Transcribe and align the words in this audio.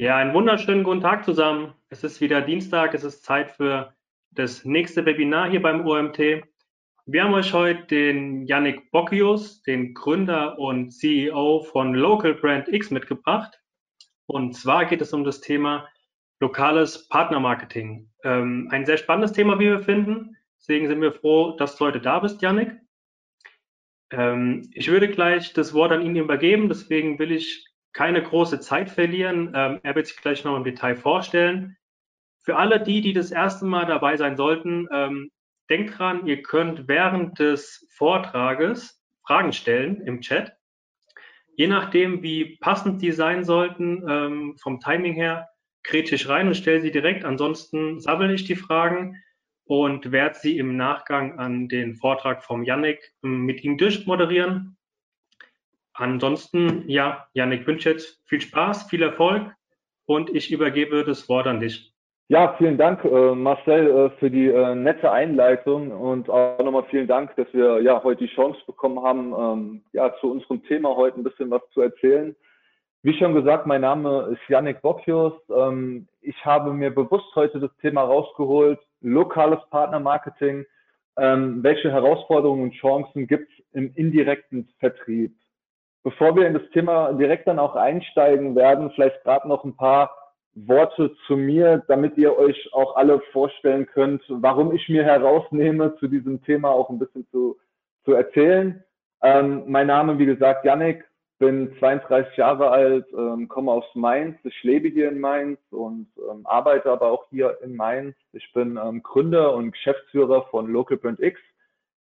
Ja, 0.00 0.16
einen 0.16 0.32
wunderschönen 0.32 0.82
guten 0.82 1.02
Tag 1.02 1.26
zusammen. 1.26 1.74
Es 1.90 2.02
ist 2.04 2.22
wieder 2.22 2.40
Dienstag, 2.40 2.94
es 2.94 3.04
ist 3.04 3.22
Zeit 3.22 3.50
für 3.50 3.94
das 4.30 4.64
nächste 4.64 5.04
Webinar 5.04 5.50
hier 5.50 5.60
beim 5.60 5.86
OMT. 5.86 6.42
Wir 7.04 7.22
haben 7.22 7.34
euch 7.34 7.52
heute 7.52 7.84
den 7.84 8.46
Yannick 8.46 8.90
Bocchius, 8.92 9.62
den 9.62 9.92
Gründer 9.92 10.58
und 10.58 10.92
CEO 10.92 11.64
von 11.64 11.92
Local 11.92 12.32
Brand 12.32 12.68
X 12.68 12.90
mitgebracht. 12.90 13.60
Und 14.24 14.56
zwar 14.56 14.86
geht 14.86 15.02
es 15.02 15.12
um 15.12 15.22
das 15.22 15.42
Thema 15.42 15.86
lokales 16.40 17.06
Partnermarketing. 17.08 18.10
Ähm, 18.24 18.68
ein 18.70 18.86
sehr 18.86 18.96
spannendes 18.96 19.32
Thema, 19.32 19.58
wie 19.58 19.66
wir 19.66 19.80
finden. 19.80 20.34
Deswegen 20.58 20.88
sind 20.88 21.02
wir 21.02 21.12
froh, 21.12 21.56
dass 21.58 21.76
du 21.76 21.84
heute 21.84 22.00
da 22.00 22.20
bist, 22.20 22.40
Yannick. 22.40 22.72
Ähm, 24.12 24.70
ich 24.72 24.88
würde 24.90 25.10
gleich 25.10 25.52
das 25.52 25.74
Wort 25.74 25.92
an 25.92 26.00
ihn 26.00 26.16
übergeben, 26.16 26.70
deswegen 26.70 27.18
will 27.18 27.32
ich 27.32 27.69
keine 27.92 28.22
große 28.22 28.60
Zeit 28.60 28.90
verlieren. 28.90 29.52
Ähm, 29.54 29.80
er 29.82 29.94
wird 29.94 30.06
sich 30.06 30.16
gleich 30.16 30.44
noch 30.44 30.56
im 30.56 30.64
Detail 30.64 30.96
vorstellen. 30.96 31.76
Für 32.42 32.56
alle 32.56 32.80
die, 32.80 33.00
die 33.00 33.12
das 33.12 33.30
erste 33.30 33.64
Mal 33.64 33.86
dabei 33.86 34.16
sein 34.16 34.36
sollten, 34.36 34.88
ähm, 34.92 35.30
denkt 35.68 35.98
dran, 35.98 36.26
ihr 36.26 36.42
könnt 36.42 36.88
während 36.88 37.38
des 37.38 37.86
Vortrages 37.90 39.02
Fragen 39.26 39.52
stellen 39.52 40.00
im 40.02 40.20
Chat. 40.20 40.56
Je 41.54 41.66
nachdem, 41.66 42.22
wie 42.22 42.56
passend 42.56 43.02
die 43.02 43.12
sein 43.12 43.44
sollten, 43.44 44.04
ähm, 44.08 44.56
vom 44.60 44.80
Timing 44.80 45.14
her, 45.14 45.48
kretsche 45.82 46.14
ich 46.14 46.28
rein 46.28 46.46
und 46.48 46.54
stelle 46.54 46.80
sie 46.80 46.90
direkt. 46.90 47.24
Ansonsten 47.24 48.00
sammle 48.00 48.32
ich 48.32 48.44
die 48.44 48.56
Fragen 48.56 49.16
und 49.64 50.10
werde 50.10 50.38
sie 50.38 50.58
im 50.58 50.76
Nachgang 50.76 51.38
an 51.38 51.68
den 51.68 51.94
Vortrag 51.94 52.42
vom 52.42 52.64
Yannick 52.64 53.12
ähm, 53.22 53.42
mit 53.42 53.62
ihm 53.62 53.78
durchmoderieren. 53.78 54.76
Ansonsten, 56.00 56.88
ja, 56.88 57.26
Janik, 57.34 57.66
wünsche 57.66 57.90
jetzt 57.90 58.26
viel 58.26 58.40
Spaß, 58.40 58.88
viel 58.88 59.02
Erfolg 59.02 59.54
und 60.06 60.34
ich 60.34 60.50
übergebe 60.50 61.04
das 61.04 61.28
Wort 61.28 61.46
an 61.46 61.60
dich. 61.60 61.92
Ja, 62.28 62.54
vielen 62.56 62.78
Dank, 62.78 63.04
äh, 63.04 63.34
Marcel, 63.34 63.90
äh, 63.90 64.10
für 64.18 64.30
die 64.30 64.46
äh, 64.46 64.74
nette 64.74 65.12
Einleitung 65.12 65.90
und 65.90 66.30
auch 66.30 66.58
nochmal 66.64 66.84
vielen 66.88 67.06
Dank, 67.06 67.36
dass 67.36 67.52
wir 67.52 67.82
ja 67.82 68.02
heute 68.02 68.24
die 68.24 68.32
Chance 68.34 68.60
bekommen 68.66 69.02
haben, 69.02 69.34
ähm, 69.38 69.82
ja, 69.92 70.14
zu 70.20 70.30
unserem 70.30 70.62
Thema 70.62 70.96
heute 70.96 71.20
ein 71.20 71.24
bisschen 71.24 71.50
was 71.50 71.60
zu 71.74 71.82
erzählen. 71.82 72.34
Wie 73.02 73.12
schon 73.18 73.34
gesagt, 73.34 73.66
mein 73.66 73.82
Name 73.82 74.30
ist 74.32 74.48
Yannick 74.48 74.80
Bocchius. 74.80 75.34
Ähm, 75.54 76.08
ich 76.22 76.46
habe 76.46 76.72
mir 76.72 76.94
bewusst 76.94 77.34
heute 77.34 77.60
das 77.60 77.76
Thema 77.82 78.04
rausgeholt, 78.04 78.80
lokales 79.02 79.60
Partnermarketing. 79.68 80.64
Ähm, 81.18 81.62
welche 81.62 81.92
Herausforderungen 81.92 82.62
und 82.62 82.72
Chancen 82.72 83.26
gibt 83.26 83.52
es 83.52 83.64
im 83.74 83.92
indirekten 83.96 84.66
Vertrieb? 84.78 85.34
Bevor 86.02 86.34
wir 86.36 86.46
in 86.46 86.54
das 86.54 86.68
Thema 86.72 87.12
direkt 87.12 87.46
dann 87.46 87.58
auch 87.58 87.76
einsteigen 87.76 88.56
werden, 88.56 88.90
vielleicht 88.94 89.22
gerade 89.22 89.46
noch 89.48 89.64
ein 89.64 89.76
paar 89.76 90.16
Worte 90.54 91.14
zu 91.26 91.36
mir, 91.36 91.82
damit 91.88 92.16
ihr 92.16 92.36
euch 92.36 92.72
auch 92.72 92.96
alle 92.96 93.20
vorstellen 93.32 93.86
könnt, 93.86 94.22
warum 94.28 94.74
ich 94.74 94.88
mir 94.88 95.04
herausnehme, 95.04 95.96
zu 95.96 96.08
diesem 96.08 96.42
Thema 96.42 96.70
auch 96.70 96.90
ein 96.90 96.98
bisschen 96.98 97.26
zu, 97.30 97.58
zu 98.04 98.12
erzählen. 98.12 98.82
Ähm, 99.22 99.64
mein 99.66 99.86
Name, 99.86 100.18
wie 100.18 100.26
gesagt, 100.26 100.64
Yannick, 100.64 101.04
bin 101.38 101.74
32 101.78 102.36
Jahre 102.36 102.70
alt, 102.70 103.06
ähm, 103.16 103.48
komme 103.48 103.72
aus 103.72 103.84
Mainz. 103.94 104.36
Ich 104.44 104.62
lebe 104.62 104.88
hier 104.88 105.08
in 105.08 105.20
Mainz 105.20 105.58
und 105.70 106.06
ähm, 106.30 106.46
arbeite 106.46 106.90
aber 106.90 107.10
auch 107.10 107.26
hier 107.30 107.58
in 107.62 107.76
Mainz. 107.76 108.14
Ich 108.32 108.52
bin 108.52 108.78
ähm, 108.82 109.02
Gründer 109.02 109.54
und 109.54 109.72
Geschäftsführer 109.72 110.46
von 110.50 110.70
Local 110.70 110.98
Brand 110.98 111.20
X. 111.20 111.40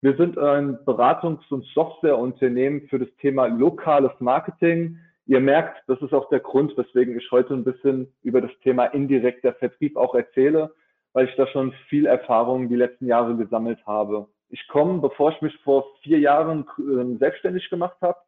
Wir 0.06 0.16
sind 0.18 0.38
ein 0.38 0.78
Beratungs- 0.86 1.52
und 1.52 1.66
Softwareunternehmen 1.74 2.88
für 2.90 3.00
das 3.00 3.10
Thema 3.20 3.48
lokales 3.48 4.12
Marketing. 4.20 5.00
Ihr 5.26 5.40
merkt, 5.40 5.82
das 5.88 6.00
ist 6.00 6.14
auch 6.14 6.30
der 6.30 6.42
Grund, 6.42 6.78
weswegen 6.78 7.18
ich 7.18 7.32
heute 7.32 7.56
ein 7.56 7.64
bisschen 7.64 8.14
über 8.22 8.40
das 8.40 8.52
Thema 8.62 8.86
indirekter 8.86 9.54
Vertrieb 9.54 9.98
auch 9.98 10.14
erzähle, 10.14 10.72
weil 11.14 11.28
ich 11.28 11.36
da 11.38 11.48
schon 11.48 11.74
viel 11.90 12.06
Erfahrung 12.06 12.70
die 12.70 12.76
letzten 12.76 13.08
Jahre 13.08 13.36
gesammelt 13.36 13.80
habe. 13.88 14.28
Ich 14.50 14.68
komme, 14.68 15.02
bevor 15.02 15.32
ich 15.32 15.42
mich 15.42 15.58
vor 15.64 15.86
vier 16.04 16.20
Jahren 16.20 16.68
äh, 16.78 17.18
selbstständig 17.18 17.68
gemacht 17.72 17.98
habe, 18.02 18.20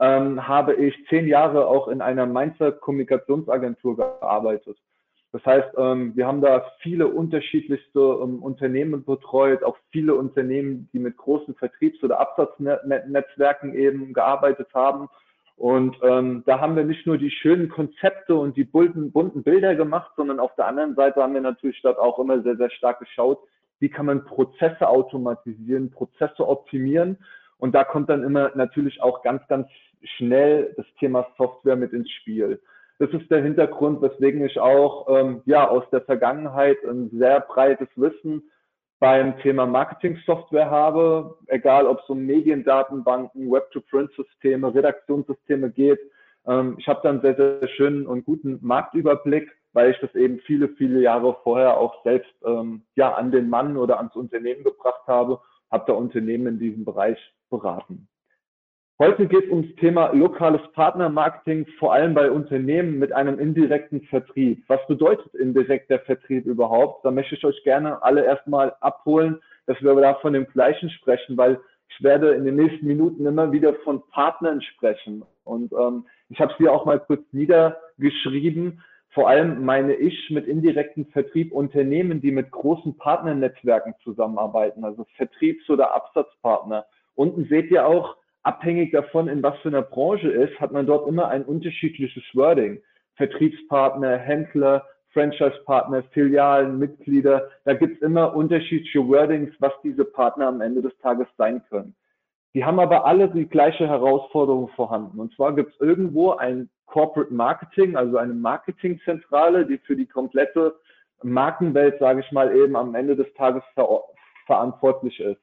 ähm, 0.00 0.48
habe 0.48 0.76
ich 0.76 0.94
zehn 1.10 1.28
Jahre 1.28 1.66
auch 1.66 1.88
in 1.88 2.00
einer 2.00 2.24
Mainzer 2.24 2.72
Kommunikationsagentur 2.72 3.98
gearbeitet. 3.98 4.78
Das 5.32 5.44
heißt, 5.44 5.68
ähm, 5.76 6.16
wir 6.16 6.26
haben 6.26 6.40
da 6.40 6.64
viele 6.80 7.06
unterschiedlichste 7.06 7.98
ähm, 7.98 8.42
Unternehmen 8.42 9.04
betreut, 9.04 9.62
auch 9.62 9.76
viele 9.90 10.14
Unternehmen, 10.14 10.88
die 10.92 10.98
mit 10.98 11.16
großen 11.18 11.54
Vertriebs- 11.54 12.02
oder 12.02 12.18
Absatznetzwerken 12.20 13.74
eben 13.74 14.14
gearbeitet 14.14 14.68
haben. 14.72 15.08
Und 15.56 15.96
ähm, 16.02 16.44
da 16.46 16.60
haben 16.60 16.76
wir 16.76 16.84
nicht 16.84 17.06
nur 17.06 17.18
die 17.18 17.30
schönen 17.30 17.68
Konzepte 17.68 18.36
und 18.36 18.56
die 18.56 18.64
bunten, 18.64 19.12
bunten 19.12 19.42
Bilder 19.42 19.74
gemacht, 19.74 20.12
sondern 20.16 20.38
auf 20.38 20.54
der 20.54 20.66
anderen 20.66 20.94
Seite 20.94 21.20
haben 21.20 21.34
wir 21.34 21.40
natürlich 21.40 21.82
dort 21.82 21.98
auch 21.98 22.18
immer 22.18 22.40
sehr, 22.42 22.56
sehr 22.56 22.70
stark 22.70 23.00
geschaut, 23.00 23.40
wie 23.80 23.88
kann 23.88 24.06
man 24.06 24.24
Prozesse 24.24 24.88
automatisieren, 24.88 25.90
Prozesse 25.90 26.46
optimieren. 26.46 27.18
Und 27.58 27.74
da 27.74 27.84
kommt 27.84 28.08
dann 28.08 28.22
immer 28.22 28.52
natürlich 28.54 29.02
auch 29.02 29.22
ganz, 29.22 29.46
ganz 29.48 29.68
schnell 30.16 30.72
das 30.76 30.86
Thema 31.00 31.26
Software 31.36 31.76
mit 31.76 31.92
ins 31.92 32.10
Spiel. 32.10 32.60
Das 32.98 33.10
ist 33.10 33.30
der 33.30 33.42
Hintergrund, 33.42 34.02
weswegen 34.02 34.44
ich 34.44 34.58
auch 34.58 35.06
ähm, 35.08 35.42
ja 35.46 35.68
aus 35.68 35.84
der 35.90 36.00
Vergangenheit 36.00 36.78
ein 36.84 37.10
sehr 37.10 37.40
breites 37.40 37.88
Wissen 37.94 38.50
beim 38.98 39.38
Thema 39.38 39.66
Marketing-Software 39.66 40.70
habe, 40.70 41.38
egal 41.46 41.86
ob 41.86 42.00
es 42.00 42.08
um 42.08 42.26
Mediendatenbanken, 42.26 43.50
Web-to-Print-Systeme, 43.50 44.74
Redaktionssysteme 44.74 45.70
geht. 45.70 46.00
Ähm, 46.46 46.74
ich 46.78 46.88
habe 46.88 47.00
dann 47.04 47.20
sehr, 47.20 47.36
sehr 47.36 47.68
schönen 47.68 48.06
und 48.06 48.24
guten 48.24 48.58
Marktüberblick, 48.62 49.48
weil 49.72 49.92
ich 49.92 49.98
das 50.00 50.14
eben 50.16 50.40
viele, 50.40 50.68
viele 50.70 51.00
Jahre 51.00 51.36
vorher 51.44 51.76
auch 51.76 52.02
selbst 52.02 52.34
ähm, 52.44 52.82
ja 52.96 53.14
an 53.14 53.30
den 53.30 53.48
Mann 53.48 53.76
oder 53.76 53.98
ans 53.98 54.16
Unternehmen 54.16 54.64
gebracht 54.64 55.06
habe, 55.06 55.40
habe 55.70 55.84
da 55.86 55.92
Unternehmen 55.92 56.46
in 56.48 56.58
diesem 56.58 56.84
Bereich 56.84 57.18
beraten. 57.50 58.08
Heute 59.00 59.28
geht 59.28 59.44
es 59.44 59.50
ums 59.52 59.72
Thema 59.76 60.10
lokales 60.12 60.60
Partnermarketing, 60.72 61.66
vor 61.78 61.92
allem 61.92 62.14
bei 62.14 62.32
Unternehmen 62.32 62.98
mit 62.98 63.12
einem 63.12 63.38
indirekten 63.38 64.00
Vertrieb. 64.02 64.64
Was 64.66 64.84
bedeutet 64.88 65.32
indirekter 65.36 66.00
Vertrieb 66.00 66.46
überhaupt? 66.46 67.04
Da 67.04 67.12
möchte 67.12 67.36
ich 67.36 67.44
euch 67.44 67.62
gerne 67.62 68.02
alle 68.02 68.24
erstmal 68.24 68.74
abholen, 68.80 69.38
dass 69.66 69.80
wir 69.82 69.94
da 69.94 70.14
von 70.14 70.32
dem 70.32 70.48
Gleichen 70.48 70.90
sprechen, 70.90 71.36
weil 71.36 71.60
ich 71.90 72.02
werde 72.02 72.32
in 72.32 72.44
den 72.44 72.56
nächsten 72.56 72.88
Minuten 72.88 73.24
immer 73.24 73.52
wieder 73.52 73.72
von 73.84 74.02
Partnern 74.10 74.60
sprechen. 74.62 75.22
Und 75.44 75.72
ähm, 75.74 76.04
ich 76.28 76.40
habe 76.40 76.50
es 76.50 76.58
hier 76.58 76.72
auch 76.72 76.84
mal 76.84 76.98
kurz 76.98 77.22
niedergeschrieben. 77.30 78.82
Vor 79.10 79.28
allem 79.28 79.64
meine 79.64 79.94
ich 79.94 80.28
mit 80.30 80.48
indirekten 80.48 81.06
Vertrieb 81.06 81.52
Unternehmen, 81.52 82.20
die 82.20 82.32
mit 82.32 82.50
großen 82.50 82.96
Partnernetzwerken 82.96 83.94
zusammenarbeiten, 84.02 84.82
also 84.82 85.06
Vertriebs- 85.16 85.70
oder 85.70 85.94
Absatzpartner. 85.94 86.84
Unten 87.14 87.44
seht 87.44 87.70
ihr 87.70 87.86
auch, 87.86 88.16
abhängig 88.42 88.92
davon, 88.92 89.28
in 89.28 89.42
was 89.42 89.58
für 89.58 89.68
einer 89.68 89.82
Branche 89.82 90.28
ist, 90.28 90.58
hat 90.60 90.72
man 90.72 90.86
dort 90.86 91.08
immer 91.08 91.28
ein 91.28 91.44
unterschiedliches 91.44 92.24
Wording. 92.34 92.80
Vertriebspartner, 93.16 94.16
Händler, 94.16 94.86
Franchise-Partner, 95.12 96.04
Filialen, 96.12 96.78
Mitglieder. 96.78 97.48
Da 97.64 97.74
gibt 97.74 97.96
es 97.96 98.02
immer 98.02 98.34
unterschiedliche 98.34 99.06
Wordings, 99.06 99.52
was 99.58 99.72
diese 99.82 100.04
Partner 100.04 100.48
am 100.48 100.60
Ende 100.60 100.82
des 100.82 100.96
Tages 100.98 101.26
sein 101.36 101.62
können. 101.68 101.94
Die 102.54 102.64
haben 102.64 102.80
aber 102.80 103.04
alle 103.04 103.28
die 103.28 103.48
gleiche 103.48 103.86
Herausforderung 103.86 104.68
vorhanden. 104.68 105.20
Und 105.20 105.34
zwar 105.34 105.54
gibt 105.54 105.72
es 105.72 105.80
irgendwo 105.80 106.32
ein 106.32 106.70
Corporate 106.86 107.32
Marketing, 107.32 107.96
also 107.96 108.16
eine 108.16 108.34
Marketingzentrale, 108.34 109.66
die 109.66 109.78
für 109.78 109.96
die 109.96 110.06
komplette 110.06 110.74
Markenwelt, 111.22 111.98
sage 111.98 112.20
ich 112.20 112.32
mal, 112.32 112.54
eben 112.56 112.76
am 112.76 112.94
Ende 112.94 113.16
des 113.16 113.32
Tages 113.34 113.62
ver 113.74 114.02
verantwortlich 114.46 115.20
ist. 115.20 115.40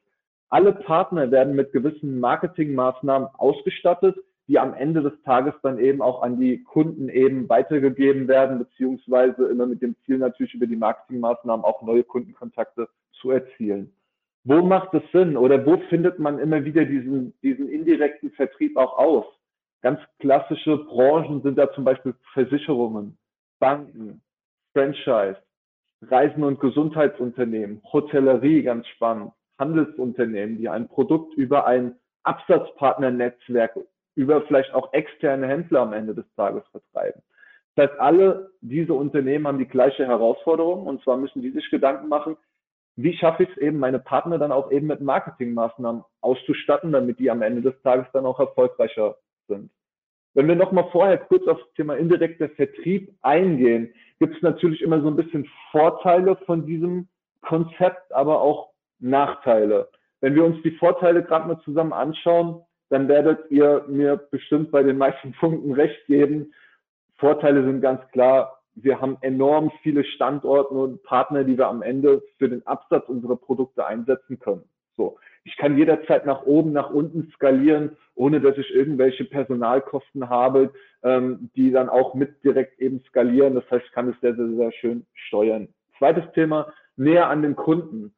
Alle 0.56 0.72
Partner 0.72 1.32
werden 1.32 1.54
mit 1.54 1.74
gewissen 1.74 2.22
Marketingmaßnahmen 2.22 3.28
ausgestattet, 3.34 4.16
die 4.48 4.58
am 4.58 4.74
Ende 4.74 5.02
des 5.02 5.12
Tages 5.24 5.54
dann 5.64 5.80
eben 5.80 6.02
auch 6.02 6.22
an 6.22 6.40
die 6.40 6.64
Kunden 6.64 7.10
eben 7.10 7.50
weitergegeben 7.50 8.30
werden, 8.30 8.60
beziehungsweise 8.60 9.48
immer 9.48 9.66
mit 9.66 9.82
dem 9.82 9.98
Ziel 10.06 10.18
natürlich 10.18 10.54
über 10.54 10.66
die 10.66 10.78
Marketingmaßnahmen 10.78 11.66
auch 11.66 11.82
neue 11.82 12.06
Kundenkontakte 12.06 12.88
zu 13.20 13.32
erzielen. 13.32 13.94
Wo 14.46 14.62
macht 14.62 14.94
es 14.94 15.04
Sinn 15.12 15.36
oder 15.36 15.66
wo 15.66 15.76
findet 15.90 16.20
man 16.20 16.40
immer 16.40 16.64
wieder 16.64 16.86
diesen, 16.86 17.34
diesen 17.44 17.68
indirekten 17.68 18.32
Vertrieb 18.32 18.78
auch 18.78 18.98
aus? 18.98 19.26
Ganz 19.82 20.00
klassische 20.20 20.78
Branchen 20.78 21.42
sind 21.42 21.58
da 21.58 21.70
zum 21.74 21.84
Beispiel 21.84 22.16
Versicherungen, 22.32 23.18
Banken, 23.60 24.22
Franchise, 24.72 25.36
Reisen- 26.04 26.46
und 26.46 26.62
Gesundheitsunternehmen, 26.62 27.82
Hotellerie, 27.92 28.64
ganz 28.64 28.88
spannend, 28.88 29.34
Handelsunternehmen, 29.60 30.58
die 30.58 30.70
ein 30.70 30.88
Produkt 30.88 31.34
über 31.36 31.66
ein 31.66 31.96
Absatzpartnernetzwerk, 32.24 33.78
über 34.16 34.42
vielleicht 34.44 34.74
auch 34.74 34.94
externe 34.94 35.48
Händler 35.48 35.82
am 35.82 35.94
Ende 35.94 36.16
des 36.16 36.26
Tages 36.36 36.64
vertreiben. 36.72 37.22
Das 37.76 37.90
heißt, 37.90 38.00
alle 38.00 38.52
diese 38.62 38.94
Unternehmen 38.94 39.48
haben 39.48 39.60
die 39.60 39.68
gleiche 39.68 40.06
Herausforderung 40.06 40.88
und 40.88 41.04
zwar 41.04 41.18
müssen 41.18 41.42
die 41.42 41.52
sich 41.52 41.70
Gedanken 41.70 42.08
machen, 42.08 42.38
wie 42.96 43.16
schaffe 43.18 43.44
ich 43.44 43.50
es 43.50 43.58
eben, 43.58 43.80
meine 43.80 44.00
Partner 44.00 44.38
dann 44.38 44.54
auch 44.54 44.72
eben 44.72 44.88
mit 44.88 45.02
Marketingmaßnahmen 45.02 46.04
auszustatten, 46.22 46.94
damit 46.94 47.20
die 47.20 47.30
am 47.30 47.42
Ende 47.42 47.62
des 47.62 47.80
Tages 47.82 48.08
dann 48.14 48.26
auch 48.26 48.40
erfolgreicher 48.40 49.18
sind. 49.48 49.70
Wenn 50.34 50.48
wir 50.48 50.56
nochmal 50.56 50.90
vorher 50.92 51.18
kurz 51.18 51.46
auf 51.48 51.60
das 51.60 51.74
Thema 51.74 51.96
indirekter 51.96 52.50
Vertrieb 52.50 53.14
eingehen, 53.22 53.94
gibt 54.20 54.36
es 54.36 54.42
natürlich 54.42 54.82
immer 54.82 55.02
so 55.02 55.08
ein 55.08 55.16
bisschen 55.16 55.50
Vorteile 55.72 56.38
von 56.46 56.66
diesem 56.66 57.10
Konzept, 57.42 58.14
aber 58.14 58.42
auch 58.42 58.70
Nachteile. 59.00 59.90
Wenn 60.22 60.36
wir 60.36 60.46
uns 60.46 60.62
die 60.64 60.72
Vorteile 60.72 61.24
gerade 61.24 61.48
mal 61.48 61.60
zusammen 61.62 61.94
anschauen, 61.94 62.62
dann 62.90 63.08
werdet 63.08 63.50
ihr 63.52 63.86
mir 63.88 64.18
bestimmt 64.18 64.72
bei 64.72 64.84
den 64.84 64.98
meisten 64.98 65.32
Punkten 65.40 65.74
recht 65.74 66.06
geben. 66.08 66.54
Vorteile 67.18 67.64
sind 67.64 67.82
ganz 67.82 68.02
klar, 68.12 68.62
wir 68.76 69.00
haben 69.00 69.18
enorm 69.22 69.72
viele 69.82 70.04
Standorte 70.04 70.74
und 70.74 71.02
Partner, 71.04 71.44
die 71.44 71.58
wir 71.58 71.68
am 71.68 71.82
Ende 71.82 72.22
für 72.38 72.50
den 72.50 72.66
Absatz 72.68 73.08
unserer 73.08 73.38
Produkte 73.38 73.86
einsetzen 73.86 74.38
können. 74.38 74.64
So. 74.98 75.18
Ich 75.44 75.58
kann 75.58 75.78
jederzeit 75.78 76.26
nach 76.26 76.44
oben, 76.44 76.72
nach 76.72 76.90
unten 76.90 77.32
skalieren, 77.36 77.96
ohne 78.16 78.42
dass 78.42 78.58
ich 78.58 78.74
irgendwelche 78.74 79.26
Personalkosten 79.26 80.30
habe, 80.30 80.74
ähm, 81.04 81.52
die 81.56 81.72
dann 81.72 81.88
auch 81.88 82.16
mit 82.16 82.44
direkt 82.44 82.80
eben 82.80 83.02
skalieren. 83.08 83.56
Das 83.56 83.70
heißt, 83.70 83.86
ich 83.86 83.92
kann 83.92 84.10
es 84.10 84.20
sehr, 84.22 84.36
sehr, 84.36 84.50
sehr 84.50 84.72
schön 84.72 85.06
steuern. 85.14 85.68
Zweites 86.00 86.24
Thema, 86.34 86.74
näher 86.98 87.30
an 87.30 87.44
den 87.44 87.56
Kunden. 87.56 88.14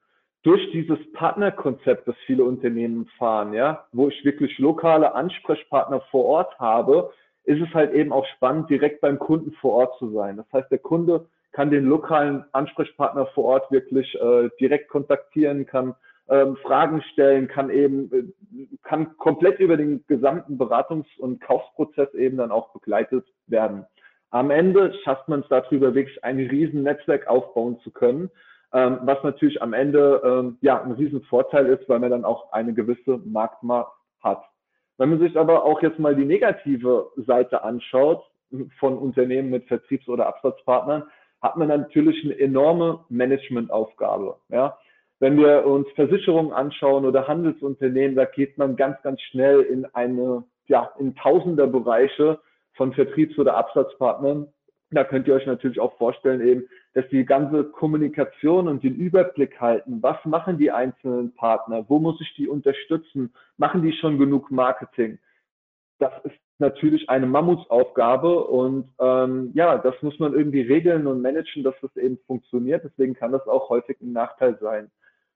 Durch 0.48 0.72
dieses 0.72 0.98
Partnerkonzept, 1.12 2.08
das 2.08 2.16
viele 2.26 2.46
Unternehmen 2.46 3.08
fahren, 3.18 3.52
ja, 3.52 3.86
wo 3.92 4.08
ich 4.08 4.24
wirklich 4.24 4.58
lokale 4.60 5.14
Ansprechpartner 5.14 6.00
vor 6.10 6.24
Ort 6.24 6.58
habe, 6.58 7.12
ist 7.44 7.62
es 7.62 7.74
halt 7.74 7.94
eben 7.94 8.14
auch 8.14 8.26
spannend, 8.28 8.70
direkt 8.70 9.02
beim 9.02 9.20
Kunden 9.20 9.52
vor 9.60 9.74
Ort 9.74 10.00
zu 10.00 10.10
sein. 10.12 10.38
Das 10.38 10.46
heißt, 10.54 10.72
der 10.72 10.78
Kunde 10.78 11.26
kann 11.52 11.70
den 11.70 11.84
lokalen 11.84 12.46
Ansprechpartner 12.54 13.26
vor 13.36 13.44
Ort 13.44 13.72
wirklich 13.74 14.16
äh, 14.22 14.50
direkt 14.58 14.88
kontaktieren, 14.88 15.66
kann 15.66 15.96
ähm, 16.30 16.56
Fragen 16.64 17.02
stellen, 17.12 17.50
kann 17.50 17.70
eben, 17.70 18.10
äh, 18.14 18.68
kann 18.84 19.18
komplett 19.18 19.60
über 19.60 19.76
den 19.76 20.06
gesamten 20.08 20.58
Beratungs- 20.58 21.20
und 21.20 21.42
Kaufprozess 21.42 22.14
eben 22.14 22.38
dann 22.38 22.52
auch 22.52 22.72
begleitet 22.72 23.26
werden. 23.48 23.86
Am 24.30 24.50
Ende 24.50 24.94
schafft 25.04 25.28
man 25.28 25.42
es 25.42 25.48
darüber 25.50 25.94
wirklich 25.94 26.24
ein 26.24 26.38
riesen 26.38 26.84
Netzwerk 26.84 27.28
aufbauen 27.28 27.82
zu 27.82 27.92
können, 27.92 28.32
ähm, 28.74 29.00
was 29.04 29.24
natürlich 29.24 29.62
am 29.62 29.74
Ende 29.74 30.22
ähm, 30.24 30.58
ja 30.62 30.82
ein 30.82 30.92
riesen 30.92 31.22
Vorteil 31.24 31.68
ist, 31.68 31.88
weil 31.88 32.00
man 32.00 32.12
dann 32.12 32.26
auch 32.26 32.52
eine 32.52 32.74
gewisse 32.74 33.18
Marktmacht 33.26 33.94
hat. 34.22 34.44
Wenn 34.98 35.10
man 35.10 35.20
sich 35.20 35.38
aber 35.38 35.64
auch 35.64 35.82
jetzt 35.82 36.00
mal 36.00 36.16
die 36.16 36.26
negative 36.26 37.12
Seite 37.16 37.64
anschaut 37.64 38.24
von 38.80 38.98
Unternehmen 38.98 39.50
mit 39.50 39.68
Vertriebs- 39.68 40.08
oder 40.08 40.28
Absatzpartnern, 40.28 41.04
hat 41.42 41.56
man 41.56 41.68
natürlich 41.68 42.24
eine 42.24 42.38
enorme 42.40 43.06
Managementaufgabe. 43.10 44.38
Ja? 44.50 44.78
Wenn 45.20 45.38
wir 45.38 45.66
uns 45.66 45.88
Versicherungen 45.96 46.52
anschauen 46.52 47.06
oder 47.06 47.28
Handelsunternehmen, 47.28 48.16
da 48.16 48.26
geht 48.26 48.58
man 48.58 48.76
ganz, 48.76 49.02
ganz 49.04 49.22
schnell 49.22 49.62
in 49.62 49.86
eine, 49.94 50.44
ja, 50.68 50.92
in 51.00 51.16
Tausenderbereiche 51.16 52.40
von 52.74 52.94
Vertriebs- 52.94 53.38
oder 53.38 53.56
Absatzpartnern. 53.56 54.48
Da 54.92 55.04
könnt 55.04 55.28
ihr 55.28 55.36
euch 55.36 55.46
natürlich 55.46 55.80
auch 55.80 55.98
vorstellen 55.98 56.42
eben, 56.42 56.68
dass 56.98 57.08
die 57.10 57.26
ganze 57.26 57.64
Kommunikation 57.64 58.68
und 58.68 58.84
den 58.84 58.96
Überblick 58.96 59.62
halten. 59.62 60.02
Was 60.02 60.18
machen 60.26 60.58
die 60.58 60.72
einzelnen 60.72 61.32
Partner? 61.36 61.86
Wo 61.88 62.00
muss 62.00 62.20
ich 62.22 62.34
die 62.34 62.48
unterstützen? 62.48 63.32
Machen 63.58 63.84
die 63.84 63.94
schon 63.94 64.18
genug 64.18 64.50
Marketing? 64.50 65.20
Das 66.00 66.12
ist 66.24 66.34
natürlich 66.58 67.08
eine 67.08 67.28
Mammutsaufgabe 67.28 68.46
und 68.46 68.90
ähm, 69.00 69.52
ja, 69.54 69.78
das 69.78 69.94
muss 70.02 70.18
man 70.18 70.34
irgendwie 70.34 70.62
regeln 70.62 71.06
und 71.06 71.22
managen, 71.22 71.64
dass 71.64 71.76
das 71.84 71.96
eben 71.98 72.18
funktioniert. 72.26 72.84
Deswegen 72.84 73.14
kann 73.14 73.32
das 73.32 73.48
auch 73.48 73.70
häufig 73.70 74.02
ein 74.02 74.14
Nachteil 74.14 74.58
sein. 74.60 74.90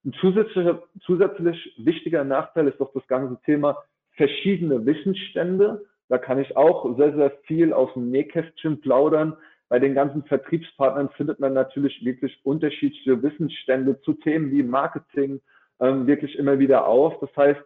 Ein 0.04 0.14
zusätzlicher, 0.14 0.82
zusätzlich 1.06 1.76
wichtiger 1.78 2.24
Nachteil 2.24 2.70
ist 2.70 2.82
doch 2.82 2.92
das 2.92 3.06
ganze 3.06 3.40
Thema 3.44 3.78
verschiedene 4.14 4.84
Wissensstände. 4.84 5.86
Da 6.10 6.18
kann 6.18 6.40
ich 6.40 6.58
auch 6.58 6.98
sehr, 6.98 7.14
sehr 7.14 7.30
viel 7.44 7.72
aus 7.72 7.94
dem 7.94 8.10
Nähkästchen 8.10 8.82
plaudern. 8.82 9.38
Bei 9.72 9.80
den 9.80 9.94
ganzen 9.94 10.24
Vertriebspartnern 10.24 11.12
findet 11.12 11.40
man 11.40 11.54
natürlich 11.54 12.04
wirklich 12.04 12.38
unterschiedliche 12.44 13.24
Wissensstände 13.24 14.02
zu 14.02 14.12
Themen 14.12 14.52
wie 14.52 14.64
Marketing 14.64 15.40
ähm, 15.80 16.08
wirklich 16.08 16.38
immer 16.38 16.60
wieder 16.60 16.86
auf. 16.86 17.18
Das 17.22 17.30
heißt, 17.38 17.62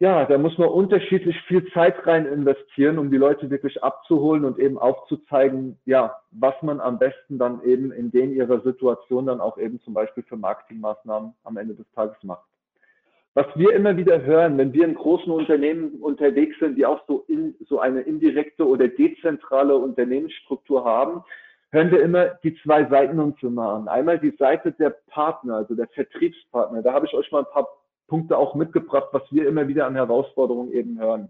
ja, 0.00 0.24
da 0.24 0.36
muss 0.36 0.58
man 0.58 0.68
unterschiedlich 0.68 1.40
viel 1.42 1.64
Zeit 1.70 2.04
rein 2.08 2.26
investieren, 2.26 2.98
um 2.98 3.12
die 3.12 3.18
Leute 3.18 3.50
wirklich 3.50 3.84
abzuholen 3.84 4.44
und 4.44 4.58
eben 4.58 4.78
aufzuzeigen, 4.78 5.78
ja, 5.84 6.16
was 6.32 6.60
man 6.62 6.80
am 6.80 6.98
besten 6.98 7.38
dann 7.38 7.62
eben 7.62 7.92
in 7.92 8.10
den 8.10 8.32
ihrer 8.32 8.60
Situation 8.62 9.26
dann 9.26 9.40
auch 9.40 9.58
eben 9.58 9.80
zum 9.82 9.94
Beispiel 9.94 10.24
für 10.24 10.36
Marketingmaßnahmen 10.36 11.34
am 11.44 11.56
Ende 11.56 11.76
des 11.76 11.88
Tages 11.92 12.20
macht. 12.24 12.48
Was 13.36 13.48
wir 13.54 13.74
immer 13.74 13.98
wieder 13.98 14.22
hören, 14.22 14.56
wenn 14.56 14.72
wir 14.72 14.86
in 14.86 14.94
großen 14.94 15.30
Unternehmen 15.30 16.00
unterwegs 16.00 16.58
sind, 16.58 16.76
die 16.78 16.86
auch 16.86 17.06
so, 17.06 17.26
in, 17.28 17.54
so 17.68 17.78
eine 17.80 18.00
indirekte 18.00 18.66
oder 18.66 18.88
dezentrale 18.88 19.76
Unternehmensstruktur 19.76 20.86
haben, 20.86 21.22
hören 21.70 21.90
wir 21.90 22.02
immer 22.02 22.28
die 22.42 22.56
zwei 22.62 22.86
Seiten 22.86 23.20
uns 23.20 23.36
immer 23.42 23.74
an. 23.74 23.88
Einmal 23.88 24.18
die 24.18 24.34
Seite 24.38 24.72
der 24.72 24.88
Partner, 25.08 25.56
also 25.56 25.74
der 25.74 25.86
Vertriebspartner. 25.88 26.80
Da 26.80 26.94
habe 26.94 27.04
ich 27.04 27.12
euch 27.12 27.30
mal 27.30 27.40
ein 27.40 27.52
paar 27.52 27.68
Punkte 28.08 28.38
auch 28.38 28.54
mitgebracht, 28.54 29.08
was 29.12 29.30
wir 29.30 29.46
immer 29.46 29.68
wieder 29.68 29.86
an 29.86 29.96
Herausforderungen 29.96 30.72
eben 30.72 30.98
hören. 30.98 31.28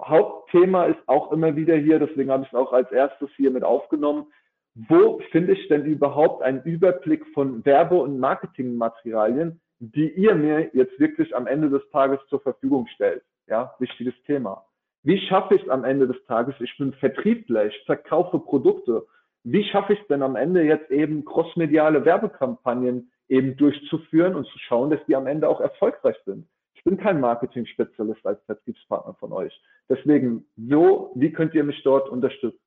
Hauptthema 0.00 0.86
ist 0.86 1.00
auch 1.08 1.30
immer 1.30 1.56
wieder 1.56 1.76
hier, 1.76 1.98
deswegen 1.98 2.30
habe 2.30 2.44
ich 2.44 2.48
es 2.48 2.54
auch 2.54 2.72
als 2.72 2.90
erstes 2.90 3.28
hier 3.36 3.50
mit 3.50 3.64
aufgenommen. 3.64 4.32
Wo 4.74 5.20
finde 5.30 5.52
ich 5.52 5.68
denn 5.68 5.84
überhaupt 5.84 6.42
einen 6.42 6.62
Überblick 6.62 7.26
von 7.34 7.62
Werbe- 7.66 8.00
und 8.00 8.18
Marketingmaterialien, 8.18 9.60
die 9.80 10.10
ihr 10.10 10.34
mir 10.34 10.70
jetzt 10.74 10.98
wirklich 11.00 11.34
am 11.34 11.46
Ende 11.46 11.70
des 11.70 11.82
Tages 11.90 12.20
zur 12.28 12.40
Verfügung 12.40 12.86
stellt? 12.94 13.22
Ja, 13.48 13.74
wichtiges 13.78 14.14
Thema. 14.26 14.64
Wie 15.02 15.18
schaffe 15.18 15.54
ich 15.54 15.62
es 15.62 15.68
am 15.68 15.84
Ende 15.84 16.06
des 16.06 16.22
Tages? 16.26 16.54
Ich 16.60 16.76
bin 16.78 16.92
Vertriebler, 16.92 17.66
ich 17.66 17.82
verkaufe 17.86 18.38
Produkte. 18.38 19.06
Wie 19.42 19.64
schaffe 19.64 19.94
ich 19.94 20.00
es 20.00 20.06
denn 20.08 20.22
am 20.22 20.36
Ende 20.36 20.62
jetzt 20.62 20.90
eben 20.90 21.24
crossmediale 21.24 22.04
Werbekampagnen 22.04 23.10
eben 23.30 23.56
durchzuführen 23.56 24.34
und 24.34 24.46
zu 24.46 24.58
schauen, 24.58 24.90
dass 24.90 25.00
die 25.06 25.16
am 25.16 25.26
Ende 25.26 25.48
auch 25.48 25.60
erfolgreich 25.60 26.16
sind. 26.26 26.46
Ich 26.74 26.84
bin 26.84 26.96
kein 26.96 27.20
Marketing-Spezialist 27.20 28.26
als 28.26 28.42
Vertriebspartner 28.44 29.14
von 29.14 29.32
euch. 29.32 29.58
Deswegen, 29.88 30.44
so, 30.56 31.12
wie 31.14 31.32
könnt 31.32 31.54
ihr 31.54 31.64
mich 31.64 31.82
dort 31.84 32.08
unterstützen? 32.08 32.58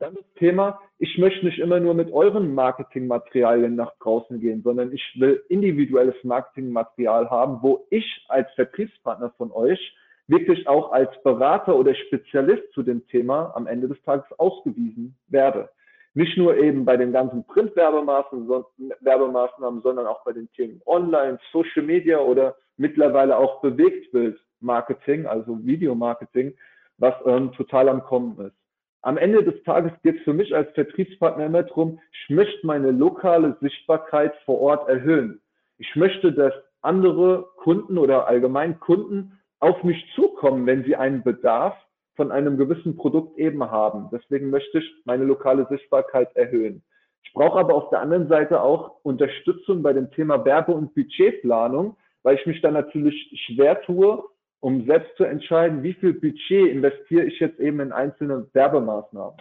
Dann 0.00 0.14
das 0.14 0.24
Thema, 0.34 0.80
ich 0.98 1.18
möchte 1.18 1.46
nicht 1.46 1.58
immer 1.58 1.78
nur 1.78 1.94
mit 1.94 2.12
euren 2.12 2.54
Marketingmaterialien 2.54 3.76
nach 3.76 3.92
draußen 4.00 4.40
gehen, 4.40 4.62
sondern 4.62 4.92
ich 4.92 5.02
will 5.18 5.42
individuelles 5.48 6.16
Marketingmaterial 6.24 7.30
haben, 7.30 7.58
wo 7.62 7.86
ich 7.90 8.24
als 8.28 8.50
Vertriebspartner 8.54 9.30
von 9.36 9.52
euch 9.52 9.96
wirklich 10.26 10.66
auch 10.66 10.92
als 10.92 11.10
Berater 11.22 11.76
oder 11.76 11.94
Spezialist 11.94 12.72
zu 12.72 12.82
dem 12.82 13.06
Thema 13.08 13.52
am 13.54 13.66
Ende 13.66 13.88
des 13.88 14.00
Tages 14.02 14.26
ausgewiesen 14.38 15.16
werde. 15.28 15.68
Nicht 16.14 16.38
nur 16.38 16.56
eben 16.56 16.84
bei 16.84 16.96
den 16.96 17.12
ganzen 17.12 17.44
Printwerbemaßnahmen, 17.44 19.82
sondern 19.82 20.06
auch 20.06 20.24
bei 20.24 20.32
den 20.32 20.50
Themen 20.52 20.80
Online, 20.86 21.38
Social 21.52 21.82
Media 21.82 22.18
oder 22.18 22.56
mittlerweile 22.76 23.36
auch 23.36 23.60
Bewegtbildmarketing, 23.60 25.26
also 25.26 25.58
Videomarketing, 25.64 26.54
was 26.98 27.14
ähm, 27.26 27.52
total 27.52 27.88
am 27.88 28.04
Kommen 28.04 28.38
ist. 28.46 28.63
Am 29.04 29.18
Ende 29.18 29.44
des 29.44 29.62
Tages 29.64 29.92
geht 30.02 30.16
es 30.16 30.22
für 30.22 30.32
mich 30.32 30.56
als 30.56 30.72
Vertriebspartner 30.72 31.44
immer 31.44 31.62
darum, 31.62 32.00
ich 32.10 32.30
möchte 32.30 32.66
meine 32.66 32.90
lokale 32.90 33.54
Sichtbarkeit 33.60 34.32
vor 34.46 34.58
Ort 34.62 34.88
erhöhen. 34.88 35.42
Ich 35.76 35.94
möchte, 35.94 36.32
dass 36.32 36.54
andere 36.80 37.46
Kunden 37.58 37.98
oder 37.98 38.26
allgemein 38.28 38.80
Kunden 38.80 39.38
auf 39.60 39.84
mich 39.84 40.02
zukommen, 40.14 40.64
wenn 40.64 40.84
sie 40.84 40.96
einen 40.96 41.22
Bedarf 41.22 41.76
von 42.16 42.32
einem 42.32 42.56
gewissen 42.56 42.96
Produkt 42.96 43.36
eben 43.36 43.70
haben. 43.70 44.08
Deswegen 44.10 44.48
möchte 44.48 44.78
ich 44.78 44.90
meine 45.04 45.24
lokale 45.24 45.66
Sichtbarkeit 45.68 46.34
erhöhen. 46.34 46.82
Ich 47.24 47.32
brauche 47.34 47.58
aber 47.58 47.74
auf 47.74 47.90
der 47.90 48.00
anderen 48.00 48.28
Seite 48.28 48.62
auch 48.62 49.00
Unterstützung 49.02 49.82
bei 49.82 49.92
dem 49.92 50.10
Thema 50.12 50.42
Werbe- 50.46 50.72
und 50.72 50.94
Budgetplanung, 50.94 51.98
weil 52.22 52.36
ich 52.36 52.46
mich 52.46 52.62
da 52.62 52.70
natürlich 52.70 53.30
schwer 53.44 53.82
tue, 53.82 54.24
um 54.64 54.86
selbst 54.86 55.14
zu 55.18 55.24
entscheiden, 55.24 55.82
wie 55.82 55.92
viel 55.92 56.14
Budget 56.14 56.70
investiere 56.70 57.24
ich 57.24 57.38
jetzt 57.38 57.60
eben 57.60 57.80
in 57.80 57.92
einzelne 57.92 58.48
Werbemaßnahmen. 58.54 59.36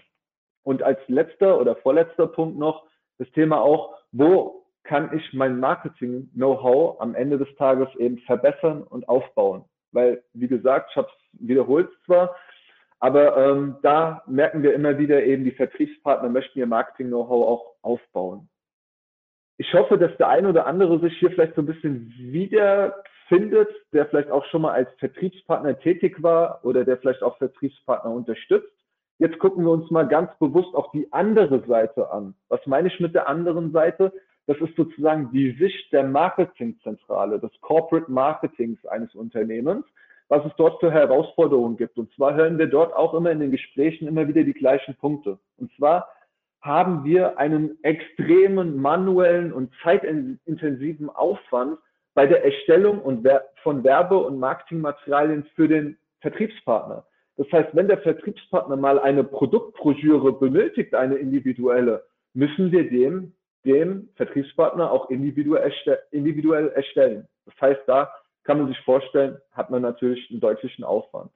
Und 0.64 0.84
als 0.84 1.00
letzter 1.08 1.62
oder 1.62 1.78
vorletzter 1.78 2.28
Punkt 2.28 2.60
noch 2.60 2.86
das 3.20 3.32
Thema 3.32 3.62
auch, 3.62 3.96
wo 4.12 4.66
kann 4.84 5.16
ich 5.16 5.32
mein 5.32 5.62
Marketing-Know-how 5.62 7.00
am 7.00 7.16
Ende 7.16 7.38
des 7.38 7.48
Tages 7.56 7.88
eben 8.00 8.18
verbessern 8.18 8.84
und 8.84 9.08
aufbauen? 9.08 9.64
Weil, 9.94 10.22
wie 10.34 10.50
gesagt, 10.50 10.90
ich 10.92 10.98
habe 10.98 11.08
es 11.08 11.48
wiederholt 11.48 11.90
zwar, 12.06 12.36
aber 13.00 13.38
ähm, 13.38 13.78
da 13.82 14.24
merken 14.28 14.62
wir 14.62 14.74
immer 14.74 14.98
wieder 14.98 15.24
eben, 15.24 15.46
die 15.46 15.52
Vertriebspartner 15.52 16.28
möchten 16.28 16.60
ihr 16.60 16.68
Marketing-Know-how 16.68 17.48
auch 17.48 17.76
aufbauen. 17.82 18.50
Ich 19.56 19.74
hoffe, 19.74 19.98
dass 19.98 20.18
der 20.18 20.28
eine 20.28 20.50
oder 20.50 20.66
andere 20.66 21.00
sich 21.00 21.18
hier 21.20 21.32
vielleicht 21.32 21.56
so 21.56 21.62
ein 21.62 21.68
bisschen 21.68 22.14
wiederfindet, 23.34 23.70
der 23.92 24.06
vielleicht 24.08 24.32
auch 24.32 24.46
schon 24.46 24.64
mal 24.64 24.74
als 24.74 24.90
Vertriebspartner 25.00 25.80
tätig 25.80 26.22
war 26.22 26.60
oder 26.64 26.86
der 26.86 26.98
vielleicht 26.98 27.24
auch 27.24 27.38
Vertriebspartner 27.38 28.12
unterstützt. 28.12 28.72
Jetzt 29.20 29.40
gucken 29.40 29.64
wir 29.64 29.72
uns 29.72 29.90
mal 29.92 30.08
ganz 30.08 30.32
bewusst 30.40 30.74
auch 30.76 30.92
die 30.92 31.12
andere 31.12 31.64
Seite 31.68 32.12
an. 32.12 32.36
Was 32.50 32.66
meine 32.66 32.88
ich 32.88 33.00
mit 33.00 33.14
der 33.14 33.28
anderen 33.28 33.72
Seite? 33.72 34.12
Das 34.48 34.58
ist 34.58 34.76
sozusagen 34.76 35.32
die 35.32 35.52
Sicht 35.58 35.92
der 35.94 36.04
Marketingzentrale, 36.04 37.40
des 37.40 37.52
Corporate 37.62 38.12
Marketings 38.12 38.86
eines 38.86 39.14
Unternehmens 39.16 39.86
was 40.30 40.46
es 40.46 40.52
dort 40.58 40.80
für 40.80 40.92
Herausforderungen 40.92 41.78
gibt. 41.78 41.98
Und 41.98 42.12
zwar 42.14 42.34
hören 42.34 42.58
wir 42.58 42.66
dort 42.66 42.96
auch 42.96 43.14
immer 43.14 43.30
in 43.30 43.40
den 43.40 43.52
Gesprächen 43.52 44.08
immer 44.08 44.28
wieder 44.28 44.44
die 44.44 44.54
gleichen 44.54 44.96
Punkte. 44.96 45.38
Und 45.58 45.72
zwar 45.76 46.08
haben 46.62 47.04
wir 47.04 47.38
einen 47.38 47.78
extremen 47.84 48.82
manuellen 48.82 49.54
und 49.54 49.72
zeitintensiven 49.84 51.10
Aufwand 51.10 51.78
bei 52.14 52.28
der 52.28 52.44
Erstellung 52.46 53.00
und 53.00 53.28
von 53.64 53.84
Werbe- 53.84 54.20
und 54.20 54.40
Marketingmaterialien 54.40 55.46
für 55.56 55.68
den 55.68 55.98
Vertriebspartner. 56.22 57.06
Das 57.38 57.52
heißt, 57.52 57.70
wenn 57.74 57.88
der 57.88 57.98
Vertriebspartner 57.98 58.76
mal 58.76 59.00
eine 59.00 59.24
Produktbroschüre 59.24 60.34
benötigt, 60.34 60.94
eine 60.94 61.16
individuelle, 61.16 62.04
müssen 62.34 62.72
wir 62.72 62.90
dem, 62.90 63.34
dem 63.66 64.10
Vertriebspartner 64.16 64.92
auch 64.92 65.10
individuell, 65.10 66.70
erstellen. 66.76 67.28
Das 67.46 67.56
heißt, 67.60 67.82
da 67.88 68.12
kann 68.44 68.60
man 68.60 68.68
sich 68.68 68.80
vorstellen, 68.82 69.38
hat 69.52 69.70
man 69.70 69.82
natürlich 69.82 70.30
einen 70.30 70.42
deutlichen 70.42 70.84
Aufwand. 70.84 71.32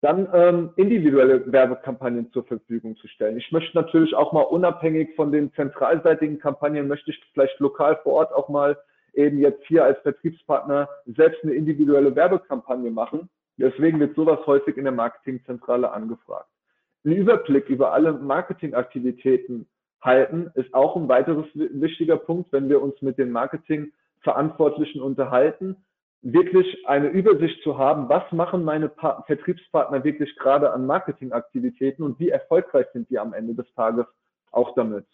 Dann 0.00 0.28
ähm, 0.32 0.70
individuelle 0.76 1.50
Werbekampagnen 1.50 2.32
zur 2.32 2.44
Verfügung 2.44 2.96
zu 2.96 3.08
stellen. 3.08 3.36
Ich 3.36 3.50
möchte 3.50 3.76
natürlich 3.76 4.14
auch 4.14 4.32
mal 4.32 4.42
unabhängig 4.42 5.14
von 5.16 5.32
den 5.32 5.52
zentralseitigen 5.54 6.38
Kampagnen, 6.38 6.86
möchte 6.86 7.10
ich 7.10 7.20
vielleicht 7.32 7.58
lokal 7.58 7.98
vor 8.02 8.14
Ort 8.14 8.32
auch 8.32 8.48
mal 8.48 8.78
eben 9.14 9.38
jetzt 9.38 9.64
hier 9.66 9.84
als 9.84 9.98
Vertriebspartner 10.00 10.88
selbst 11.06 11.42
eine 11.42 11.54
individuelle 11.54 12.14
Werbekampagne 12.14 12.90
machen. 12.90 13.28
Deswegen 13.56 13.98
wird 14.00 14.14
sowas 14.14 14.38
häufig 14.46 14.76
in 14.76 14.84
der 14.84 14.92
Marketingzentrale 14.92 15.90
angefragt. 15.90 16.48
Ein 17.04 17.12
Überblick 17.12 17.68
über 17.68 17.92
alle 17.92 18.12
Marketingaktivitäten 18.12 19.68
halten 20.00 20.50
ist 20.54 20.72
auch 20.74 20.96
ein 20.96 21.08
weiteres 21.08 21.46
wichtiger 21.54 22.16
Punkt, 22.16 22.52
wenn 22.52 22.68
wir 22.68 22.80
uns 22.80 23.00
mit 23.02 23.18
den 23.18 23.32
Marketingverantwortlichen 23.32 25.00
unterhalten 25.00 25.76
wirklich 26.22 26.86
eine 26.86 27.08
Übersicht 27.08 27.62
zu 27.62 27.78
haben, 27.78 28.08
was 28.08 28.30
machen 28.32 28.64
meine 28.64 28.88
pa 28.88 29.22
Vertriebspartner 29.26 30.02
wirklich 30.04 30.34
gerade 30.36 30.72
an 30.72 30.86
Marketingaktivitäten 30.86 32.04
und 32.04 32.18
wie 32.18 32.30
erfolgreich 32.30 32.86
sind 32.92 33.08
die 33.10 33.18
am 33.18 33.32
Ende 33.32 33.54
des 33.54 33.72
Tages 33.74 34.06
auch 34.50 34.74
damit. 34.74 35.06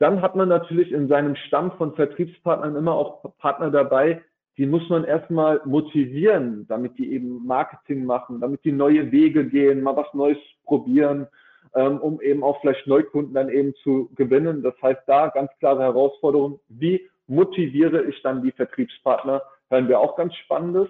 Dann 0.00 0.22
hat 0.22 0.34
man 0.34 0.48
natürlich 0.48 0.92
in 0.92 1.08
seinem 1.08 1.36
Stamm 1.36 1.72
von 1.72 1.94
Vertriebspartnern 1.94 2.74
immer 2.74 2.94
auch 2.94 3.36
Partner 3.38 3.70
dabei, 3.70 4.22
die 4.56 4.66
muss 4.66 4.88
man 4.88 5.04
erstmal 5.04 5.60
motivieren, 5.66 6.66
damit 6.68 6.98
die 6.98 7.12
eben 7.12 7.46
Marketing 7.46 8.04
machen, 8.04 8.40
damit 8.40 8.64
die 8.64 8.72
neue 8.72 9.12
Wege 9.12 9.46
gehen, 9.46 9.82
mal 9.82 9.96
was 9.96 10.12
Neues 10.14 10.38
probieren, 10.64 11.26
ähm, 11.74 11.98
um 11.98 12.20
eben 12.22 12.42
auch 12.42 12.60
vielleicht 12.62 12.86
Neukunden 12.86 13.34
dann 13.34 13.50
eben 13.50 13.74
zu 13.82 14.10
gewinnen. 14.16 14.62
Das 14.62 14.74
heißt, 14.82 15.02
da 15.06 15.28
ganz 15.28 15.50
klare 15.58 15.82
Herausforderung, 15.82 16.60
wie 16.68 17.08
motiviere 17.26 18.02
ich 18.04 18.22
dann 18.22 18.42
die 18.42 18.52
Vertriebspartner, 18.52 19.42
hören 19.68 19.88
wir 19.88 20.00
auch 20.00 20.16
ganz 20.16 20.34
Spannendes. 20.34 20.88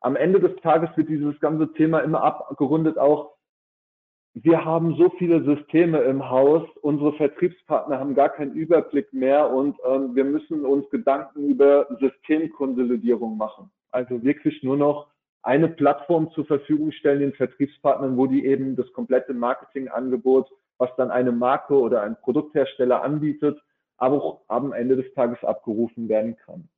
Am 0.00 0.14
Ende 0.14 0.38
des 0.38 0.54
Tages 0.62 0.90
wird 0.96 1.08
dieses 1.08 1.38
ganze 1.40 1.72
Thema 1.72 1.98
immer 1.98 2.22
abgerundet 2.22 2.96
auch, 2.96 3.34
wir 4.34 4.64
haben 4.64 4.96
so 4.96 5.10
viele 5.18 5.44
Systeme 5.44 5.98
im 6.02 6.28
Haus, 6.28 6.62
unsere 6.80 7.12
Vertriebspartner 7.14 7.98
haben 7.98 8.14
gar 8.14 8.30
keinen 8.30 8.54
Überblick 8.54 9.12
mehr 9.12 9.50
und 9.50 9.76
ähm, 9.86 10.14
wir 10.14 10.24
müssen 10.24 10.64
uns 10.64 10.88
Gedanken 10.90 11.50
über 11.50 11.86
Systemkonsolidierung 12.00 13.36
machen. 13.36 13.70
Also 13.90 14.22
wirklich 14.22 14.62
nur 14.62 14.78
noch 14.78 15.08
eine 15.42 15.68
Plattform 15.68 16.30
zur 16.32 16.46
Verfügung 16.46 16.92
stellen 16.92 17.20
den 17.20 17.34
Vertriebspartnern, 17.34 18.16
wo 18.16 18.26
die 18.26 18.46
eben 18.46 18.74
das 18.74 18.90
komplette 18.94 19.34
Marketingangebot, 19.34 20.48
was 20.78 20.90
dann 20.96 21.10
eine 21.10 21.32
Marke 21.32 21.74
oder 21.74 22.02
ein 22.02 22.16
Produkthersteller 22.22 23.02
anbietet, 23.02 23.60
aber 23.98 24.22
auch 24.22 24.40
am 24.48 24.72
Ende 24.72 24.96
des 24.96 25.12
Tages 25.14 25.44
abgerufen 25.44 26.08
werden 26.08 26.36
kann. 26.36 26.68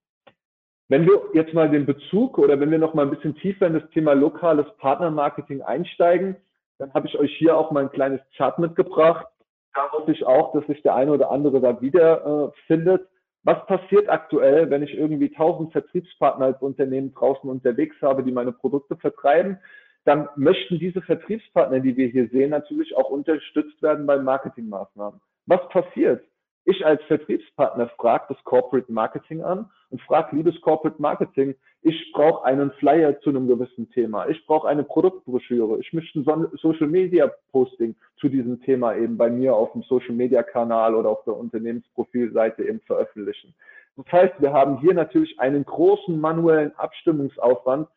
Wenn 0.88 1.06
wir 1.06 1.20
jetzt 1.34 1.54
mal 1.54 1.70
den 1.70 1.87
Bezug 1.87 2.37
oder 2.37 2.58
wenn 2.58 2.70
wir 2.70 2.78
noch 2.78 2.94
mal 2.94 3.02
ein 3.02 3.11
bisschen 3.11 3.37
tiefer 3.37 3.66
in 3.68 3.75
das 3.75 3.88
Thema 3.90 4.12
lokales 4.12 4.66
Partnermarketing 4.78 5.62
einsteigen, 5.62 6.37
dann 6.78 6.93
habe 6.95 7.07
ich 7.07 7.19
euch 7.19 7.35
hier 7.37 7.57
auch 7.57 7.71
mal 7.71 7.85
ein 7.85 7.90
kleines 7.90 8.21
Chart 8.37 8.59
mitgebracht. 8.59 9.26
Da 9.75 9.90
hoffe 9.93 10.12
ich 10.12 10.25
auch, 10.25 10.52
dass 10.52 10.66
sich 10.66 10.83
der 10.83 10.95
eine 10.95 11.12
oder 11.12 11.31
andere 11.31 11.61
da 11.61 11.81
wieder 11.81 12.52
äh, 12.52 12.61
findet. 12.66 13.09
Was 13.43 13.64
passiert 13.66 14.09
aktuell, 14.09 14.71
wenn 14.71 14.83
ich 14.83 14.95
irgendwie 14.95 15.31
tausend 15.31 15.73
Vertriebspartner 15.73 16.47
als 16.47 16.62
Unternehmen 16.62 17.12
draußen 17.12 17.49
unterwegs 17.49 17.97
habe, 18.00 18.23
die 18.23 18.33
meine 18.33 18.52
Produkte 18.52 18.97
vertreiben? 18.97 19.59
Dann 20.04 20.28
möchten 20.37 20.78
diese 20.78 21.02
Vertriebspartner, 21.02 21.81
die 21.81 21.97
wir 21.97 22.09
hier 22.09 22.28
sehen, 22.28 22.50
natürlich 22.50 22.97
auch 22.97 23.11
unterstützt 23.11 23.83
werden 23.83 24.07
bei 24.07 24.19
Marketingmaßnahmen. 24.19 25.21
Was 25.47 25.69
passiert? 25.69 26.25
Ich 26.66 26.85
als 26.85 27.02
Vertriebspartner 27.04 27.88
frage 27.90 28.25
das 28.30 28.42
Corporate 28.44 28.90
Marketing 28.90 29.42
an 29.42 29.71
und 29.90 30.00
frage, 30.00 30.35
liebes 30.35 30.59
Corporate 30.62 31.00
Marketing, 31.00 31.54
ich 31.83 32.12
brauche 32.14 32.44
einen 32.47 32.71
Flyer 32.73 33.21
zu 33.21 33.30
einem 33.30 33.47
gewissen 33.47 33.90
Thema, 33.90 34.26
ich 34.28 34.47
brauche 34.47 34.66
eine 34.66 34.83
Produktbroschüre, 34.83 35.78
ich 35.80 35.92
möchte 35.92 36.21
ein 36.21 36.49
Social 36.54 36.87
Media 36.87 37.30
Posting 37.52 37.94
zu 38.16 38.30
diesem 38.30 38.62
Thema 38.62 38.97
eben 38.97 39.18
bei 39.18 39.28
mir 39.28 39.54
auf 39.54 39.73
dem 39.73 39.83
Social 39.83 40.14
Media 40.14 40.42
Kanal 40.42 40.94
oder 40.94 41.11
auf 41.11 41.23
der 41.25 41.37
Unternehmensprofilseite 41.37 42.64
eben 42.64 42.80
veröffentlichen. 42.80 43.54
Das 43.97 44.11
heißt, 44.11 44.40
wir 44.40 44.52
haben 44.52 44.78
hier 44.80 44.94
natürlich 44.94 45.38
einen 45.38 45.64
großen 45.64 46.18
manuellen 46.18 46.75
Abstimmungsaufwand 46.76 47.88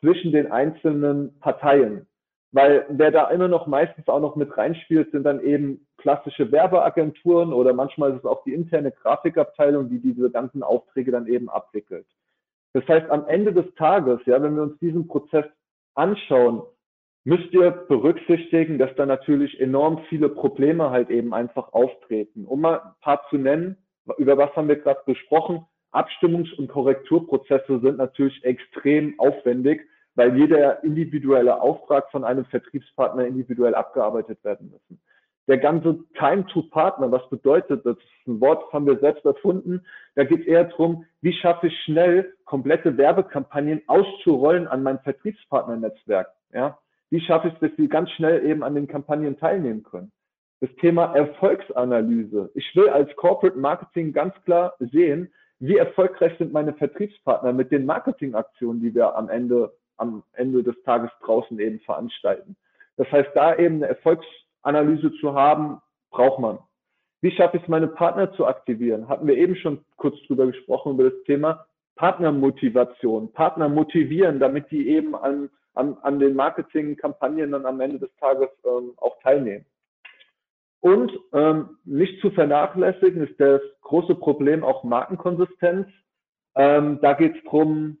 zwischen 0.00 0.32
den 0.32 0.50
einzelnen 0.50 1.38
Parteien. 1.40 2.06
Weil 2.54 2.86
wer 2.88 3.10
da 3.10 3.30
immer 3.30 3.48
noch 3.48 3.66
meistens 3.66 4.06
auch 4.06 4.20
noch 4.20 4.36
mit 4.36 4.56
reinspielt, 4.56 5.10
sind 5.10 5.24
dann 5.24 5.40
eben 5.40 5.88
klassische 5.98 6.52
Werbeagenturen 6.52 7.52
oder 7.52 7.72
manchmal 7.72 8.12
ist 8.12 8.18
es 8.18 8.24
auch 8.24 8.44
die 8.44 8.54
interne 8.54 8.92
Grafikabteilung, 8.92 9.88
die 9.88 9.98
diese 9.98 10.30
ganzen 10.30 10.62
Aufträge 10.62 11.10
dann 11.10 11.26
eben 11.26 11.48
abwickelt. 11.48 12.06
Das 12.72 12.86
heißt, 12.86 13.10
am 13.10 13.26
Ende 13.26 13.52
des 13.52 13.74
Tages, 13.74 14.20
ja, 14.26 14.40
wenn 14.40 14.54
wir 14.54 14.62
uns 14.62 14.78
diesen 14.78 15.08
Prozess 15.08 15.46
anschauen, 15.96 16.62
müsst 17.24 17.52
ihr 17.52 17.72
berücksichtigen, 17.72 18.78
dass 18.78 18.94
da 18.94 19.04
natürlich 19.04 19.58
enorm 19.58 20.04
viele 20.08 20.28
Probleme 20.28 20.90
halt 20.90 21.10
eben 21.10 21.34
einfach 21.34 21.72
auftreten. 21.72 22.44
Um 22.44 22.60
mal 22.60 22.78
ein 22.78 22.94
paar 23.00 23.26
zu 23.30 23.36
nennen, 23.36 23.78
über 24.16 24.38
was 24.38 24.54
haben 24.54 24.68
wir 24.68 24.76
gerade 24.76 25.00
besprochen? 25.06 25.66
Abstimmungs- 25.90 26.54
und 26.56 26.68
Korrekturprozesse 26.68 27.80
sind 27.80 27.98
natürlich 27.98 28.44
extrem 28.44 29.18
aufwendig 29.18 29.88
weil 30.14 30.36
jeder 30.36 30.82
individuelle 30.84 31.60
Auftrag 31.60 32.10
von 32.10 32.24
einem 32.24 32.44
Vertriebspartner 32.46 33.26
individuell 33.26 33.74
abgearbeitet 33.74 34.42
werden 34.44 34.70
müssen. 34.70 35.00
Der 35.46 35.58
ganze 35.58 35.98
Time 36.18 36.46
to 36.46 36.62
Partner, 36.62 37.12
was 37.12 37.28
bedeutet 37.28 37.84
das? 37.84 37.96
ist 37.96 38.26
ein 38.26 38.40
Wort, 38.40 38.72
haben 38.72 38.86
wir 38.86 38.98
selbst 38.98 39.24
erfunden. 39.26 39.84
Da 40.14 40.24
geht 40.24 40.40
es 40.40 40.46
eher 40.46 40.64
darum, 40.64 41.04
wie 41.20 41.34
schaffe 41.34 41.66
ich 41.66 41.78
schnell 41.82 42.32
komplette 42.46 42.96
Werbekampagnen 42.96 43.82
auszurollen 43.86 44.66
an 44.66 44.82
mein 44.82 45.00
Vertriebspartnernetzwerk. 45.00 46.28
Ja? 46.54 46.78
Wie 47.10 47.20
schaffe 47.20 47.48
ich 47.48 47.54
es, 47.54 47.60
dass 47.60 47.70
sie 47.76 47.88
ganz 47.88 48.10
schnell 48.12 48.46
eben 48.46 48.62
an 48.62 48.74
den 48.74 48.86
Kampagnen 48.86 49.38
teilnehmen 49.38 49.82
können? 49.82 50.12
Das 50.60 50.70
Thema 50.76 51.14
Erfolgsanalyse. 51.14 52.50
Ich 52.54 52.74
will 52.74 52.88
als 52.88 53.14
Corporate 53.16 53.58
Marketing 53.58 54.14
ganz 54.14 54.34
klar 54.44 54.74
sehen, 54.78 55.30
wie 55.58 55.76
erfolgreich 55.76 56.32
sind 56.38 56.52
meine 56.52 56.72
Vertriebspartner 56.72 57.52
mit 57.52 57.70
den 57.70 57.84
Marketingaktionen, 57.84 58.80
die 58.80 58.94
wir 58.94 59.14
am 59.14 59.28
Ende 59.28 59.74
am 59.96 60.22
Ende 60.32 60.62
des 60.62 60.80
Tages 60.82 61.10
draußen 61.22 61.58
eben 61.58 61.80
veranstalten. 61.80 62.56
Das 62.96 63.10
heißt, 63.10 63.30
da 63.34 63.56
eben 63.56 63.76
eine 63.76 63.88
Erfolgsanalyse 63.88 65.12
zu 65.20 65.34
haben, 65.34 65.80
braucht 66.10 66.38
man. 66.38 66.58
Wie 67.20 67.32
schaffe 67.32 67.56
ich 67.56 67.62
es, 67.62 67.68
meine 67.68 67.88
Partner 67.88 68.32
zu 68.32 68.46
aktivieren? 68.46 69.08
Hatten 69.08 69.26
wir 69.26 69.36
eben 69.36 69.56
schon 69.56 69.84
kurz 69.96 70.16
drüber 70.26 70.46
gesprochen, 70.46 70.92
über 70.92 71.10
das 71.10 71.22
Thema 71.24 71.66
Partnermotivation. 71.96 73.32
Partner 73.32 73.68
motivieren, 73.68 74.40
damit 74.40 74.70
die 74.70 74.88
eben 74.88 75.14
an, 75.14 75.48
an, 75.74 75.96
an 76.02 76.18
den 76.18 76.34
Marketingkampagnen 76.34 77.52
dann 77.52 77.66
am 77.66 77.80
Ende 77.80 77.98
des 77.98 78.14
Tages 78.16 78.48
ähm, 78.64 78.92
auch 78.96 79.18
teilnehmen. 79.22 79.64
Und 80.80 81.18
ähm, 81.32 81.78
nicht 81.84 82.20
zu 82.20 82.30
vernachlässigen 82.30 83.26
ist 83.26 83.40
das 83.40 83.62
große 83.80 84.16
Problem 84.16 84.62
auch 84.62 84.84
Markenkonsistenz. 84.84 85.88
Ähm, 86.56 86.98
da 87.00 87.14
geht 87.14 87.36
es 87.36 87.44
darum, 87.44 87.96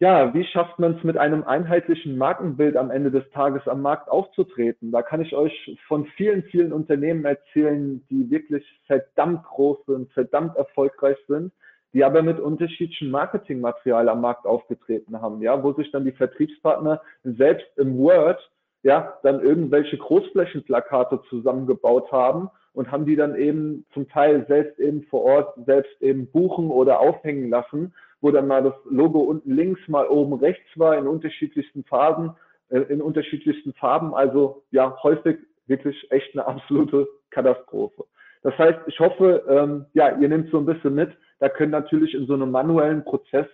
ja, 0.00 0.32
wie 0.32 0.44
schafft 0.44 0.78
man 0.78 0.96
es 0.96 1.04
mit 1.04 1.18
einem 1.18 1.44
einheitlichen 1.44 2.16
Markenbild 2.16 2.74
am 2.78 2.90
Ende 2.90 3.10
des 3.10 3.28
Tages 3.32 3.68
am 3.68 3.82
Markt 3.82 4.08
aufzutreten? 4.10 4.90
Da 4.92 5.02
kann 5.02 5.20
ich 5.20 5.36
euch 5.36 5.78
von 5.86 6.06
vielen, 6.16 6.42
vielen 6.44 6.72
Unternehmen 6.72 7.26
erzählen, 7.26 8.02
die 8.08 8.30
wirklich 8.30 8.64
verdammt 8.86 9.44
groß 9.44 9.76
sind, 9.86 10.10
verdammt 10.12 10.56
erfolgreich 10.56 11.18
sind, 11.28 11.52
die 11.92 12.02
aber 12.02 12.22
mit 12.22 12.40
unterschiedlichem 12.40 13.10
Marketingmaterial 13.10 14.08
am 14.08 14.22
Markt 14.22 14.46
aufgetreten 14.46 15.20
haben, 15.20 15.42
ja, 15.42 15.62
wo 15.62 15.74
sich 15.74 15.92
dann 15.92 16.06
die 16.06 16.12
Vertriebspartner 16.12 17.02
selbst 17.22 17.68
im 17.76 17.98
Word, 17.98 18.40
ja, 18.82 19.18
dann 19.22 19.42
irgendwelche 19.42 19.98
Großflächenplakate 19.98 21.20
zusammengebaut 21.28 22.10
haben 22.10 22.48
und 22.72 22.90
haben 22.90 23.04
die 23.04 23.16
dann 23.16 23.34
eben 23.34 23.84
zum 23.92 24.08
Teil 24.08 24.46
selbst 24.46 24.78
eben 24.78 25.02
vor 25.10 25.24
Ort 25.24 25.54
selbst 25.66 26.00
eben 26.00 26.30
buchen 26.30 26.70
oder 26.70 27.00
aufhängen 27.00 27.50
lassen 27.50 27.92
wo 28.20 28.30
dann 28.30 28.46
mal 28.46 28.62
das 28.62 28.74
Logo 28.88 29.20
unten 29.20 29.54
links, 29.54 29.80
mal 29.88 30.06
oben 30.06 30.34
rechts 30.34 30.68
war 30.76 30.96
in 30.96 31.06
unterschiedlichsten 31.06 31.84
Farben, 31.84 32.36
äh, 32.68 32.80
in 32.80 33.00
unterschiedlichsten 33.00 33.72
Farben. 33.74 34.14
Also 34.14 34.62
ja, 34.70 34.96
häufig 35.02 35.38
wirklich 35.66 36.10
echt 36.10 36.34
eine 36.34 36.46
absolute 36.46 37.08
Katastrophe. 37.30 38.04
Das 38.42 38.56
heißt, 38.58 38.80
ich 38.86 38.98
hoffe, 39.00 39.44
ähm, 39.48 39.86
ja, 39.92 40.18
ihr 40.18 40.28
nehmt 40.28 40.50
so 40.50 40.58
ein 40.58 40.66
bisschen 40.66 40.94
mit. 40.94 41.10
Da 41.38 41.48
können 41.48 41.72
natürlich 41.72 42.14
in 42.14 42.26
so 42.26 42.34
einem 42.34 42.50
manuellen 42.50 43.04
Prozess 43.04 43.46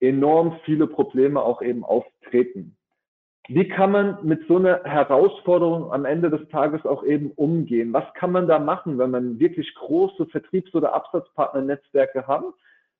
enorm 0.00 0.58
viele 0.64 0.86
Probleme 0.86 1.40
auch 1.40 1.62
eben 1.62 1.84
auftreten. 1.84 2.76
Wie 3.48 3.68
kann 3.68 3.90
man 3.90 4.18
mit 4.22 4.46
so 4.46 4.56
einer 4.56 4.84
Herausforderung 4.84 5.92
am 5.92 6.04
Ende 6.04 6.30
des 6.30 6.48
Tages 6.48 6.84
auch 6.86 7.02
eben 7.04 7.32
umgehen? 7.32 7.92
Was 7.92 8.04
kann 8.14 8.30
man 8.30 8.46
da 8.46 8.60
machen, 8.60 8.98
wenn 8.98 9.10
man 9.10 9.40
wirklich 9.40 9.74
große 9.74 10.26
Vertriebs- 10.26 10.74
oder 10.74 10.94
Absatzpartnernetzwerke 10.94 12.26
hat? 12.26 12.44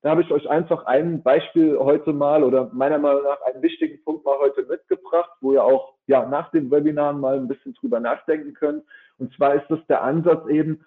Da 0.03 0.09
habe 0.09 0.21
ich 0.21 0.31
euch 0.31 0.49
einfach 0.49 0.85
ein 0.85 1.23
Beispiel 1.23 1.79
heute 1.79 2.11
mal 2.11 2.43
oder 2.43 2.69
meiner 2.73 2.99
Meinung 2.99 3.23
nach 3.23 3.41
einen 3.43 3.63
wichtigen 3.63 4.03
Punkt 4.03 4.25
mal 4.25 4.37
heute 4.37 4.63
mitgebracht, 4.63 5.31
wo 5.39 5.53
ihr 5.53 5.63
auch 5.63 5.93
ja 6.07 6.27
nach 6.27 6.51
dem 6.51 6.69
Webinar 6.69 7.13
mal 7.13 7.37
ein 7.37 7.47
bisschen 7.47 7.73
drüber 7.73 8.01
nachdenken 8.01 8.53
könnt. 8.53 8.83
Und 9.17 9.33
zwar 9.33 9.55
ist 9.55 9.65
das 9.69 9.79
der 9.87 10.03
Ansatz 10.03 10.45
eben, 10.49 10.85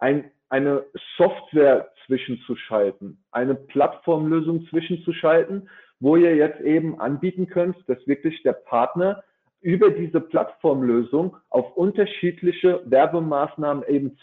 ein, 0.00 0.32
eine 0.48 0.84
Software 1.16 1.92
zwischenzuschalten, 2.06 3.22
eine 3.30 3.54
Plattformlösung 3.54 4.66
zwischenzuschalten, 4.66 5.68
wo 6.00 6.16
ihr 6.16 6.34
jetzt 6.34 6.60
eben 6.60 7.00
anbieten 7.00 7.46
könnt, 7.46 7.76
dass 7.88 8.04
wirklich 8.08 8.42
der 8.42 8.52
Partner 8.52 9.22
über 9.60 9.90
diese 9.90 10.20
Plattformlösung 10.20 11.36
auf 11.50 11.76
unterschiedliche 11.76 12.82
Werbemaßnahmen 12.84 13.84
eben 13.86 14.18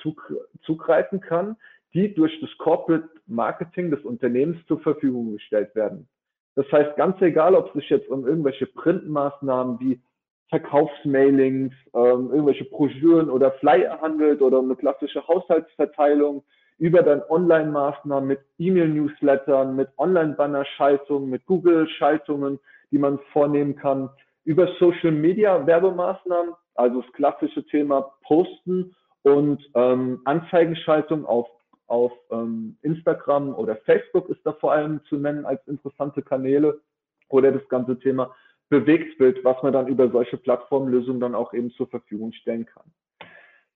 zugreifen 0.61 1.21
kann, 1.21 1.55
die 1.93 2.13
durch 2.13 2.39
das 2.41 2.49
Corporate 2.57 3.09
Marketing 3.27 3.91
des 3.91 4.03
Unternehmens 4.03 4.65
zur 4.67 4.79
Verfügung 4.79 5.33
gestellt 5.33 5.75
werden. 5.75 6.07
Das 6.55 6.71
heißt, 6.71 6.95
ganz 6.97 7.19
egal, 7.21 7.55
ob 7.55 7.67
es 7.67 7.73
sich 7.73 7.89
jetzt 7.89 8.09
um 8.09 8.27
irgendwelche 8.27 8.67
Printmaßnahmen 8.67 9.79
wie 9.79 10.01
Verkaufsmailings, 10.49 11.73
ähm, 11.95 12.29
irgendwelche 12.31 12.65
Broschüren 12.65 13.29
oder 13.29 13.51
Flyer 13.53 13.99
handelt 14.01 14.41
oder 14.41 14.59
um 14.59 14.65
eine 14.65 14.75
klassische 14.75 15.27
Haushaltsverteilung, 15.27 16.43
über 16.77 17.01
dann 17.01 17.23
Online-Maßnahmen 17.29 18.27
mit 18.27 18.39
E-Mail-Newslettern, 18.59 19.75
mit 19.75 19.89
Online-Banner-Schaltungen, 19.97 21.29
mit 21.29 21.45
Google-Schaltungen, 21.45 22.59
die 22.91 22.97
man 22.97 23.19
vornehmen 23.31 23.75
kann, 23.75 24.09
über 24.43 24.67
Social-Media-Werbemaßnahmen, 24.79 26.53
also 26.75 27.01
das 27.01 27.11
klassische 27.13 27.65
Thema 27.65 28.13
Posten 28.23 28.95
und 29.23 29.63
ähm, 29.73 30.21
Anzeigenschaltung 30.25 31.25
auf, 31.25 31.47
auf 31.93 32.11
ähm, 32.31 32.75
Instagram 32.81 33.53
oder 33.53 33.75
Facebook 33.75 34.27
ist 34.29 34.43
da 34.43 34.53
vor 34.53 34.71
allem 34.71 34.99
zu 35.05 35.15
nennen 35.15 35.45
als 35.45 35.61
interessante 35.67 36.23
Kanäle 36.23 36.81
oder 37.29 37.51
das 37.51 37.69
ganze 37.69 37.99
Thema 37.99 38.35
Bewegtbild, 38.69 39.45
was 39.45 39.61
man 39.61 39.73
dann 39.73 39.87
über 39.87 40.09
solche 40.09 40.37
Plattformlösungen 40.37 41.21
dann 41.21 41.35
auch 41.35 41.53
eben 41.53 41.69
zur 41.69 41.87
Verfügung 41.87 42.33
stellen 42.33 42.65
kann. 42.65 42.91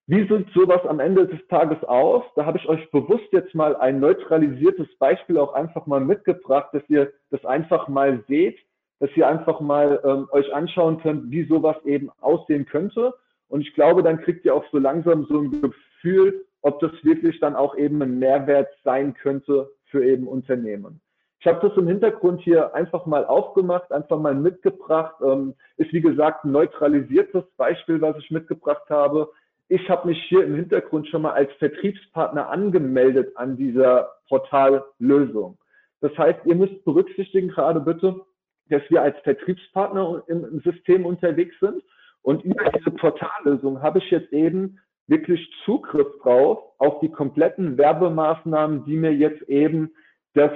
Wie 0.07 0.27
sieht 0.27 0.50
sowas 0.55 0.83
am 0.88 1.00
Ende 1.00 1.27
des 1.27 1.45
Tages 1.47 1.83
aus? 1.83 2.24
Da 2.36 2.45
habe 2.45 2.57
ich 2.57 2.67
euch 2.67 2.89
bewusst 2.89 3.27
jetzt 3.33 3.53
mal 3.53 3.75
ein 3.75 4.00
neutralisiertes 4.00 4.88
Beispiel 4.97 5.38
auch 5.38 5.53
einfach 5.53 5.86
mal 5.86 6.00
mitgebracht, 6.00 6.69
dass 6.74 6.81
ihr 6.88 7.13
das 7.29 7.45
einfach 7.45 7.88
mal 7.88 8.24
seht, 8.27 8.57
dass 9.00 9.15
ihr 9.15 9.27
einfach 9.27 9.59
mal 9.59 10.01
ähm, 10.03 10.27
euch 10.31 10.51
anschauen 10.55 11.00
könnt, 11.01 11.29
wie 11.29 11.43
sowas 11.43 11.75
eben 11.86 12.09
aussehen 12.19 12.65
könnte. 12.65 13.13
Und 13.47 13.62
ich 13.62 13.75
glaube, 13.75 14.01
dann 14.01 14.21
kriegt 14.21 14.43
ihr 14.43 14.55
auch 14.55 14.65
so 14.71 14.79
langsam 14.79 15.25
so 15.25 15.39
ein 15.39 15.62
Gefühl, 15.62 16.46
ob 16.61 16.79
das 16.79 16.91
wirklich 17.03 17.39
dann 17.39 17.55
auch 17.55 17.75
eben 17.77 18.01
ein 18.01 18.19
Mehrwert 18.19 18.69
sein 18.83 19.13
könnte 19.13 19.69
für 19.85 20.03
eben 20.03 20.27
Unternehmen. 20.27 21.01
Ich 21.39 21.47
habe 21.47 21.67
das 21.67 21.77
im 21.77 21.87
Hintergrund 21.87 22.41
hier 22.41 22.73
einfach 22.73 23.05
mal 23.05 23.25
aufgemacht, 23.25 23.91
einfach 23.91 24.19
mal 24.19 24.33
mitgebracht. 24.33 25.15
Ähm, 25.23 25.53
ist 25.77 25.93
wie 25.93 26.01
gesagt 26.01 26.43
ein 26.43 26.51
neutralisiertes 26.51 27.43
Beispiel, 27.57 28.01
was 28.01 28.17
ich 28.17 28.31
mitgebracht 28.31 28.89
habe 28.89 29.29
ich 29.69 29.89
habe 29.89 30.07
mich 30.07 30.21
hier 30.29 30.45
im 30.45 30.55
Hintergrund 30.55 31.07
schon 31.07 31.23
mal 31.23 31.33
als 31.33 31.51
Vertriebspartner 31.53 32.49
angemeldet 32.49 33.35
an 33.35 33.57
dieser 33.57 34.13
Portallösung. 34.29 35.57
Das 35.99 36.17
heißt, 36.17 36.39
ihr 36.45 36.55
müsst 36.55 36.83
berücksichtigen 36.85 37.49
gerade 37.49 37.81
bitte, 37.81 38.21
dass 38.69 38.81
wir 38.89 39.01
als 39.01 39.17
Vertriebspartner 39.23 40.23
im 40.27 40.61
System 40.61 41.05
unterwegs 41.05 41.55
sind. 41.59 41.83
Und 42.21 42.43
über 42.43 42.63
diese 42.71 42.91
Portallösung 42.91 43.82
habe 43.82 43.99
ich 43.99 44.10
jetzt 44.10 44.32
eben 44.32 44.79
wirklich 45.08 45.50
Zugriff 45.65 46.08
drauf 46.22 46.60
auf 46.78 47.00
die 47.00 47.10
kompletten 47.10 47.78
Werbemaßnahmen, 47.78 48.86
die 48.86 48.98
mir 48.98 49.13
jetzt 49.13 49.41
eben 49.43 49.91
das 50.34 50.52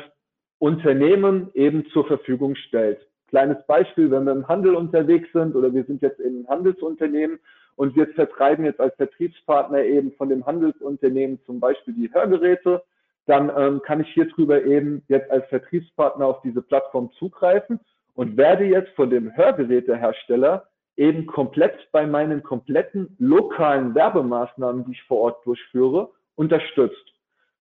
Unternehmen 0.60 1.50
eben 1.54 1.86
zur 1.88 2.06
Verfügung 2.06 2.56
stellt. 2.56 3.00
Kleines 3.28 3.66
Beispiel, 3.66 4.12
wenn 4.12 4.26
wir 4.26 4.34
im 4.34 4.48
Handel 4.48 4.76
unterwegs 4.76 5.30
sind 5.32 5.56
oder 5.56 5.74
wir 5.74 5.86
sind 5.86 6.02
jetzt 6.02 6.20
in 6.20 6.46
Handelsunternehmen 6.48 7.40
und 7.76 7.96
wir 7.96 8.08
vertreiben 8.10 8.66
jetzt 8.66 8.80
als 8.80 8.94
Vertriebspartner 8.96 9.84
eben 9.84 10.12
von 10.14 10.30
dem 10.30 10.46
Handelsunternehmen 10.46 11.40
zum 11.46 11.60
Beispiel 11.60 11.94
die 11.94 12.14
Hörgeräte. 12.14 12.84
Dann 13.26 13.52
ähm, 13.56 13.82
kann 13.82 14.02
ich 14.02 14.10
hier 14.14 14.28
drüber 14.28 14.64
eben 14.66 15.04
jetzt 15.08 15.32
als 15.32 15.48
Vertriebspartner 15.48 16.26
auf 16.26 16.42
diese 16.42 16.62
Plattform 16.62 17.12
zugreifen 17.14 17.80
und 18.14 18.36
werde 18.36 18.66
jetzt 18.66 18.92
von 18.96 19.10
dem 19.10 19.36
Hörgerätehersteller 19.36 20.68
eben 21.02 21.26
komplett 21.26 21.92
bei 21.92 22.06
meinen 22.06 22.44
kompletten 22.44 23.16
lokalen 23.18 23.96
Werbemaßnahmen, 23.96 24.86
die 24.86 24.92
ich 24.92 25.04
vor 25.04 25.18
Ort 25.18 25.46
durchführe, 25.48 26.12
unterstützt. 26.36 27.14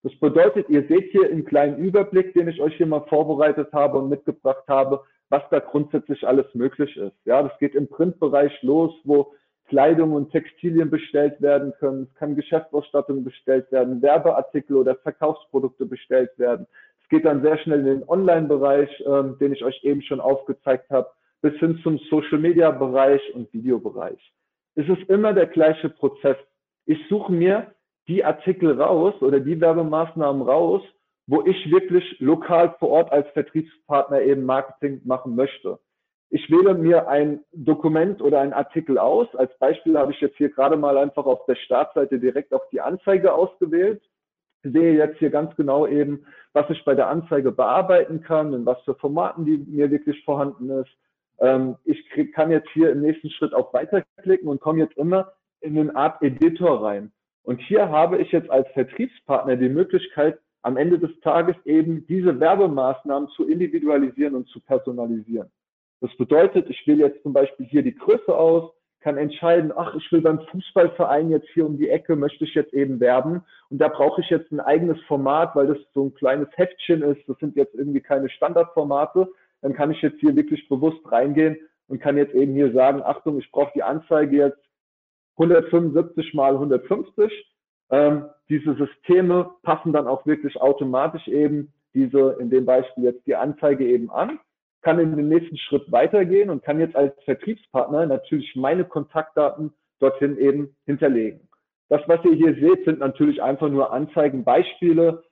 Das 0.03 0.15
bedeutet, 0.17 0.69
ihr 0.69 0.87
seht 0.89 1.11
hier 1.11 1.25
einen 1.31 1.47
kleinen 1.47 1.79
Überblick, 1.79 2.35
den 2.35 2.49
ich 2.49 2.61
euch 2.61 2.77
hier 2.77 2.87
mal 2.87 3.07
vorbereitet 3.09 3.73
habe 3.73 3.99
und 3.99 4.11
mitgebracht 4.11 4.65
habe, 4.69 5.03
was 5.31 5.43
da 5.51 5.59
grundsätzlich 5.59 6.27
alles 6.29 6.55
möglich 6.55 6.95
ist. 6.99 7.17
Ja, 7.25 7.43
das 7.43 7.59
geht 7.59 7.75
im 7.75 7.89
Printbereich 7.89 8.63
los, 8.63 8.93
wo 9.05 9.33
Kleidung 9.69 10.13
und 10.13 10.33
Textilien 10.33 10.91
bestellt 10.91 11.41
werden 11.41 11.73
können. 11.79 12.09
Es 12.11 12.15
kann 12.19 12.37
Geschäftsausstattung 12.37 13.25
bestellt 13.25 13.73
werden, 13.73 14.03
Werbeartikel 14.03 14.77
oder 14.77 14.97
Verkaufsprodukte 14.97 15.87
bestellt 15.87 16.31
werden. 16.39 16.67
Es 17.03 17.09
geht 17.09 17.25
dann 17.25 17.41
sehr 17.41 17.57
schnell 17.59 17.81
in 17.81 18.01
den 18.01 18.09
Online-Bereich, 18.09 19.03
ähm, 19.07 19.39
den 19.39 19.55
ich 19.55 19.65
euch 19.65 19.83
eben 19.83 20.03
schon 20.03 20.21
aufgezeigt 20.21 20.91
habe, 20.91 21.11
bis 21.43 21.55
hin 21.59 21.79
zum 21.83 21.99
Social-Media-Bereich 22.11 23.35
und 23.35 23.53
Videobereich. 23.53 24.33
Es 24.75 24.89
ist 24.89 25.09
immer 25.09 25.33
der 25.33 25.47
gleiche 25.47 25.89
Prozess. 25.89 26.37
Ich 26.87 26.99
suche 27.09 27.33
mir 27.33 27.75
die 28.09 28.25
Artikel 28.25 28.81
raus 28.81 29.15
oder 29.21 29.41
die 29.41 29.61
Werbemaßnahmen 29.61 30.43
raus, 30.43 30.83
wo 31.27 31.43
ich 31.45 31.71
wirklich 31.71 32.19
lokal 32.19 32.75
vor 32.79 32.91
Ort 32.91 33.13
als 33.13 33.29
Vertriebspartner 33.31 34.21
eben 34.23 34.45
Marketing 34.45 35.01
machen 35.05 35.37
möchte. 35.37 35.79
Ich 36.33 36.49
wähle 36.51 36.75
mir 36.75 37.09
ein 37.09 37.41
Dokument 37.53 38.23
oder 38.23 38.41
einen 38.41 38.53
Artikel 38.53 38.99
aus. 38.99 39.27
Als 39.35 39.57
Beispiel 39.59 39.99
habe 39.99 40.13
ich 40.13 40.21
jetzt 40.21 40.37
hier 40.37 40.51
gerade 40.51 40.77
mal 40.77 40.97
einfach 40.97 41.27
auf 41.27 41.45
der 41.47 41.57
Startseite 41.57 42.21
direkt 42.21 42.53
auf 42.53 42.63
die 42.71 42.81
Anzeige 42.81 43.33
ausgewählt. 43.33 44.01
Ich 44.63 44.73
sehe 44.73 44.95
jetzt 44.95 45.19
hier 45.19 45.31
ganz 45.31 45.55
genau 45.57 45.87
eben, 45.87 46.25
was 46.53 46.71
ich 46.71 46.85
bei 46.85 46.95
der 46.95 47.09
Anzeige 47.09 47.51
bearbeiten 47.51 48.23
kann, 48.23 48.53
in 48.53 48.65
was 48.65 48.81
für 48.83 48.95
Formaten 48.95 49.45
die 49.45 49.57
mir 49.57 49.91
wirklich 49.91 50.25
vorhanden 50.25 50.71
ist. 50.71 50.91
Ähm, 51.41 51.77
ich 51.85 52.09
krieg, 52.11 52.35
kann 52.35 52.51
jetzt 52.51 52.69
hier 52.71 52.91
im 52.91 53.01
nächsten 53.01 53.31
Schritt 53.31 53.55
auf 53.55 53.73
Weiterklicken 53.73 54.49
und 54.49 54.61
komme 54.61 54.81
jetzt 54.81 54.97
immer 54.97 55.33
in 55.61 55.79
eine 55.79 55.95
Art 55.95 56.23
Editor 56.23 56.85
rein. 56.85 57.13
Und 57.43 57.61
hier 57.61 57.89
habe 57.89 58.19
ich 58.19 58.31
jetzt 58.33 58.51
als 58.51 58.69
Vertriebspartner 58.73 59.57
die 59.57 59.69
Möglichkeit, 59.69 60.39
am 60.63 60.77
Ende 60.77 60.99
des 60.99 61.19
Tages 61.21 61.57
eben 61.65 62.07
diese 62.07 62.39
Werbemaßnahmen 62.39 63.29
zu 63.31 63.49
individualisieren 63.49 64.35
und 64.35 64.49
zu 64.49 64.61
personalisieren. 64.61 65.51
Das 66.01 66.15
bedeutet, 66.17 66.69
ich 66.69 66.87
wähle 66.87 67.07
jetzt 67.07 67.23
zum 67.23 67.33
Beispiel 67.33 67.67
hier 67.67 67.83
die 67.83 67.95
Größe 67.95 68.35
aus, 68.35 68.73
kann 69.01 69.17
entscheiden, 69.17 69.73
ach, 69.75 69.95
ich 69.95 70.13
will 70.13 70.21
beim 70.21 70.41
Fußballverein 70.51 71.31
jetzt 71.31 71.49
hier 71.55 71.65
um 71.65 71.79
die 71.79 71.89
Ecke, 71.89 72.17
möchte 72.17 72.45
ich 72.45 72.55
jetzt 72.55 72.75
eben 72.75 73.01
werben. 73.01 73.43
Und 73.71 73.79
da 73.79 73.89
brauche 73.89 74.21
ich 74.21 74.29
jetzt 74.29 74.53
ein 74.53 74.61
eigenes 74.61 75.01
Format, 75.03 75.57
weil 75.57 75.69
das 75.69 75.79
so 75.95 76.05
ein 76.05 76.15
kleines 76.15 76.49
Heftchen 76.57 77.03
ist. 77.03 77.27
Das 77.27 77.39
sind 77.39 77.57
jetzt 77.57 77.75
irgendwie 77.75 78.03
keine 78.03 78.29
Standardformate. 78.29 79.29
Dann 79.63 79.75
kann 79.75 79.91
ich 79.91 80.01
jetzt 80.03 80.21
hier 80.21 80.35
wirklich 80.37 80.69
bewusst 80.69 81.01
reingehen 81.11 81.57
und 81.89 82.01
kann 82.01 82.17
jetzt 82.17 82.35
eben 82.35 82.55
hier 82.55 82.73
sagen, 82.73 83.03
Achtung, 83.03 83.39
ich 83.39 83.51
brauche 83.51 83.73
die 83.75 83.83
Anzeige 83.83 84.37
jetzt 84.37 84.63
175 85.37 86.35
mal 86.35 86.55
150. 86.55 87.31
Ähm, 87.91 88.27
diese 88.49 88.75
Systeme 88.75 89.51
passen 89.63 89.93
dann 89.93 90.07
auch 90.07 90.27
wirklich 90.27 90.61
automatisch 90.61 91.27
eben 91.29 91.73
diese, 91.95 92.37
in 92.39 92.51
dem 92.51 92.65
Beispiel 92.65 93.05
jetzt 93.05 93.27
die 93.27 93.35
Anzeige 93.35 93.85
eben 93.87 94.11
an 94.11 94.39
kann 94.83 94.99
in 94.99 95.17
den 95.17 95.29
nächsten 95.29 95.57
Schritt 95.57 95.91
weitergehen 95.93 96.51
und 96.51 96.63
kann 96.63 96.81
jetzt 96.81 96.97
als 96.97 97.15
Vertriebspartner 97.25 98.07
natürlich 98.07 98.55
meine 98.57 98.85
Kontaktdaten 98.85 99.73
dorthin 99.99 100.39
eben 100.39 100.75
hinterlegen. 100.87 101.49
Das, 101.89 102.01
was 102.07 102.25
ihr 102.25 102.35
hier 102.35 102.55
seht, 102.55 102.85
sind 102.85 103.01
natürlich 103.01 103.43
einfach 103.43 103.69
nur 103.69 103.93
Anzeigenbeispiele, 103.93 105.23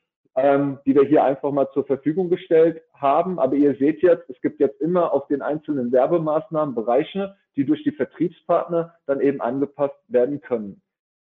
ähm, 0.40 0.79
die 0.87 0.94
wir 0.94 1.03
hier 1.05 1.24
einfach 1.24 1.51
mal 1.51 1.68
zur 1.72 1.85
Verfügung 1.85 2.31
gestellt 2.31 2.83
haben. 2.94 3.38
Aber 3.38 3.57
ihr 3.57 3.74
seht 3.77 4.03
jetzt, 4.03 4.31
es 4.31 4.40
gibt 4.40 4.61
jetzt 4.61 4.81
immer 4.81 5.12
auf 5.12 5.27
den 5.27 5.42
einzelnen 5.42 5.90
Werbemaßnahmen 5.90 6.74
Bereiche, 6.74 7.37
die 7.57 7.64
durch 7.64 7.83
die 7.83 7.90
Vertriebspartner 7.90 8.94
dann 9.07 9.20
eben 9.20 9.40
angepasst 9.40 9.98
werden 10.07 10.40
können. 10.40 10.81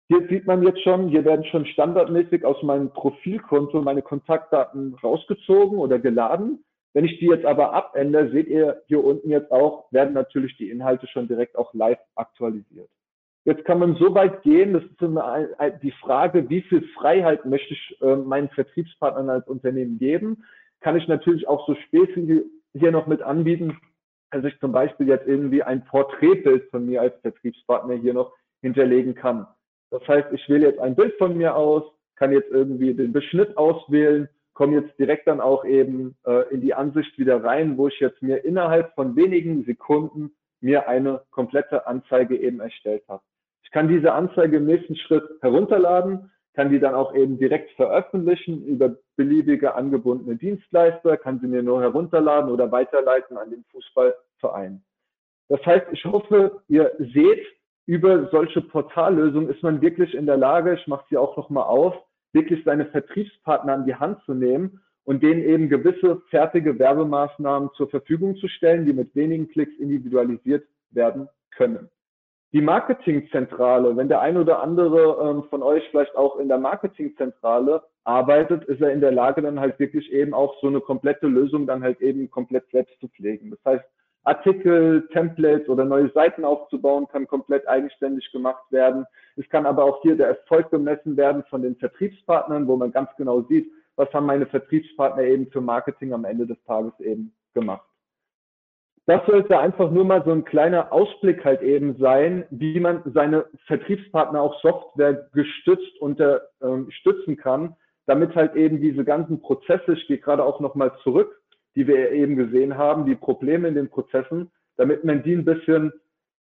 Hier 0.09 0.27
sieht 0.29 0.45
man 0.45 0.63
jetzt 0.63 0.81
schon, 0.83 1.09
hier 1.09 1.25
werden 1.25 1.45
schon 1.45 1.65
standardmäßig 1.65 2.43
aus 2.45 2.61
meinem 2.63 2.91
Profilkonto 2.91 3.81
meine 3.81 4.01
Kontaktdaten 4.01 4.95
rausgezogen 4.95 5.77
oder 5.77 5.99
geladen. 5.99 6.63
Wenn 6.93 7.05
ich 7.05 7.19
die 7.19 7.27
jetzt 7.27 7.45
aber 7.45 7.73
abändere, 7.73 8.29
seht 8.31 8.47
ihr 8.47 8.81
hier 8.87 9.03
unten 9.03 9.29
jetzt 9.29 9.51
auch, 9.51 9.91
werden 9.91 10.13
natürlich 10.13 10.57
die 10.57 10.69
Inhalte 10.69 11.07
schon 11.07 11.27
direkt 11.27 11.57
auch 11.57 11.73
live 11.73 11.99
aktualisiert. 12.15 12.89
Jetzt 13.47 13.63
kann 13.63 13.79
man 13.79 13.95
so 13.95 14.13
weit 14.13 14.41
gehen, 14.41 14.73
das 14.73 14.83
ist 14.83 15.01
eine, 15.01 15.79
die 15.81 15.91
Frage, 15.91 16.49
wie 16.49 16.63
viel 16.63 16.81
Freiheit 16.95 17.45
möchte 17.45 17.75
ich 17.75 17.97
äh, 18.01 18.17
meinen 18.17 18.49
Vertriebspartnern 18.49 19.29
als 19.29 19.47
Unternehmen 19.47 19.97
geben? 19.97 20.43
Kann 20.81 20.97
ich 20.97 21.07
natürlich 21.07 21.47
auch 21.47 21.65
so 21.65 21.73
hier 22.73 22.91
noch 22.91 23.07
mit 23.07 23.21
anbieten, 23.21 23.77
dass 24.31 24.43
ich 24.43 24.59
zum 24.59 24.73
Beispiel 24.73 25.07
jetzt 25.07 25.29
irgendwie 25.29 25.63
ein 25.63 25.85
Porträtbild 25.85 26.69
von 26.71 26.87
mir 26.87 26.99
als 26.99 27.17
Vertriebspartner 27.21 27.93
hier 27.93 28.13
noch 28.13 28.33
hinterlegen 28.61 29.15
kann. 29.15 29.47
Das 29.91 30.05
heißt, 30.05 30.27
ich 30.33 30.49
wähle 30.49 30.67
jetzt 30.67 30.79
ein 30.79 30.97
Bild 30.97 31.15
von 31.17 31.37
mir 31.37 31.55
aus, 31.55 31.83
kann 32.17 32.33
jetzt 32.33 32.51
irgendwie 32.51 32.93
den 32.93 33.13
Beschnitt 33.13 33.55
auswählen, 33.55 34.27
komme 34.55 34.81
jetzt 34.81 34.99
direkt 34.99 35.25
dann 35.25 35.39
auch 35.39 35.63
eben 35.63 36.17
äh, 36.25 36.53
in 36.53 36.59
die 36.59 36.73
Ansicht 36.73 37.17
wieder 37.17 37.41
rein, 37.41 37.77
wo 37.77 37.87
ich 37.87 37.97
jetzt 38.01 38.21
mir 38.21 38.43
innerhalb 38.43 38.93
von 38.95 39.15
wenigen 39.15 39.63
Sekunden 39.63 40.31
mir 40.59 40.89
eine 40.89 41.21
komplette 41.31 41.87
Anzeige 41.87 42.35
eben 42.35 42.59
erstellt 42.59 43.03
habe. 43.07 43.23
Ich 43.67 43.71
kann 43.71 43.89
diese 43.89 44.13
Anzeige 44.13 44.57
im 44.57 44.65
nächsten 44.65 44.95
Schritt 44.95 45.25
herunterladen, 45.41 46.31
kann 46.53 46.69
die 46.69 46.79
dann 46.79 46.95
auch 46.95 47.13
eben 47.13 47.37
direkt 47.37 47.69
veröffentlichen 47.71 48.65
über 48.65 48.95
beliebige 49.17 49.75
angebundene 49.75 50.37
Dienstleister, 50.37 51.17
kann 51.17 51.41
sie 51.41 51.47
mir 51.47 51.61
nur 51.61 51.81
herunterladen 51.81 52.49
oder 52.49 52.71
weiterleiten 52.71 53.37
an 53.37 53.49
den 53.49 53.65
Fußballverein. 53.71 54.81
Das 55.49 55.65
heißt, 55.65 55.87
ich 55.91 56.05
hoffe, 56.05 56.61
ihr 56.69 56.93
seht, 56.97 57.45
über 57.87 58.29
solche 58.29 58.61
Portallösungen 58.61 59.49
ist 59.49 59.61
man 59.63 59.81
wirklich 59.81 60.15
in 60.15 60.25
der 60.25 60.37
Lage, 60.37 60.75
ich 60.75 60.87
mache 60.87 61.05
sie 61.09 61.17
auch 61.17 61.35
nochmal 61.35 61.65
auf, 61.65 61.93
wirklich 62.31 62.63
seine 62.63 62.85
Vertriebspartner 62.85 63.73
an 63.73 63.85
die 63.85 63.95
Hand 63.95 64.23
zu 64.23 64.33
nehmen 64.33 64.81
und 65.03 65.23
denen 65.23 65.43
eben 65.43 65.67
gewisse 65.67 66.21
fertige 66.29 66.79
Werbemaßnahmen 66.79 67.71
zur 67.75 67.89
Verfügung 67.89 68.37
zu 68.37 68.47
stellen, 68.47 68.85
die 68.85 68.93
mit 68.93 69.13
wenigen 69.13 69.49
Klicks 69.49 69.77
individualisiert 69.77 70.65
werden 70.91 71.27
können. 71.51 71.89
Die 72.53 72.61
Marketingzentrale, 72.61 73.97
wenn 73.97 74.07
der 74.07 74.21
ein 74.21 74.37
oder 74.37 74.61
andere 74.61 75.17
ähm, 75.21 75.43
von 75.49 75.61
euch 75.61 75.83
vielleicht 75.91 76.15
auch 76.15 76.39
in 76.39 76.47
der 76.47 76.57
Marketingzentrale 76.57 77.83
arbeitet, 78.05 78.63
ist 78.65 78.81
er 78.81 78.93
in 78.93 79.01
der 79.01 79.11
Lage, 79.11 79.41
dann 79.41 79.59
halt 79.59 79.77
wirklich 79.79 80.11
eben 80.13 80.33
auch 80.33 80.55
so 80.61 80.67
eine 80.67 80.79
komplette 80.79 81.27
Lösung 81.27 81.67
dann 81.67 81.83
halt 81.83 81.99
eben 81.99 82.29
komplett 82.31 82.69
selbst 82.71 82.97
zu 83.01 83.09
pflegen. 83.09 83.51
Das 83.51 83.59
heißt, 83.65 83.85
Artikel, 84.23 85.07
Templates 85.11 85.67
oder 85.67 85.83
neue 85.83 86.09
Seiten 86.11 86.45
aufzubauen, 86.45 87.07
kann 87.07 87.27
komplett 87.27 87.67
eigenständig 87.67 88.31
gemacht 88.31 88.63
werden. 88.71 89.05
Es 89.35 89.47
kann 89.49 89.65
aber 89.65 89.83
auch 89.83 90.01
hier 90.01 90.15
der 90.15 90.27
Erfolg 90.27 90.69
bemessen 90.69 91.17
werden 91.17 91.43
von 91.49 91.61
den 91.61 91.75
Vertriebspartnern, 91.75 92.67
wo 92.67 92.77
man 92.77 92.91
ganz 92.91 93.09
genau 93.17 93.41
sieht, 93.43 93.69
was 93.97 94.11
haben 94.13 94.25
meine 94.25 94.45
Vertriebspartner 94.45 95.23
eben 95.23 95.47
für 95.51 95.61
Marketing 95.61 96.13
am 96.13 96.25
Ende 96.25 96.45
des 96.45 96.61
Tages 96.65 96.97
eben 96.99 97.33
gemacht. 97.53 97.87
Das 99.07 99.25
sollte 99.25 99.57
einfach 99.57 99.89
nur 99.89 100.03
mal 100.03 100.21
so 100.25 100.31
ein 100.31 100.43
kleiner 100.43 100.91
Ausblick 100.91 101.45
halt 101.45 101.61
eben 101.61 101.95
sein, 101.95 102.43
wie 102.49 102.77
man 102.77 103.01
seine 103.13 103.45
Vertriebspartner 103.65 104.41
auch 104.41 104.61
Software 104.61 105.29
gestützt 105.33 105.97
unterstützen 106.01 107.31
ähm, 107.31 107.37
kann, 107.37 107.75
damit 108.05 108.35
halt 108.35 108.55
eben 108.55 108.81
diese 108.81 109.05
ganzen 109.05 109.39
Prozesse, 109.39 109.93
ich 109.93 110.07
gehe 110.07 110.17
gerade 110.17 110.43
auch 110.43 110.59
nochmal 110.59 110.91
zurück, 111.03 111.41
die 111.75 111.87
wir 111.87 112.11
eben 112.11 112.35
gesehen 112.35 112.77
haben, 112.77 113.05
die 113.05 113.15
Probleme 113.15 113.69
in 113.69 113.75
den 113.75 113.89
Prozessen, 113.89 114.51
damit 114.75 115.05
man 115.05 115.23
die 115.23 115.35
ein 115.35 115.45
bisschen, 115.45 115.93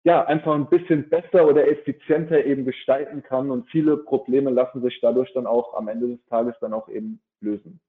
ja, 0.04 0.24
einfach 0.24 0.54
ein 0.54 0.68
bisschen 0.68 1.08
besser 1.08 1.48
oder 1.48 1.66
effizienter 1.66 2.44
eben 2.44 2.64
gestalten 2.64 3.24
kann 3.24 3.50
und 3.50 3.68
viele 3.70 3.96
Probleme 3.96 4.50
lassen 4.50 4.82
sich 4.82 5.00
dadurch 5.02 5.32
dann 5.34 5.48
auch 5.48 5.74
am 5.74 5.88
Ende 5.88 6.10
des 6.10 6.24
Tages 6.26 6.54
dann 6.60 6.74
auch 6.74 6.88
eben 6.88 7.20
lösen. 7.40 7.80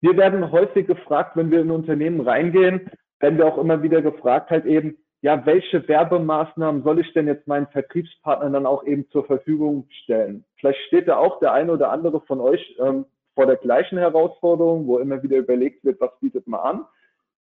Wir 0.00 0.16
werden 0.16 0.50
häufig 0.50 0.88
gefragt, 0.88 1.36
wenn 1.36 1.52
wir 1.52 1.60
in 1.60 1.70
Unternehmen 1.70 2.20
reingehen, 2.20 2.90
werden 3.20 3.38
wir 3.38 3.46
auch 3.46 3.58
immer 3.58 3.82
wieder 3.82 4.02
gefragt 4.02 4.50
halt 4.50 4.66
eben, 4.66 4.98
ja, 5.22 5.44
welche 5.46 5.86
Werbemaßnahmen 5.88 6.82
soll 6.82 7.00
ich 7.00 7.12
denn 7.12 7.26
jetzt 7.26 7.46
meinen 7.46 7.66
Vertriebspartnern 7.68 8.52
dann 8.52 8.66
auch 8.66 8.84
eben 8.84 9.08
zur 9.10 9.24
Verfügung 9.24 9.88
stellen? 10.02 10.44
Vielleicht 10.56 10.78
steht 10.86 11.08
da 11.08 11.16
auch 11.16 11.40
der 11.40 11.52
eine 11.52 11.72
oder 11.72 11.90
andere 11.90 12.20
von 12.22 12.40
euch 12.40 12.76
ähm, 12.78 13.06
vor 13.34 13.46
der 13.46 13.56
gleichen 13.56 13.98
Herausforderung, 13.98 14.86
wo 14.86 14.98
immer 14.98 15.22
wieder 15.22 15.38
überlegt 15.38 15.84
wird, 15.84 16.00
was 16.00 16.10
bietet 16.20 16.46
man 16.46 16.60
an. 16.60 16.84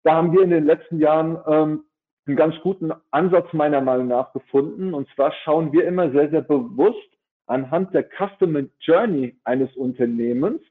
Da 0.04 0.14
haben 0.14 0.32
wir 0.32 0.42
in 0.42 0.52
den 0.52 0.66
letzten 0.66 1.00
Jahren 1.00 1.38
ähm, 1.48 1.84
einen 2.28 2.38
ganz 2.38 2.56
guten 2.62 2.92
Ansatz 3.12 3.52
meiner 3.54 3.82
Meinung 3.82 4.08
nach 4.08 4.34
gefunden. 4.34 4.94
Und 4.94 5.08
zwar 5.16 5.32
schauen 5.44 5.72
wir 5.74 5.86
immer 5.86 6.12
sehr, 6.12 6.30
sehr 6.30 6.42
bewusst 6.42 7.10
anhand 7.48 7.94
der 7.94 8.04
Customer 8.04 8.64
Journey 8.80 9.36
eines 9.44 9.76
Unternehmens, 9.76 10.62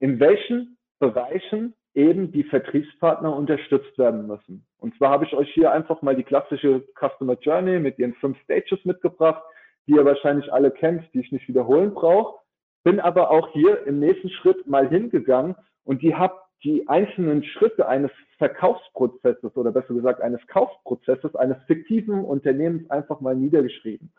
in 0.00 0.20
welchen 0.20 0.78
Bereichen 0.98 1.74
eben 1.94 2.32
die 2.32 2.44
Vertriebspartner 2.44 3.34
unterstützt 3.34 3.96
werden 3.98 4.26
müssen. 4.26 4.66
Und 4.78 4.96
zwar 4.96 5.10
habe 5.10 5.24
ich 5.24 5.34
euch 5.34 5.52
hier 5.54 5.72
einfach 5.72 6.02
mal 6.02 6.16
die 6.16 6.24
klassische 6.24 6.82
Customer 6.98 7.38
Journey 7.40 7.78
mit 7.78 7.98
ihren 7.98 8.14
fünf 8.14 8.38
Stages 8.42 8.84
mitgebracht, 8.84 9.42
die 9.86 9.92
ihr 9.92 10.04
wahrscheinlich 10.04 10.52
alle 10.52 10.70
kennt, 10.70 11.02
die 11.14 11.20
ich 11.20 11.32
nicht 11.32 11.48
wiederholen 11.48 11.94
brauche. 11.94 12.40
Bin 12.82 13.00
aber 13.00 13.30
auch 13.30 13.48
hier 13.52 13.86
im 13.86 14.00
nächsten 14.00 14.28
Schritt 14.28 14.66
mal 14.66 14.88
hingegangen 14.88 15.54
und 15.84 16.02
die 16.02 16.14
habe 16.14 16.34
die 16.64 16.88
einzelnen 16.88 17.44
Schritte 17.44 17.86
eines 17.86 18.10
Verkaufsprozesses 18.38 19.56
oder 19.56 19.70
besser 19.70 19.94
gesagt 19.94 20.20
eines 20.20 20.44
Kaufprozesses 20.48 21.36
eines 21.36 21.62
fiktiven 21.66 22.24
Unternehmens 22.24 22.90
einfach 22.90 23.20
mal 23.20 23.36
niedergeschrieben. 23.36 24.12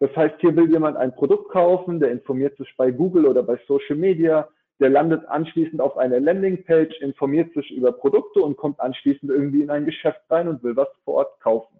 Das 0.00 0.14
heißt, 0.16 0.36
hier 0.40 0.56
will 0.56 0.70
jemand 0.70 0.96
ein 0.96 1.14
Produkt 1.14 1.50
kaufen, 1.50 2.00
der 2.00 2.10
informiert 2.10 2.56
sich 2.56 2.74
bei 2.76 2.90
Google 2.90 3.26
oder 3.26 3.42
bei 3.42 3.60
Social 3.66 3.96
Media, 3.96 4.48
der 4.80 4.90
landet 4.90 5.26
anschließend 5.28 5.80
auf 5.80 5.96
einer 5.96 6.20
Landingpage, 6.20 7.00
informiert 7.00 7.52
sich 7.54 7.70
über 7.70 7.92
Produkte 7.92 8.40
und 8.40 8.56
kommt 8.56 8.80
anschließend 8.80 9.30
irgendwie 9.30 9.62
in 9.62 9.70
ein 9.70 9.84
Geschäft 9.84 10.20
rein 10.30 10.48
und 10.48 10.62
will 10.62 10.76
was 10.76 10.88
vor 11.04 11.14
Ort 11.14 11.40
kaufen. 11.40 11.78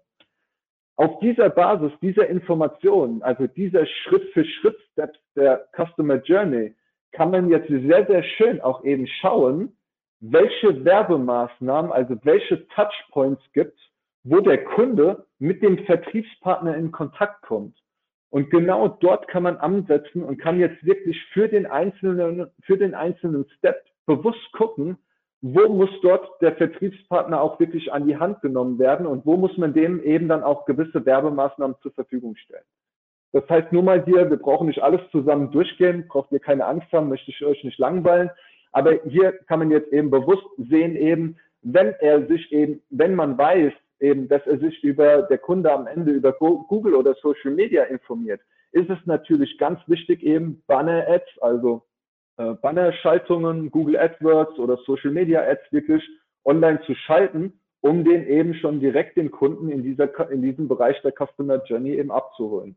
Auf 0.95 1.19
dieser 1.19 1.49
Basis, 1.49 1.91
dieser 2.01 2.27
Informationen, 2.27 3.23
also 3.23 3.47
dieser 3.47 3.85
Schritt-für-Schritt-Steps 3.87 5.19
der 5.35 5.67
Customer 5.75 6.21
Journey, 6.21 6.75
kann 7.11 7.31
man 7.31 7.49
jetzt 7.49 7.69
sehr, 7.69 8.05
sehr 8.05 8.23
schön 8.23 8.61
auch 8.61 8.83
eben 8.83 9.07
schauen, 9.07 9.75
welche 10.19 10.85
Werbemaßnahmen, 10.85 11.91
also 11.91 12.15
welche 12.23 12.67
Touchpoints 12.67 13.41
gibt, 13.53 13.77
wo 14.23 14.39
der 14.39 14.63
Kunde 14.63 15.25
mit 15.39 15.63
dem 15.63 15.79
Vertriebspartner 15.85 16.75
in 16.77 16.91
Kontakt 16.91 17.41
kommt. 17.41 17.80
Und 18.31 18.49
genau 18.49 18.87
dort 18.87 19.27
kann 19.27 19.43
man 19.43 19.57
ansetzen 19.57 20.23
und 20.23 20.37
kann 20.37 20.59
jetzt 20.59 20.83
wirklich 20.85 21.21
für 21.33 21.49
den 21.49 21.65
einzelnen, 21.65 22.47
für 22.63 22.77
den 22.77 22.95
einzelnen 22.95 23.45
Step 23.57 23.83
bewusst 24.05 24.51
gucken, 24.53 24.97
wo 25.41 25.67
muss 25.67 25.89
dort 26.01 26.41
der 26.41 26.55
Vertriebspartner 26.55 27.41
auch 27.41 27.59
wirklich 27.59 27.91
an 27.91 28.07
die 28.07 28.17
Hand 28.17 28.41
genommen 28.41 28.79
werden 28.79 29.05
und 29.05 29.25
wo 29.25 29.35
muss 29.35 29.57
man 29.57 29.73
dem 29.73 30.01
eben 30.01 30.29
dann 30.29 30.43
auch 30.43 30.65
gewisse 30.65 31.05
Werbemaßnahmen 31.05 31.75
zur 31.81 31.91
Verfügung 31.91 32.35
stellen. 32.37 32.63
Das 33.33 33.47
heißt 33.49 33.73
nur 33.73 33.83
mal 33.83 34.03
hier, 34.05 34.29
wir 34.29 34.37
brauchen 34.37 34.67
nicht 34.67 34.81
alles 34.81 35.01
zusammen 35.11 35.51
durchgehen, 35.51 36.07
braucht 36.07 36.31
ihr 36.31 36.39
keine 36.39 36.65
Angst 36.65 36.91
haben, 36.93 37.09
möchte 37.09 37.31
ich 37.31 37.43
euch 37.43 37.63
nicht 37.63 37.79
langweilen. 37.79 38.29
Aber 38.71 38.93
hier 39.05 39.33
kann 39.47 39.59
man 39.59 39.71
jetzt 39.71 39.91
eben 39.91 40.09
bewusst 40.09 40.47
sehen 40.57 40.95
eben, 40.95 41.37
wenn 41.63 41.93
er 41.99 42.27
sich 42.27 42.51
eben, 42.51 42.81
wenn 42.89 43.15
man 43.15 43.37
weiß 43.37 43.73
eben, 44.01 44.27
dass 44.27 44.45
er 44.47 44.59
sich 44.59 44.83
über 44.83 45.23
der 45.23 45.37
Kunde 45.37 45.71
am 45.71 45.87
Ende 45.87 46.11
über 46.11 46.33
Google 46.33 46.95
oder 46.95 47.15
Social 47.15 47.51
Media 47.51 47.83
informiert, 47.83 48.41
ist 48.71 48.89
es 48.89 48.99
natürlich 49.05 49.57
ganz 49.57 49.79
wichtig 49.87 50.23
eben 50.23 50.63
Banner 50.67 51.05
Ads, 51.07 51.39
also 51.41 51.83
äh, 52.37 52.53
Bannerschaltungen, 52.55 53.69
Google 53.71 53.97
AdWords 53.97 54.57
oder 54.57 54.77
Social 54.85 55.11
Media 55.11 55.41
Ads 55.41 55.71
wirklich 55.71 56.03
online 56.45 56.81
zu 56.85 56.95
schalten, 56.95 57.59
um 57.81 58.03
den 58.03 58.27
eben 58.27 58.53
schon 58.55 58.79
direkt 58.79 59.17
den 59.17 59.31
Kunden 59.31 59.69
in, 59.69 59.83
dieser, 59.83 60.29
in 60.29 60.41
diesem 60.41 60.67
Bereich 60.67 61.01
der 61.01 61.13
Customer 61.13 61.63
Journey 61.65 61.95
eben 61.95 62.11
abzuholen. 62.11 62.75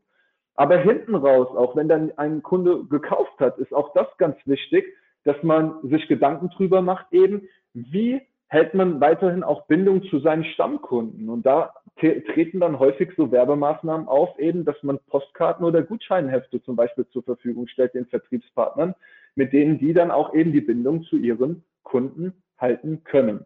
Aber 0.55 0.77
hinten 0.77 1.15
raus, 1.15 1.47
auch 1.55 1.75
wenn 1.75 1.87
dann 1.87 2.11
ein 2.17 2.41
Kunde 2.41 2.85
gekauft 2.85 3.39
hat, 3.39 3.57
ist 3.57 3.73
auch 3.73 3.93
das 3.93 4.07
ganz 4.17 4.37
wichtig, 4.45 4.85
dass 5.23 5.41
man 5.43 5.75
sich 5.83 6.07
Gedanken 6.07 6.49
drüber 6.49 6.81
macht 6.81 7.07
eben, 7.11 7.47
wie 7.73 8.21
hält 8.47 8.73
man 8.73 9.01
weiterhin 9.01 9.43
auch 9.43 9.65
Bindung 9.67 10.03
zu 10.03 10.19
seinen 10.19 10.45
Stammkunden. 10.45 11.29
Und 11.29 11.45
da 11.45 11.73
treten 11.97 12.59
dann 12.59 12.79
häufig 12.79 13.09
so 13.17 13.31
Werbemaßnahmen 13.31 14.07
auf, 14.07 14.37
eben, 14.39 14.65
dass 14.65 14.81
man 14.83 14.99
Postkarten 15.07 15.65
oder 15.65 15.81
Gutscheinhefte 15.81 16.61
zum 16.63 16.75
Beispiel 16.75 17.07
zur 17.07 17.23
Verfügung 17.23 17.67
stellt 17.67 17.93
den 17.93 18.05
Vertriebspartnern, 18.05 18.95
mit 19.35 19.53
denen 19.53 19.79
die 19.79 19.93
dann 19.93 20.11
auch 20.11 20.33
eben 20.33 20.51
die 20.51 20.61
Bindung 20.61 21.03
zu 21.03 21.17
ihren 21.17 21.63
Kunden 21.83 22.33
halten 22.57 23.03
können. 23.03 23.45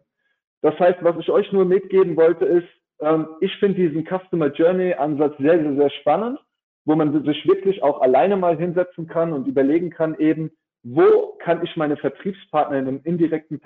Das 0.62 0.78
heißt, 0.78 0.98
was 1.02 1.16
ich 1.18 1.30
euch 1.30 1.50
nur 1.52 1.64
mitgeben 1.64 2.16
wollte, 2.16 2.44
ist, 2.44 2.68
ähm, 3.00 3.28
ich 3.40 3.54
finde 3.56 3.80
diesen 3.80 4.04
Customer 4.04 4.48
Journey 4.52 4.94
Ansatz 4.94 5.36
sehr, 5.38 5.58
sehr, 5.58 5.74
sehr 5.74 5.90
spannend, 5.90 6.38
wo 6.84 6.94
man 6.94 7.24
sich 7.24 7.46
wirklich 7.46 7.82
auch 7.82 8.00
alleine 8.00 8.36
mal 8.36 8.56
hinsetzen 8.56 9.06
kann 9.06 9.32
und 9.32 9.46
überlegen 9.46 9.90
kann 9.90 10.16
eben, 10.18 10.50
wo 10.82 11.36
kann 11.38 11.62
ich 11.62 11.76
meine 11.76 11.96
Vertriebspartner 11.96 12.78
in 12.78 12.88
einem 12.88 13.00
indirekten 13.04 13.60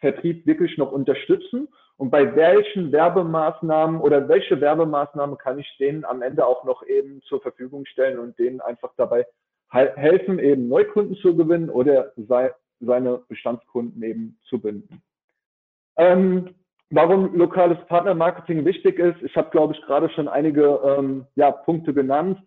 Vertrieb 0.00 0.46
wirklich 0.46 0.76
noch 0.76 0.92
unterstützen 0.92 1.68
und 1.96 2.10
bei 2.10 2.36
welchen 2.36 2.92
Werbemaßnahmen 2.92 4.00
oder 4.00 4.28
welche 4.28 4.60
Werbemaßnahmen 4.60 5.38
kann 5.38 5.58
ich 5.58 5.76
denen 5.78 6.04
am 6.04 6.22
Ende 6.22 6.46
auch 6.46 6.64
noch 6.64 6.86
eben 6.86 7.22
zur 7.22 7.40
Verfügung 7.40 7.86
stellen 7.86 8.18
und 8.18 8.38
denen 8.38 8.60
einfach 8.60 8.92
dabei 8.96 9.26
helfen, 9.70 10.38
eben 10.38 10.68
Neukunden 10.68 11.16
zu 11.16 11.36
gewinnen 11.36 11.70
oder 11.70 12.12
sei, 12.16 12.52
seine 12.80 13.20
Bestandskunden 13.28 14.02
eben 14.02 14.38
zu 14.48 14.60
binden. 14.60 15.02
Ähm, 15.96 16.54
warum 16.90 17.34
lokales 17.36 17.78
Partnermarketing 17.86 18.64
wichtig 18.64 18.98
ist, 18.98 19.20
ich 19.22 19.36
habe, 19.36 19.50
glaube 19.50 19.74
ich, 19.74 19.82
gerade 19.82 20.08
schon 20.10 20.28
einige 20.28 20.80
ähm, 20.84 21.26
ja, 21.34 21.50
Punkte 21.50 21.92
genannt. 21.92 22.40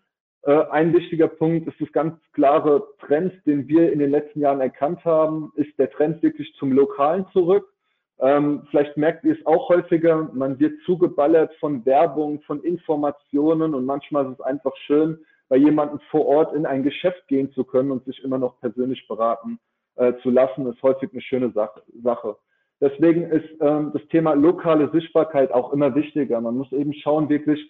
Äh, 0.43 0.63
ein 0.71 0.93
wichtiger 0.93 1.27
Punkt 1.27 1.67
ist 1.67 1.79
das 1.79 1.91
ganz 1.91 2.15
klare 2.33 2.87
Trend, 3.05 3.33
den 3.45 3.67
wir 3.67 3.91
in 3.91 3.99
den 3.99 4.11
letzten 4.11 4.39
Jahren 4.39 4.61
erkannt 4.61 5.03
haben, 5.05 5.51
ist 5.55 5.77
der 5.77 5.91
Trend 5.91 6.23
wirklich 6.23 6.53
zum 6.55 6.71
Lokalen 6.71 7.25
zurück. 7.31 7.71
Ähm, 8.19 8.67
vielleicht 8.69 8.97
merkt 8.97 9.23
ihr 9.23 9.33
es 9.33 9.45
auch 9.45 9.69
häufiger, 9.69 10.29
man 10.33 10.59
wird 10.59 10.79
zugeballert 10.85 11.53
von 11.59 11.85
Werbung, 11.85 12.41
von 12.41 12.61
Informationen 12.63 13.73
und 13.73 13.85
manchmal 13.85 14.27
ist 14.27 14.39
es 14.39 14.41
einfach 14.41 14.75
schön, 14.85 15.17
bei 15.49 15.57
jemandem 15.57 15.99
vor 16.11 16.25
Ort 16.27 16.55
in 16.55 16.65
ein 16.65 16.83
Geschäft 16.83 17.27
gehen 17.27 17.51
zu 17.51 17.63
können 17.63 17.91
und 17.91 18.05
sich 18.05 18.23
immer 18.23 18.37
noch 18.37 18.59
persönlich 18.61 19.07
beraten 19.07 19.59
äh, 19.95 20.13
zu 20.21 20.29
lassen, 20.29 20.67
ist 20.67 20.81
häufig 20.81 21.11
eine 21.11 21.21
schöne 21.21 21.51
Sache. 21.51 22.37
Deswegen 22.79 23.23
ist 23.23 23.49
ähm, 23.59 23.91
das 23.93 24.05
Thema 24.07 24.33
lokale 24.33 24.89
Sichtbarkeit 24.91 25.51
auch 25.51 25.73
immer 25.73 25.93
wichtiger. 25.93 26.39
Man 26.41 26.57
muss 26.57 26.71
eben 26.71 26.93
schauen, 26.93 27.27
wirklich, 27.27 27.69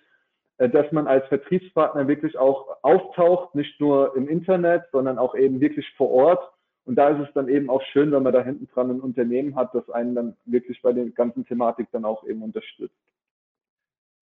dass 0.70 0.92
man 0.92 1.08
als 1.08 1.26
Vertriebspartner 1.28 2.08
wirklich 2.08 2.38
auch 2.38 2.78
auftaucht, 2.82 3.56
nicht 3.56 3.80
nur 3.80 4.16
im 4.16 4.28
Internet, 4.28 4.84
sondern 4.92 5.18
auch 5.18 5.36
eben 5.36 5.60
wirklich 5.60 5.90
vor 5.98 6.10
Ort. 6.12 6.52
Und 6.86 6.96
da 6.96 7.10
ist 7.10 7.28
es 7.28 7.34
dann 7.34 7.48
eben 7.48 7.70
auch 7.70 7.82
schön, 7.92 8.12
wenn 8.12 8.24
man 8.24 8.34
da 8.34 8.44
hinten 8.44 8.68
dran 8.68 8.90
ein 8.90 9.02
Unternehmen 9.02 9.56
hat, 9.56 9.74
das 9.74 9.90
einen 9.90 10.16
dann 10.16 10.38
wirklich 10.46 10.82
bei 10.82 10.94
der 10.94 11.06
ganzen 11.12 11.46
Thematik 11.46 11.88
dann 11.92 12.06
auch 12.06 12.26
eben 12.26 12.42
unterstützt. 12.42 12.96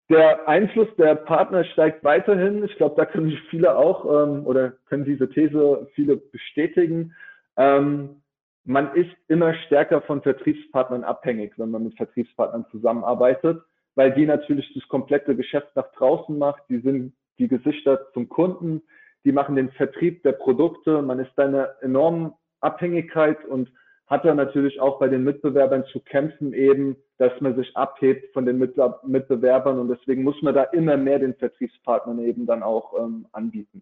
Der 0.09 0.47
Einfluss 0.47 0.87
der 0.97 1.15
Partner 1.15 1.65
steigt 1.65 2.03
weiterhin. 2.03 2.63
Ich 2.63 2.75
glaube, 2.77 2.95
da 2.95 3.05
können 3.05 3.29
sich 3.29 3.41
viele 3.49 3.75
auch 3.75 4.05
ähm, 4.05 4.45
oder 4.45 4.71
können 4.87 5.03
diese 5.03 5.29
These 5.29 5.87
viele 5.95 6.15
bestätigen. 6.17 7.13
Ähm, 7.57 8.21
man 8.63 8.93
ist 8.95 9.11
immer 9.27 9.53
stärker 9.65 10.01
von 10.01 10.21
Vertriebspartnern 10.21 11.03
abhängig, 11.03 11.53
wenn 11.57 11.71
man 11.71 11.83
mit 11.83 11.97
Vertriebspartnern 11.97 12.65
zusammenarbeitet, 12.71 13.61
weil 13.97 14.13
die 14.13 14.27
natürlich 14.27 14.71
das 14.75 14.87
komplette 14.87 15.35
Geschäft 15.35 15.75
nach 15.75 15.91
draußen 15.93 16.37
macht. 16.37 16.61
Die 16.69 16.79
sind 16.79 17.13
die 17.39 17.47
Gesichter 17.47 18.11
zum 18.13 18.29
Kunden, 18.29 18.83
die 19.25 19.31
machen 19.31 19.55
den 19.55 19.71
Vertrieb 19.71 20.21
der 20.21 20.33
Produkte. 20.33 21.01
Man 21.01 21.19
ist 21.19 21.31
da 21.35 21.45
in 21.45 21.55
einer 21.55 21.69
enormen 21.81 22.33
Abhängigkeit 22.61 23.43
und 23.45 23.71
hat 24.05 24.23
da 24.23 24.35
natürlich 24.35 24.79
auch 24.79 24.99
bei 24.99 25.07
den 25.07 25.23
Mitbewerbern 25.23 25.83
zu 25.85 25.99
kämpfen 25.99 26.53
eben, 26.53 26.95
dass 27.17 27.33
man 27.41 27.55
sich 27.55 27.75
abhebt 27.75 28.31
von 28.33 28.45
den 28.45 28.59
Mitbewerbern 28.59 29.79
und 29.79 29.89
deswegen 29.89 30.23
muss 30.23 30.39
man 30.43 30.53
da 30.53 30.63
immer 30.63 30.95
mehr 30.95 31.17
den 31.17 31.33
Vertriebspartnern 31.33 32.19
eben 32.19 32.45
dann 32.45 32.61
auch 32.61 32.93
ähm, 32.99 33.25
anbieten. 33.31 33.81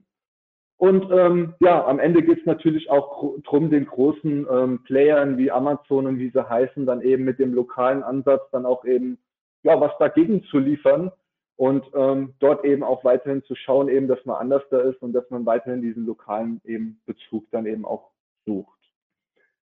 Und 0.78 1.12
ähm, 1.12 1.56
ja, 1.60 1.86
am 1.86 2.00
Ende 2.00 2.24
geht 2.24 2.40
es 2.40 2.46
natürlich 2.46 2.90
auch 2.90 3.38
drum, 3.44 3.70
den 3.70 3.86
großen 3.86 4.48
ähm, 4.50 4.84
Playern 4.84 5.38
wie 5.38 5.52
Amazon 5.52 6.08
und 6.08 6.20
wie 6.20 6.30
sie 6.30 6.50
heißen, 6.50 6.86
dann 6.86 7.02
eben 7.02 7.26
mit 7.26 7.38
dem 7.38 7.54
lokalen 7.54 8.02
Ansatz 8.02 8.50
dann 8.52 8.66
auch 8.66 8.86
eben 8.86 9.18
ja 9.66 9.82
was 9.82 9.92
dagegen 10.00 10.44
zu 10.46 10.60
liefern 10.60 11.12
und 11.58 11.86
ähm, 11.94 12.36
dort 12.40 12.64
eben 12.64 12.84
auch 12.84 13.04
weiterhin 13.04 13.44
zu 13.44 13.56
schauen, 13.56 13.90
eben, 13.90 14.08
dass 14.08 14.24
man 14.26 14.38
anders 14.38 14.64
da 14.70 14.80
ist 14.80 15.02
und 15.02 15.14
dass 15.14 15.30
man 15.30 15.46
weiterhin 15.46 15.82
diesen 15.82 16.06
lokalen 16.06 16.62
eben 16.64 17.02
Bezug 17.06 17.46
dann 17.52 17.66
eben 17.66 17.86
auch 17.86 18.12
sucht. 18.46 18.70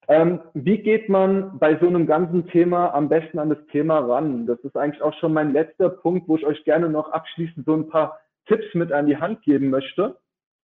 Ähm, 0.07 0.41
wie 0.53 0.79
geht 0.79 1.07
man 1.07 1.59
bei 1.59 1.77
so 1.79 1.87
einem 1.87 2.07
ganzen 2.07 2.47
Thema 2.47 2.93
am 2.93 3.07
besten 3.07 3.39
an 3.39 3.49
das 3.49 3.65
Thema 3.71 3.99
ran? 3.99 4.45
Das 4.45 4.59
ist 4.59 4.75
eigentlich 4.75 5.01
auch 5.01 5.13
schon 5.19 5.31
mein 5.31 5.53
letzter 5.53 5.89
Punkt, 5.89 6.27
wo 6.27 6.35
ich 6.35 6.45
euch 6.45 6.63
gerne 6.65 6.89
noch 6.89 7.11
abschließend 7.11 7.65
so 7.65 7.73
ein 7.73 7.87
paar 7.87 8.19
Tipps 8.47 8.73
mit 8.73 8.91
an 8.91 9.05
die 9.05 9.17
Hand 9.17 9.43
geben 9.43 9.69
möchte. 9.69 10.17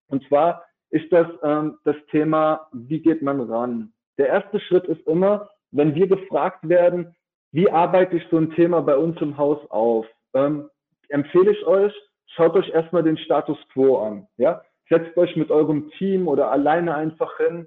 Und 0.08 0.26
zwar 0.26 0.64
ist 0.90 1.12
das 1.12 1.28
ähm, 1.44 1.78
das 1.84 1.96
Thema, 2.10 2.68
wie 2.72 3.00
geht 3.00 3.22
man 3.22 3.40
ran? 3.42 3.92
Der 4.16 4.28
erste 4.28 4.58
Schritt 4.58 4.86
ist 4.86 5.06
immer, 5.06 5.50
wenn 5.70 5.94
wir 5.94 6.08
gefragt 6.08 6.68
werden, 6.68 7.14
wie 7.52 7.70
arbeite 7.70 8.16
ich 8.16 8.26
so 8.30 8.38
ein 8.38 8.50
Thema 8.52 8.82
bei 8.82 8.96
uns 8.96 9.20
im 9.20 9.36
Haus 9.36 9.58
auf? 9.70 10.06
Ähm, 10.34 10.68
empfehle 11.08 11.52
ich 11.52 11.66
euch, 11.66 11.92
schaut 12.26 12.54
euch 12.54 12.68
erstmal 12.70 13.02
den 13.02 13.18
Status 13.18 13.58
quo 13.72 13.98
an. 13.98 14.26
Ja? 14.36 14.62
Setzt 14.88 15.16
euch 15.16 15.34
mit 15.36 15.50
eurem 15.50 15.90
Team 15.92 16.28
oder 16.28 16.50
alleine 16.50 16.94
einfach 16.94 17.36
hin 17.38 17.66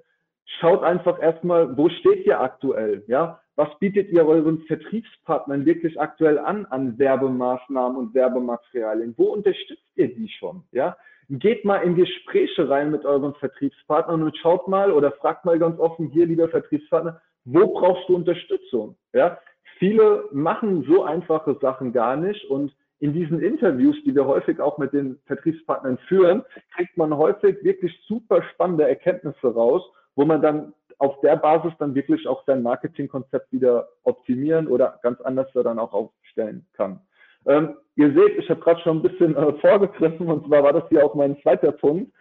schaut 0.60 0.82
einfach 0.82 1.20
erstmal, 1.20 1.76
wo 1.76 1.88
steht 1.88 2.26
ihr 2.26 2.40
aktuell? 2.40 3.04
Ja, 3.06 3.40
was 3.56 3.68
bietet 3.78 4.10
ihr 4.10 4.26
euren 4.26 4.62
Vertriebspartnern 4.62 5.66
wirklich 5.66 6.00
aktuell 6.00 6.38
an 6.38 6.66
an 6.66 6.98
Werbemaßnahmen 6.98 7.96
und 7.96 8.14
Werbematerialien? 8.14 9.14
Wo 9.16 9.24
unterstützt 9.24 9.82
ihr 9.94 10.14
die 10.14 10.28
schon? 10.28 10.64
Ja, 10.72 10.96
geht 11.28 11.64
mal 11.64 11.78
in 11.78 11.96
Gespräche 11.96 12.68
rein 12.68 12.90
mit 12.90 13.04
euren 13.04 13.34
Vertriebspartnern 13.34 14.22
und 14.22 14.36
schaut 14.38 14.68
mal 14.68 14.92
oder 14.92 15.12
fragt 15.12 15.44
mal 15.44 15.58
ganz 15.58 15.78
offen 15.78 16.08
hier, 16.08 16.26
lieber 16.26 16.48
Vertriebspartner, 16.48 17.20
wo 17.44 17.72
brauchst 17.72 18.08
du 18.08 18.16
Unterstützung? 18.16 18.96
Ja, 19.12 19.38
viele 19.82 20.28
machen 20.30 20.84
so 20.88 21.02
einfache 21.02 21.58
Sachen 21.60 21.92
gar 21.92 22.16
nicht 22.16 22.44
und 22.50 22.72
in 23.00 23.12
diesen 23.12 23.40
Interviews, 23.40 23.96
die 24.04 24.14
wir 24.14 24.26
häufig 24.26 24.60
auch 24.60 24.78
mit 24.78 24.92
den 24.92 25.18
Vertriebspartnern 25.26 25.98
führen, 26.06 26.44
kriegt 26.76 26.96
man 26.96 27.16
häufig 27.16 27.56
wirklich 27.64 27.92
super 28.06 28.42
spannende 28.44 28.88
Erkenntnisse 28.88 29.52
raus 29.52 29.82
wo 30.14 30.24
man 30.24 30.42
dann 30.42 30.74
auf 30.98 31.20
der 31.20 31.36
Basis 31.36 31.72
dann 31.78 31.94
wirklich 31.94 32.26
auch 32.28 32.44
sein 32.46 32.62
Marketingkonzept 32.62 33.52
wieder 33.52 33.88
optimieren 34.04 34.68
oder 34.68 34.98
ganz 35.02 35.20
anders 35.20 35.48
dann 35.54 35.78
auch 35.78 35.92
aufstellen 35.92 36.66
kann. 36.74 37.00
Ähm, 37.44 37.76
ihr 37.96 38.12
seht, 38.12 38.38
ich 38.38 38.48
habe 38.50 38.60
gerade 38.60 38.80
schon 38.82 38.98
ein 38.98 39.02
bisschen 39.02 39.36
äh, 39.36 39.52
vorgegriffen 39.54 40.28
und 40.28 40.46
zwar 40.46 40.62
war 40.62 40.72
das 40.72 40.88
hier 40.90 41.04
auch 41.04 41.14
mein 41.14 41.36
zweiter 41.42 41.72
Punkt, 41.72 42.12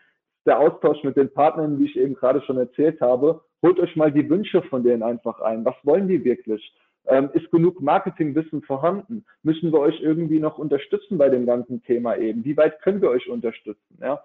der 0.46 0.60
Austausch 0.60 1.04
mit 1.04 1.16
den 1.16 1.32
Partnern, 1.32 1.78
wie 1.78 1.86
ich 1.86 1.96
eben 1.96 2.16
gerade 2.16 2.42
schon 2.42 2.58
erzählt 2.58 3.00
habe. 3.02 3.42
Holt 3.62 3.80
euch 3.80 3.96
mal 3.96 4.12
die 4.12 4.28
Wünsche 4.28 4.64
von 4.64 4.84
denen 4.84 5.04
einfach 5.04 5.40
ein. 5.42 5.64
Was 5.64 5.76
wollen 5.84 6.08
die 6.08 6.24
wirklich? 6.24 6.74
Ähm, 7.08 7.30
ist 7.34 7.50
genug 7.52 7.82
Marketingwissen 7.82 8.62
vorhanden? 8.62 9.26
Müssen 9.44 9.72
wir 9.72 9.80
euch 9.80 10.00
irgendwie 10.02 10.40
noch 10.40 10.58
unterstützen 10.58 11.18
bei 11.18 11.30
dem 11.30 11.46
ganzen 11.46 11.82
Thema 11.84 12.16
eben? 12.18 12.46
Wie 12.46 12.56
weit 12.58 12.82
können 12.82 13.02
wir 13.02 13.10
euch 13.10 13.28
unterstützen? 13.28 13.98
Ja? 14.00 14.24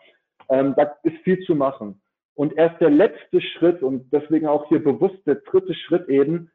Ähm, 0.48 0.74
da 0.76 0.94
ist 1.02 1.16
viel 1.24 1.40
zu 1.40 1.54
machen. 1.54 2.00
Und 2.34 2.56
erst 2.56 2.80
der 2.80 2.90
letzte 2.90 3.40
Schritt 3.40 3.82
und 3.82 4.12
deswegen 4.12 4.46
auch 4.46 4.68
hier 4.68 4.84
bewusst 4.84 5.26
der 5.26 5.36
dritte 5.36 5.74
Schritt 5.74 6.08
eben, 6.08 6.50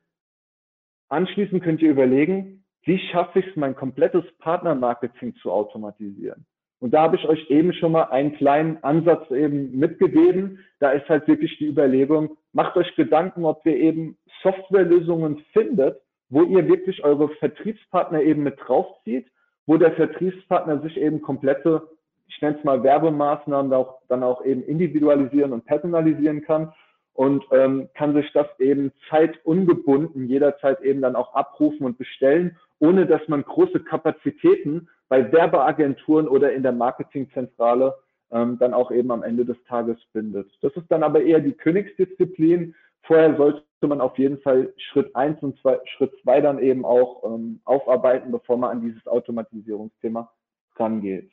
anschließend 1.09 1.63
könnt 1.63 1.81
ihr 1.81 1.89
überlegen, 1.89 2.63
wie 2.83 2.99
schaffe 3.11 3.39
ich 3.39 3.47
es, 3.47 3.55
mein 3.55 3.75
komplettes 3.75 4.23
Partnermarketing 4.39 5.35
zu 5.35 5.51
automatisieren? 5.51 6.45
Und 6.79 6.95
da 6.95 7.03
habe 7.03 7.15
ich 7.15 7.25
euch 7.25 7.49
eben 7.49 7.73
schon 7.73 7.91
mal 7.91 8.05
einen 8.05 8.33
kleinen 8.33 8.83
Ansatz 8.83 9.29
eben 9.29 9.77
mitgegeben. 9.77 10.59
Da 10.79 10.91
ist 10.91 11.07
halt 11.09 11.27
wirklich 11.27 11.55
die 11.59 11.67
Überlegung, 11.67 12.37
macht 12.53 12.75
euch 12.75 12.95
Gedanken, 12.95 13.45
ob 13.45 13.63
ihr 13.65 13.77
eben 13.77 14.17
Softwarelösungen 14.41 15.43
findet, 15.53 16.01
wo 16.31 16.41
ihr 16.41 16.67
wirklich 16.67 17.03
eure 17.03 17.29
Vertriebspartner 17.29 18.23
eben 18.23 18.41
mit 18.41 18.59
draufzieht, 18.59 19.27
wo 19.67 19.77
der 19.77 19.91
Vertriebspartner 19.93 20.81
sich 20.81 20.97
eben 20.97 21.21
komplette 21.21 21.87
ich 22.33 22.41
nenne 22.41 22.57
es 22.57 22.63
mal 22.63 22.81
Werbemaßnahmen 22.83 23.73
auch, 23.73 23.99
dann 24.07 24.23
auch 24.23 24.43
eben 24.45 24.63
individualisieren 24.63 25.53
und 25.53 25.65
personalisieren 25.65 26.41
kann 26.41 26.73
und 27.13 27.43
ähm, 27.51 27.89
kann 27.93 28.13
sich 28.13 28.31
das 28.33 28.47
eben 28.59 28.91
zeitungebunden 29.09 30.27
jederzeit 30.27 30.81
eben 30.81 31.01
dann 31.01 31.15
auch 31.15 31.33
abrufen 31.33 31.85
und 31.85 31.97
bestellen, 31.97 32.57
ohne 32.79 33.05
dass 33.05 33.27
man 33.27 33.43
große 33.43 33.81
Kapazitäten 33.81 34.87
bei 35.09 35.31
Werbeagenturen 35.31 36.27
oder 36.27 36.53
in 36.53 36.63
der 36.63 36.71
Marketingzentrale 36.71 37.95
ähm, 38.31 38.57
dann 38.59 38.73
auch 38.73 38.91
eben 38.91 39.11
am 39.11 39.23
Ende 39.23 39.43
des 39.43 39.61
Tages 39.65 39.97
bindet. 40.13 40.49
Das 40.61 40.73
ist 40.77 40.89
dann 40.89 41.03
aber 41.03 41.21
eher 41.21 41.41
die 41.41 41.51
Königsdisziplin. 41.51 42.73
Vorher 43.03 43.35
sollte 43.35 43.63
man 43.87 44.01
auf 44.01 44.17
jeden 44.17 44.39
Fall 44.39 44.73
Schritt 44.77 45.15
eins 45.15 45.41
und 45.41 45.59
zwei, 45.59 45.79
Schritt 45.85 46.11
zwei 46.23 46.41
dann 46.41 46.59
eben 46.59 46.85
auch 46.85 47.23
ähm, 47.23 47.61
aufarbeiten, 47.65 48.31
bevor 48.31 48.57
man 48.57 48.71
an 48.71 48.81
dieses 48.81 49.05
Automatisierungsthema 49.07 50.31
rangeht. 50.77 51.31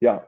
Ja, 0.00 0.26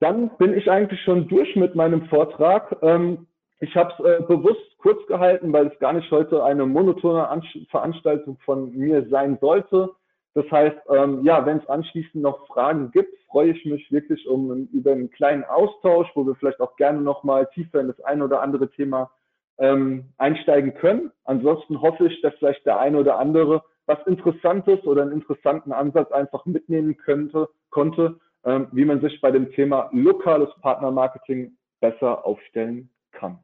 dann 0.00 0.36
bin 0.36 0.54
ich 0.54 0.70
eigentlich 0.70 1.00
schon 1.02 1.28
durch 1.28 1.54
mit 1.56 1.74
meinem 1.74 2.06
Vortrag. 2.06 2.76
Ähm, 2.82 3.26
ich 3.60 3.74
habe 3.76 3.92
es 3.92 4.04
äh, 4.04 4.22
bewusst 4.26 4.76
kurz 4.78 5.06
gehalten, 5.06 5.52
weil 5.52 5.68
es 5.68 5.78
gar 5.78 5.92
nicht 5.92 6.10
heute 6.10 6.44
eine 6.44 6.66
monotone 6.66 7.28
An 7.28 7.42
Veranstaltung 7.70 8.38
von 8.44 8.72
mir 8.76 9.08
sein 9.08 9.38
sollte. 9.40 9.90
Das 10.34 10.50
heißt, 10.50 10.76
ähm, 10.90 11.24
ja, 11.24 11.46
wenn 11.46 11.58
es 11.58 11.68
anschließend 11.68 12.22
noch 12.22 12.46
Fragen 12.48 12.90
gibt, 12.90 13.16
freue 13.30 13.52
ich 13.52 13.64
mich 13.64 13.90
wirklich 13.92 14.26
um 14.28 14.68
über 14.72 14.92
einen 14.92 15.10
kleinen 15.10 15.44
Austausch, 15.44 16.08
wo 16.14 16.26
wir 16.26 16.34
vielleicht 16.34 16.60
auch 16.60 16.76
gerne 16.76 17.00
noch 17.00 17.22
mal 17.22 17.46
tiefer 17.54 17.80
in 17.80 17.86
das 17.86 18.00
ein 18.00 18.20
oder 18.20 18.42
andere 18.42 18.68
Thema 18.70 19.10
ähm, 19.58 20.12
einsteigen 20.18 20.74
können. 20.74 21.12
Ansonsten 21.24 21.80
hoffe 21.80 22.08
ich, 22.08 22.20
dass 22.22 22.34
vielleicht 22.38 22.66
der 22.66 22.78
eine 22.78 22.98
oder 22.98 23.18
andere 23.18 23.62
was 23.86 23.98
Interessantes 24.06 24.82
oder 24.84 25.02
einen 25.02 25.12
interessanten 25.12 25.72
Ansatz 25.72 26.10
einfach 26.10 26.46
mitnehmen 26.46 26.96
könnte, 26.96 27.48
konnte 27.70 28.18
ähm, 28.44 28.68
wie 28.72 28.84
man 28.84 29.00
sich 29.00 29.20
bei 29.20 29.30
dem 29.30 29.50
Thema 29.52 29.88
lokales 29.92 30.50
Partnermarketing 30.60 31.56
besser 31.80 32.24
aufstellen 32.24 32.90
kann. 33.12 33.42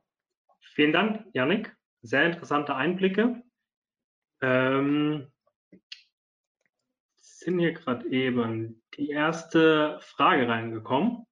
Vielen 0.74 0.92
Dank, 0.92 1.24
Janik. 1.32 1.74
Sehr 2.02 2.26
interessante 2.26 2.74
Einblicke. 2.74 3.42
Ähm, 4.42 5.26
sind 7.16 7.58
hier 7.58 7.72
gerade 7.72 8.08
eben 8.08 8.82
die 8.94 9.10
erste 9.10 9.98
Frage 10.00 10.48
reingekommen. 10.48 11.26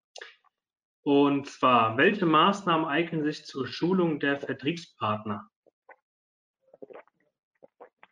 Und 1.09 1.47
zwar, 1.47 1.97
welche 1.97 2.27
Maßnahmen 2.27 2.85
eignen 2.85 3.25
sich 3.25 3.47
zur 3.47 3.67
Schulung 3.67 4.21
der 4.21 4.37
Vertriebspartner? 4.37 5.49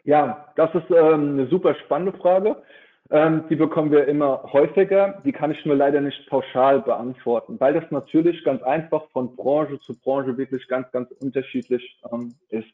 Ja, 0.04 0.50
das 0.56 0.74
ist 0.74 0.90
ähm, 0.90 1.32
eine 1.32 1.46
super 1.48 1.74
spannende 1.74 2.16
Frage. 2.16 2.62
Ähm, 3.10 3.44
die 3.50 3.56
bekommen 3.56 3.90
wir 3.90 4.08
immer 4.08 4.44
häufiger. 4.50 5.20
Die 5.26 5.32
kann 5.32 5.50
ich 5.50 5.62
nur 5.66 5.76
leider 5.76 6.00
nicht 6.00 6.26
pauschal 6.30 6.80
beantworten, 6.80 7.60
weil 7.60 7.74
das 7.74 7.84
natürlich 7.90 8.42
ganz 8.44 8.62
einfach 8.62 9.10
von 9.10 9.36
Branche 9.36 9.78
zu 9.80 10.00
Branche 10.00 10.38
wirklich 10.38 10.66
ganz, 10.66 10.90
ganz 10.90 11.10
unterschiedlich 11.20 12.00
ähm, 12.10 12.34
ist. 12.48 12.72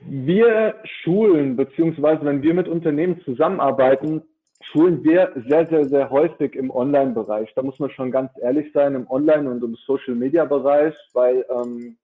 Wir 0.00 0.74
schulen, 1.04 1.54
beziehungsweise 1.54 2.24
wenn 2.24 2.42
wir 2.42 2.54
mit 2.54 2.66
Unternehmen 2.66 3.20
zusammenarbeiten, 3.20 4.22
schulen 4.70 5.02
wir 5.04 5.32
sehr, 5.48 5.66
sehr, 5.66 5.88
sehr 5.88 6.10
häufig 6.10 6.54
im 6.54 6.70
Online-Bereich. 6.70 7.52
Da 7.54 7.62
muss 7.62 7.78
man 7.78 7.90
schon 7.90 8.10
ganz 8.10 8.30
ehrlich 8.40 8.72
sein, 8.72 8.94
im 8.94 9.10
Online- 9.10 9.50
und 9.50 9.62
im 9.62 9.74
Social-Media-Bereich, 9.86 10.94
weil 11.12 11.44
ähm, 11.50 11.96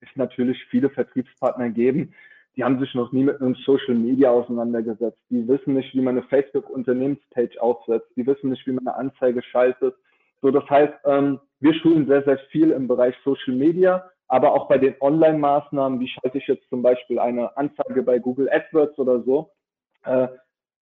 es 0.00 0.08
natürlich 0.14 0.62
viele 0.70 0.90
Vertriebspartner 0.90 1.70
geben, 1.70 2.14
die 2.56 2.64
haben 2.64 2.80
sich 2.80 2.92
noch 2.94 3.12
nie 3.12 3.22
mit 3.22 3.40
einem 3.40 3.54
Social 3.54 3.94
Media 3.94 4.30
auseinandergesetzt. 4.30 5.20
Die 5.30 5.46
wissen 5.46 5.74
nicht, 5.74 5.94
wie 5.94 6.00
man 6.00 6.18
eine 6.18 6.26
Facebook-Unternehmenspage 6.26 7.60
aufsetzt. 7.60 8.08
Die 8.16 8.26
wissen 8.26 8.50
nicht, 8.50 8.66
wie 8.66 8.72
man 8.72 8.88
eine 8.88 8.96
Anzeige 8.96 9.42
schaltet. 9.42 9.94
So, 10.42 10.50
das 10.50 10.68
heißt, 10.68 10.94
ähm, 11.04 11.38
wir 11.60 11.72
schulen 11.74 12.08
sehr, 12.08 12.24
sehr 12.24 12.38
viel 12.50 12.72
im 12.72 12.88
Bereich 12.88 13.14
Social 13.24 13.54
Media, 13.54 14.10
aber 14.26 14.52
auch 14.52 14.68
bei 14.68 14.76
den 14.76 14.96
Online-Maßnahmen, 15.00 16.00
wie 16.00 16.08
schalte 16.08 16.38
ich 16.38 16.48
jetzt 16.48 16.68
zum 16.68 16.82
Beispiel 16.82 17.20
eine 17.20 17.56
Anzeige 17.56 18.02
bei 18.02 18.18
Google 18.18 18.50
AdWords 18.50 18.98
oder 18.98 19.22
so. 19.22 19.50
Äh, 20.04 20.26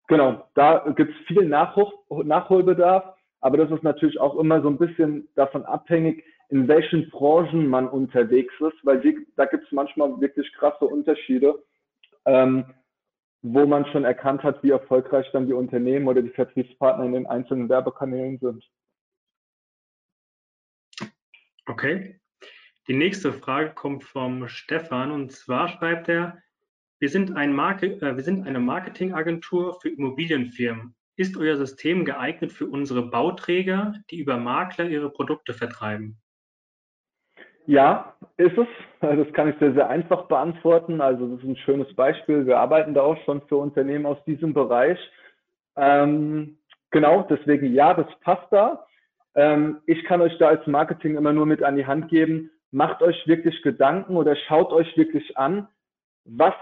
genau, 0.06 0.48
da 0.54 0.78
gibt 0.96 1.12
es 1.12 1.26
viel 1.26 1.46
Nachhol 1.46 1.92
Nachholbedarf, 2.24 3.16
aber 3.40 3.56
das 3.56 3.70
ist 3.70 3.82
natürlich 3.82 4.18
auch 4.18 4.36
immer 4.36 4.62
so 4.62 4.68
ein 4.68 4.78
bisschen 4.78 5.28
davon 5.34 5.64
abhängig, 5.64 6.24
in 6.48 6.68
welchen 6.68 7.10
Branchen 7.10 7.66
man 7.66 7.88
unterwegs 7.88 8.54
ist, 8.60 8.84
weil 8.84 9.00
die, 9.00 9.26
da 9.36 9.46
gibt 9.46 9.64
es 9.64 9.72
manchmal 9.72 10.20
wirklich 10.20 10.52
krasse 10.54 10.84
Unterschiede, 10.84 11.62
ähm, 12.24 12.64
wo 13.42 13.66
man 13.66 13.86
schon 13.86 14.04
erkannt 14.04 14.42
hat, 14.42 14.62
wie 14.62 14.70
erfolgreich 14.70 15.30
dann 15.32 15.46
die 15.46 15.52
Unternehmen 15.52 16.08
oder 16.08 16.22
die 16.22 16.30
Vertriebspartner 16.30 17.04
in 17.04 17.12
den 17.12 17.26
einzelnen 17.26 17.68
Werbekanälen 17.68 18.38
sind. 18.38 18.64
Okay. 21.66 22.20
Die 22.88 22.94
nächste 22.94 23.32
Frage 23.32 23.74
kommt 23.74 24.04
vom 24.04 24.46
Stefan 24.46 25.10
und 25.10 25.32
zwar 25.32 25.68
schreibt 25.68 26.08
er, 26.08 26.40
wir 26.98 27.08
sind, 27.08 27.36
ein 27.36 27.52
Marke, 27.52 27.86
äh, 28.00 28.16
wir 28.16 28.22
sind 28.22 28.46
eine 28.46 28.60
Marketingagentur 28.60 29.78
für 29.80 29.90
Immobilienfirmen. 29.90 30.94
Ist 31.16 31.36
euer 31.36 31.56
System 31.56 32.04
geeignet 32.04 32.52
für 32.52 32.66
unsere 32.66 33.02
Bauträger, 33.02 33.94
die 34.10 34.18
über 34.18 34.36
Makler 34.36 34.86
ihre 34.86 35.10
Produkte 35.10 35.54
vertreiben? 35.54 36.18
Ja, 37.66 38.14
ist 38.36 38.56
es. 38.56 38.68
Das 39.00 39.32
kann 39.32 39.48
ich 39.48 39.58
sehr, 39.58 39.72
sehr 39.72 39.88
einfach 39.88 40.26
beantworten. 40.26 41.00
Also 41.00 41.26
das 41.28 41.40
ist 41.40 41.48
ein 41.48 41.56
schönes 41.56 41.92
Beispiel. 41.94 42.46
Wir 42.46 42.58
arbeiten 42.58 42.94
da 42.94 43.02
auch 43.02 43.16
schon 43.24 43.42
für 43.48 43.56
Unternehmen 43.56 44.06
aus 44.06 44.22
diesem 44.24 44.54
Bereich. 44.54 44.98
Ähm, 45.76 46.58
genau, 46.90 47.22
deswegen 47.28 47.74
ja, 47.74 47.92
das 47.94 48.06
passt 48.20 48.46
da. 48.52 48.86
Ähm, 49.34 49.80
ich 49.86 50.04
kann 50.04 50.20
euch 50.20 50.36
da 50.38 50.48
als 50.48 50.66
Marketing 50.66 51.16
immer 51.16 51.32
nur 51.32 51.46
mit 51.46 51.62
an 51.62 51.76
die 51.76 51.86
Hand 51.86 52.08
geben. 52.08 52.50
Macht 52.70 53.02
euch 53.02 53.26
wirklich 53.26 53.62
Gedanken 53.62 54.16
oder 54.16 54.36
schaut 54.36 54.72
euch 54.72 54.96
wirklich 54.96 55.36
an, 55.36 55.66
was 56.24 56.54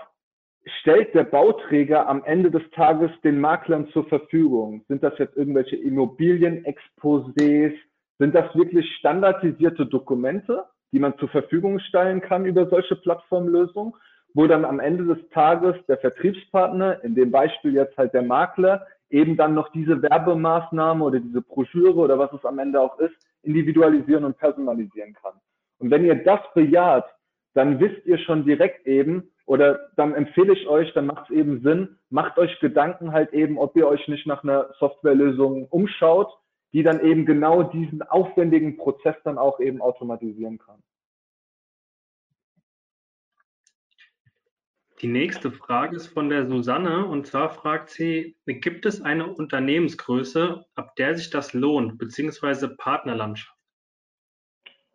stellt 0.80 1.14
der 1.14 1.24
Bauträger 1.24 2.08
am 2.08 2.24
Ende 2.24 2.50
des 2.50 2.62
Tages 2.70 3.10
den 3.22 3.40
Maklern 3.40 3.88
zur 3.88 4.06
Verfügung? 4.06 4.84
Sind 4.88 5.02
das 5.02 5.18
jetzt 5.18 5.36
irgendwelche 5.36 5.76
Immobilienexposés? 5.76 7.74
Sind 8.18 8.34
das 8.34 8.54
wirklich 8.54 8.86
standardisierte 8.96 9.86
Dokumente? 9.86 10.64
die 10.94 11.00
man 11.00 11.18
zur 11.18 11.28
Verfügung 11.28 11.80
stellen 11.80 12.20
kann 12.20 12.46
über 12.46 12.68
solche 12.68 12.94
Plattformlösungen, 12.94 13.94
wo 14.32 14.46
dann 14.46 14.64
am 14.64 14.78
Ende 14.78 15.04
des 15.04 15.28
Tages 15.30 15.74
der 15.88 15.98
Vertriebspartner, 15.98 17.02
in 17.02 17.16
dem 17.16 17.32
Beispiel 17.32 17.74
jetzt 17.74 17.98
halt 17.98 18.14
der 18.14 18.22
Makler, 18.22 18.86
eben 19.10 19.36
dann 19.36 19.54
noch 19.54 19.72
diese 19.72 20.00
Werbemaßnahme 20.00 21.04
oder 21.04 21.18
diese 21.18 21.42
Broschüre 21.42 21.96
oder 21.96 22.16
was 22.16 22.32
es 22.32 22.44
am 22.44 22.60
Ende 22.60 22.80
auch 22.80 22.96
ist, 23.00 23.14
individualisieren 23.42 24.24
und 24.24 24.38
personalisieren 24.38 25.14
kann. 25.14 25.34
Und 25.78 25.90
wenn 25.90 26.04
ihr 26.04 26.14
das 26.14 26.40
bejaht, 26.54 27.06
dann 27.54 27.80
wisst 27.80 28.06
ihr 28.06 28.18
schon 28.18 28.44
direkt 28.44 28.86
eben, 28.86 29.32
oder 29.46 29.90
dann 29.96 30.14
empfehle 30.14 30.54
ich 30.54 30.66
euch, 30.68 30.92
dann 30.94 31.06
macht 31.06 31.30
es 31.30 31.36
eben 31.36 31.60
Sinn, 31.62 31.98
macht 32.10 32.38
euch 32.38 32.58
Gedanken 32.60 33.12
halt 33.12 33.32
eben, 33.32 33.58
ob 33.58 33.76
ihr 33.76 33.86
euch 33.86 34.08
nicht 34.08 34.26
nach 34.26 34.42
einer 34.42 34.72
Softwarelösung 34.78 35.66
umschaut, 35.68 36.32
die 36.72 36.82
dann 36.82 37.04
eben 37.04 37.26
genau 37.26 37.62
diesen 37.62 38.02
aufwendigen 38.02 38.76
Prozess 38.76 39.16
dann 39.22 39.38
auch 39.38 39.60
eben 39.60 39.80
automatisieren 39.82 40.58
kann. 40.58 40.82
Die 45.02 45.08
nächste 45.08 45.50
Frage 45.50 45.96
ist 45.96 46.06
von 46.06 46.30
der 46.30 46.48
Susanne 46.48 47.04
und 47.04 47.26
zwar 47.26 47.50
fragt 47.50 47.90
sie, 47.90 48.36
gibt 48.46 48.86
es 48.86 49.02
eine 49.02 49.26
Unternehmensgröße, 49.26 50.64
ab 50.74 50.96
der 50.96 51.14
sich 51.16 51.28
das 51.28 51.52
lohnt, 51.52 51.98
beziehungsweise 51.98 52.74
Partnerlandschaft? 52.76 53.54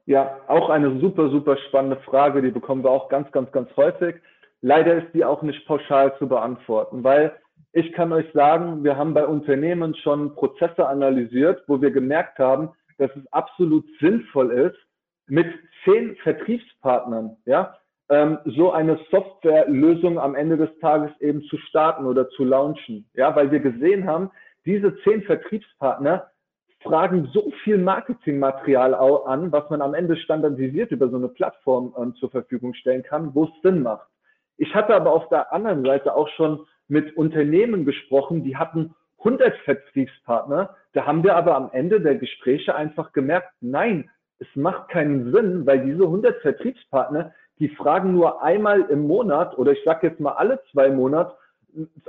Ja, 0.07 0.39
auch 0.47 0.69
eine 0.69 0.99
super, 0.99 1.29
super 1.29 1.57
spannende 1.67 1.97
Frage, 1.97 2.41
die 2.41 2.49
bekommen 2.49 2.83
wir 2.83 2.89
auch 2.89 3.09
ganz, 3.09 3.31
ganz, 3.31 3.51
ganz 3.51 3.69
häufig. 3.77 4.15
Leider 4.61 5.03
ist 5.03 5.13
die 5.13 5.23
auch 5.23 5.41
nicht 5.41 5.65
pauschal 5.65 6.17
zu 6.17 6.27
beantworten, 6.27 7.03
weil 7.03 7.33
ich 7.71 7.93
kann 7.93 8.11
euch 8.11 8.31
sagen, 8.33 8.83
wir 8.83 8.97
haben 8.97 9.13
bei 9.13 9.25
Unternehmen 9.25 9.95
schon 9.95 10.35
Prozesse 10.35 10.87
analysiert, 10.87 11.63
wo 11.67 11.81
wir 11.81 11.91
gemerkt 11.91 12.39
haben, 12.39 12.71
dass 12.97 13.11
es 13.15 13.31
absolut 13.31 13.85
sinnvoll 13.99 14.51
ist, 14.51 14.77
mit 15.27 15.47
zehn 15.85 16.15
Vertriebspartnern, 16.17 17.37
ja, 17.45 17.77
ähm, 18.09 18.39
so 18.45 18.71
eine 18.71 18.99
Softwarelösung 19.11 20.19
am 20.19 20.35
Ende 20.35 20.57
des 20.57 20.69
Tages 20.79 21.11
eben 21.21 21.43
zu 21.43 21.57
starten 21.57 22.05
oder 22.05 22.27
zu 22.29 22.43
launchen, 22.43 23.07
ja, 23.13 23.35
weil 23.35 23.51
wir 23.51 23.59
gesehen 23.59 24.07
haben, 24.07 24.31
diese 24.65 24.97
zehn 25.03 25.21
Vertriebspartner 25.21 26.27
fragen 26.81 27.29
so 27.33 27.51
viel 27.63 27.77
Marketingmaterial 27.77 28.95
an, 28.95 29.51
was 29.51 29.69
man 29.69 29.81
am 29.81 29.93
Ende 29.93 30.17
standardisiert 30.17 30.91
über 30.91 31.09
so 31.09 31.17
eine 31.17 31.27
Plattform 31.27 31.93
ähm, 31.97 32.15
zur 32.15 32.31
Verfügung 32.31 32.73
stellen 32.73 33.03
kann, 33.03 33.33
wo 33.35 33.45
es 33.45 33.51
Sinn 33.61 33.83
macht. 33.83 34.07
Ich 34.59 34.75
hatte 34.75 34.93
aber 34.93 35.13
auf 35.13 35.29
der 35.29 35.53
anderen 35.53 35.85
Seite 35.85 36.13
auch 36.13 36.27
schon 36.35 36.67
mit 36.89 37.15
Unternehmen 37.15 37.85
gesprochen, 37.85 38.43
die 38.43 38.57
hatten 38.57 38.93
100 39.19 39.55
Vertriebspartner. 39.59 40.75
Da 40.91 41.05
haben 41.05 41.23
wir 41.23 41.37
aber 41.37 41.55
am 41.55 41.69
Ende 41.71 42.01
der 42.01 42.15
Gespräche 42.15 42.75
einfach 42.75 43.13
gemerkt, 43.13 43.53
nein, 43.61 44.09
es 44.39 44.47
macht 44.55 44.89
keinen 44.89 45.31
Sinn, 45.31 45.65
weil 45.65 45.85
diese 45.85 46.03
100 46.03 46.41
Vertriebspartner, 46.41 47.33
die 47.59 47.69
fragen 47.69 48.13
nur 48.13 48.43
einmal 48.43 48.81
im 48.81 49.07
Monat 49.07 49.57
oder 49.57 49.71
ich 49.71 49.83
sage 49.85 50.07
jetzt 50.07 50.19
mal 50.19 50.33
alle 50.33 50.59
zwei 50.71 50.89
Monate, 50.89 51.35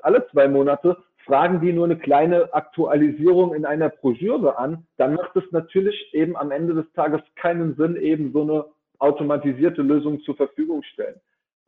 alle 0.02 0.26
zwei 0.32 0.48
Monate 0.48 0.96
fragen 1.24 1.60
die 1.60 1.72
nur 1.72 1.84
eine 1.84 1.98
kleine 1.98 2.52
Aktualisierung 2.52 3.54
in 3.54 3.64
einer 3.64 3.90
Broschüre 3.90 4.58
an, 4.58 4.86
dann 4.96 5.14
macht 5.14 5.36
es 5.36 5.44
natürlich 5.52 6.12
eben 6.14 6.36
am 6.36 6.50
Ende 6.50 6.74
des 6.74 6.92
Tages 6.94 7.20
keinen 7.36 7.76
Sinn, 7.76 7.94
eben 7.94 8.32
so 8.32 8.42
eine 8.42 8.64
automatisierte 8.98 9.82
Lösung 9.82 10.20
zur 10.22 10.34
Verfügung 10.34 10.82
stellen. 10.82 11.20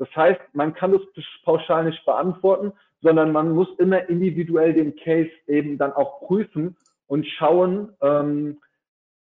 Das 0.03 0.17
heißt, 0.17 0.41
man 0.53 0.75
kann 0.75 0.91
das 0.91 1.03
pauschal 1.45 1.85
nicht 1.85 2.05
beantworten, 2.05 2.73
sondern 3.03 3.31
man 3.31 3.53
muss 3.53 3.69
immer 3.79 4.09
individuell 4.09 4.75
den 4.75 4.97
Case 4.97 5.31
eben 5.47 5.79
dann 5.79 5.93
auch 5.93 6.19
prüfen 6.27 6.77
und 7.07 7.25
schauen, 7.25 7.93
ähm, 8.01 8.61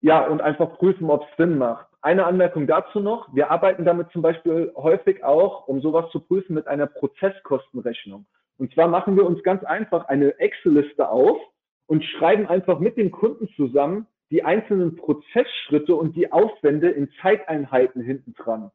ja, 0.00 0.26
und 0.26 0.42
einfach 0.42 0.76
prüfen, 0.76 1.08
ob 1.10 1.22
es 1.30 1.37
Sinn 1.37 1.58
macht. 1.58 1.87
Eine 2.02 2.26
Anmerkung 2.26 2.66
dazu 2.66 2.98
noch. 2.98 3.32
Wir 3.32 3.52
arbeiten 3.52 3.84
damit 3.84 4.10
zum 4.10 4.22
Beispiel 4.22 4.72
häufig 4.74 5.22
auch, 5.22 5.68
um 5.68 5.80
sowas 5.80 6.10
zu 6.10 6.18
prüfen, 6.18 6.54
mit 6.54 6.66
einer 6.66 6.88
Prozesskostenrechnung. 6.88 8.26
Und 8.58 8.74
zwar 8.74 8.88
machen 8.88 9.14
wir 9.14 9.26
uns 9.26 9.44
ganz 9.44 9.62
einfach 9.62 10.08
eine 10.08 10.40
Excel-Liste 10.40 11.08
auf 11.08 11.38
und 11.87 12.02
schreiben 12.02 12.48
einfach 12.48 12.80
mit 12.80 12.96
dem 12.96 13.12
Kunden 13.12 13.48
zusammen 13.54 14.08
die 14.32 14.42
einzelnen 14.42 14.96
Prozessschritte 14.96 15.94
und 15.94 16.16
die 16.16 16.32
Aufwände 16.32 16.90
in 16.90 17.10
Zeiteinheiten 17.22 18.02
hinten 18.02 18.34
dran. 18.34 18.72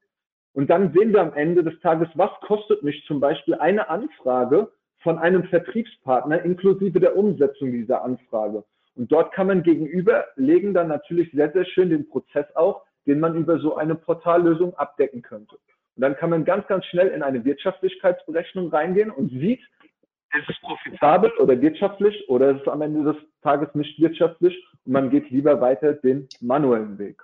Und 0.59 0.69
dann 0.69 0.91
sehen 0.91 1.13
wir 1.13 1.21
am 1.21 1.31
Ende 1.35 1.63
des 1.63 1.79
Tages, 1.79 2.09
was 2.15 2.31
kostet 2.41 2.83
mich 2.83 3.05
zum 3.07 3.21
Beispiel 3.21 3.55
eine 3.55 3.87
Anfrage 3.87 4.69
von 4.97 5.17
einem 5.17 5.45
Vertriebspartner 5.45 6.43
inklusive 6.43 6.99
der 6.99 7.15
Umsetzung 7.15 7.71
dieser 7.71 8.03
Anfrage. 8.03 8.65
Und 8.97 9.09
dort 9.09 9.31
kann 9.31 9.47
man 9.47 9.63
gegenüberlegen 9.63 10.73
dann 10.73 10.89
natürlich 10.89 11.31
sehr, 11.31 11.49
sehr 11.53 11.63
schön 11.63 11.91
den 11.91 12.09
Prozess 12.09 12.45
auch, 12.55 12.83
den 13.07 13.21
man 13.21 13.35
über 13.35 13.59
so 13.59 13.77
eine 13.77 13.95
Portallösung 13.95 14.75
abdecken 14.75 15.21
könnte. 15.21 15.55
Und 15.95 16.01
dann 16.01 16.17
kann 16.17 16.29
man 16.29 16.43
ganz, 16.43 16.67
ganz 16.67 16.83
schnell 16.87 17.07
in 17.07 17.23
eine 17.23 17.45
Wirtschaftlichkeitsberechnung 17.45 18.67
reingehen 18.67 19.11
und 19.11 19.29
sieht, 19.29 19.61
ist 19.61 20.49
es 20.49 20.59
profitabel 20.59 21.31
oder 21.39 21.61
wirtschaftlich 21.61 22.27
oder 22.27 22.49
ist 22.49 22.63
es 22.63 22.67
am 22.67 22.81
Ende 22.81 23.13
des 23.13 23.15
Tages 23.43 23.73
nicht 23.75 23.97
wirtschaftlich 24.01 24.61
und 24.83 24.91
man 24.91 25.09
geht 25.09 25.29
lieber 25.29 25.61
weiter 25.61 25.93
den 25.93 26.27
manuellen 26.41 26.99
Weg. 26.99 27.23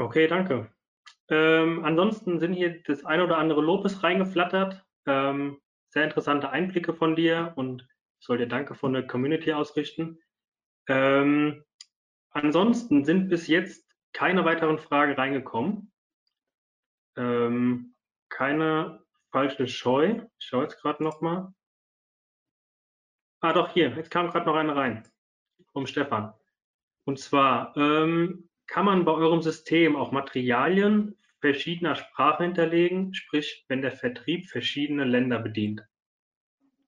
Okay, 0.00 0.26
danke. 0.28 0.72
Ähm, 1.28 1.84
ansonsten 1.84 2.40
sind 2.40 2.54
hier 2.54 2.82
das 2.84 3.04
ein 3.04 3.20
oder 3.20 3.36
andere 3.36 3.60
Lobes 3.60 4.02
reingeflattert. 4.02 4.82
Ähm, 5.06 5.60
sehr 5.90 6.04
interessante 6.04 6.48
Einblicke 6.48 6.94
von 6.94 7.16
dir 7.16 7.52
und 7.56 7.86
ich 8.18 8.26
soll 8.26 8.38
dir 8.38 8.48
Danke 8.48 8.74
von 8.74 8.94
der 8.94 9.06
Community 9.06 9.52
ausrichten. 9.52 10.18
Ähm, 10.88 11.64
ansonsten 12.30 13.04
sind 13.04 13.28
bis 13.28 13.46
jetzt 13.46 13.94
keine 14.14 14.46
weiteren 14.46 14.78
Fragen 14.78 15.12
reingekommen. 15.12 15.92
Ähm, 17.16 17.94
keine 18.30 19.04
falsche 19.30 19.68
Scheu. 19.68 20.22
Ich 20.38 20.46
schaue 20.46 20.62
jetzt 20.62 20.80
gerade 20.80 21.04
nochmal. 21.04 21.52
Ah, 23.40 23.52
doch, 23.52 23.68
hier. 23.68 23.90
Jetzt 23.90 24.10
kam 24.10 24.30
gerade 24.30 24.46
noch 24.46 24.56
eine 24.56 24.74
rein. 24.74 25.06
Vom 25.72 25.86
Stefan. 25.86 26.32
Und 27.04 27.18
zwar, 27.18 27.76
ähm, 27.76 28.49
kann 28.70 28.84
man 28.84 29.04
bei 29.04 29.12
eurem 29.12 29.42
System 29.42 29.96
auch 29.96 30.12
Materialien 30.12 31.16
verschiedener 31.40 31.96
Sprachen 31.96 32.46
hinterlegen, 32.46 33.12
sprich, 33.14 33.64
wenn 33.68 33.82
der 33.82 33.92
Vertrieb 33.92 34.46
verschiedene 34.46 35.04
Länder 35.04 35.40
bedient. 35.40 35.82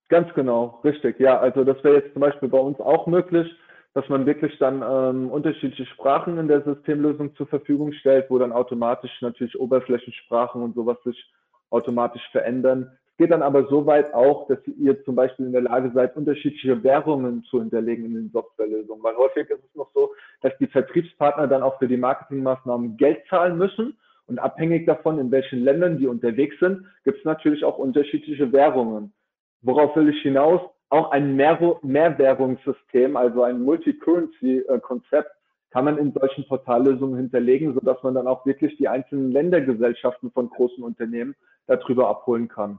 Ganz 0.08 0.32
genau, 0.34 0.80
richtig. 0.84 1.18
Ja, 1.18 1.40
also 1.40 1.64
das 1.64 1.82
wäre 1.82 1.96
jetzt 1.96 2.12
zum 2.12 2.20
Beispiel 2.20 2.48
bei 2.48 2.58
uns 2.58 2.78
auch 2.78 3.06
möglich, 3.06 3.50
dass 3.94 4.08
man 4.08 4.26
wirklich 4.26 4.56
dann 4.58 4.82
ähm, 4.82 5.30
unterschiedliche 5.30 5.86
Sprachen 5.86 6.38
in 6.38 6.48
der 6.48 6.62
Systemlösung 6.62 7.34
zur 7.34 7.46
Verfügung 7.46 7.92
stellt, 7.94 8.30
wo 8.30 8.38
dann 8.38 8.52
automatisch 8.52 9.20
natürlich 9.20 9.58
Oberflächensprachen 9.58 10.62
und 10.62 10.74
sowas 10.74 10.98
sich 11.04 11.32
automatisch 11.70 12.26
verändern. 12.30 12.96
Es 13.12 13.18
geht 13.18 13.30
dann 13.30 13.42
aber 13.42 13.66
so 13.68 13.84
weit 13.86 14.14
auch, 14.14 14.48
dass 14.48 14.58
ihr 14.66 15.04
zum 15.04 15.14
Beispiel 15.14 15.46
in 15.46 15.52
der 15.52 15.60
Lage 15.60 15.92
seid, 15.94 16.16
unterschiedliche 16.16 16.82
Währungen 16.82 17.44
zu 17.44 17.60
hinterlegen 17.60 18.06
in 18.06 18.14
den 18.14 18.30
Softwarelösungen. 18.30 19.02
Weil 19.02 19.16
häufig 19.16 19.50
ist 19.50 19.62
es 19.62 19.74
noch 19.74 19.90
so, 19.94 20.12
dass 20.40 20.56
die 20.58 20.66
Vertriebspartner 20.66 21.46
dann 21.46 21.62
auch 21.62 21.78
für 21.78 21.88
die 21.88 21.98
Marketingmaßnahmen 21.98 22.96
Geld 22.96 23.22
zahlen 23.28 23.58
müssen. 23.58 23.98
Und 24.26 24.38
abhängig 24.38 24.86
davon, 24.86 25.18
in 25.18 25.30
welchen 25.30 25.62
Ländern 25.62 25.98
die 25.98 26.06
unterwegs 26.06 26.56
sind, 26.58 26.86
gibt 27.04 27.18
es 27.18 27.24
natürlich 27.24 27.64
auch 27.64 27.76
unterschiedliche 27.76 28.50
Währungen. 28.50 29.12
Worauf 29.60 29.94
will 29.94 30.08
ich 30.08 30.22
hinaus? 30.22 30.62
Auch 30.88 31.10
ein 31.10 31.36
Mehr 31.36 31.78
Mehrwährungssystem, 31.82 33.16
also 33.16 33.42
ein 33.42 33.62
Multi-Currency-Konzept, 33.62 35.30
kann 35.70 35.84
man 35.86 35.98
in 35.98 36.12
solchen 36.12 36.46
Portallösungen 36.46 37.16
hinterlegen, 37.16 37.74
sodass 37.74 38.02
man 38.02 38.14
dann 38.14 38.26
auch 38.26 38.44
wirklich 38.46 38.76
die 38.76 38.88
einzelnen 38.88 39.32
Ländergesellschaften 39.32 40.30
von 40.32 40.50
großen 40.50 40.82
Unternehmen 40.82 41.34
darüber 41.66 42.08
abholen 42.08 42.48
kann. 42.48 42.78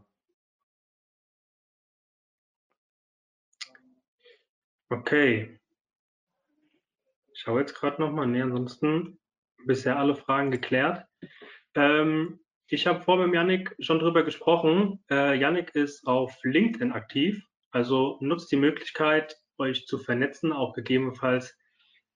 Okay. 4.94 5.60
Ich 7.34 7.42
schaue 7.42 7.62
jetzt 7.62 7.74
gerade 7.74 8.00
nochmal. 8.00 8.28
Nee, 8.28 8.44
ansonsten 8.44 9.20
bisher 9.66 9.98
alle 9.98 10.14
Fragen 10.14 10.52
geklärt. 10.52 11.08
Ähm, 11.74 12.40
ich 12.68 12.86
habe 12.86 13.02
vor 13.02 13.18
mit 13.18 13.34
Yannick 13.34 13.76
schon 13.80 13.98
drüber 13.98 14.22
gesprochen. 14.22 15.04
Äh, 15.10 15.40
Yannick 15.40 15.74
ist 15.74 16.06
auf 16.06 16.38
LinkedIn 16.44 16.92
aktiv. 16.92 17.44
Also 17.72 18.20
nutzt 18.22 18.52
die 18.52 18.56
Möglichkeit, 18.56 19.36
euch 19.58 19.88
zu 19.88 19.98
vernetzen, 19.98 20.54
auch 20.54 20.74
gegebenenfalls, 20.74 21.58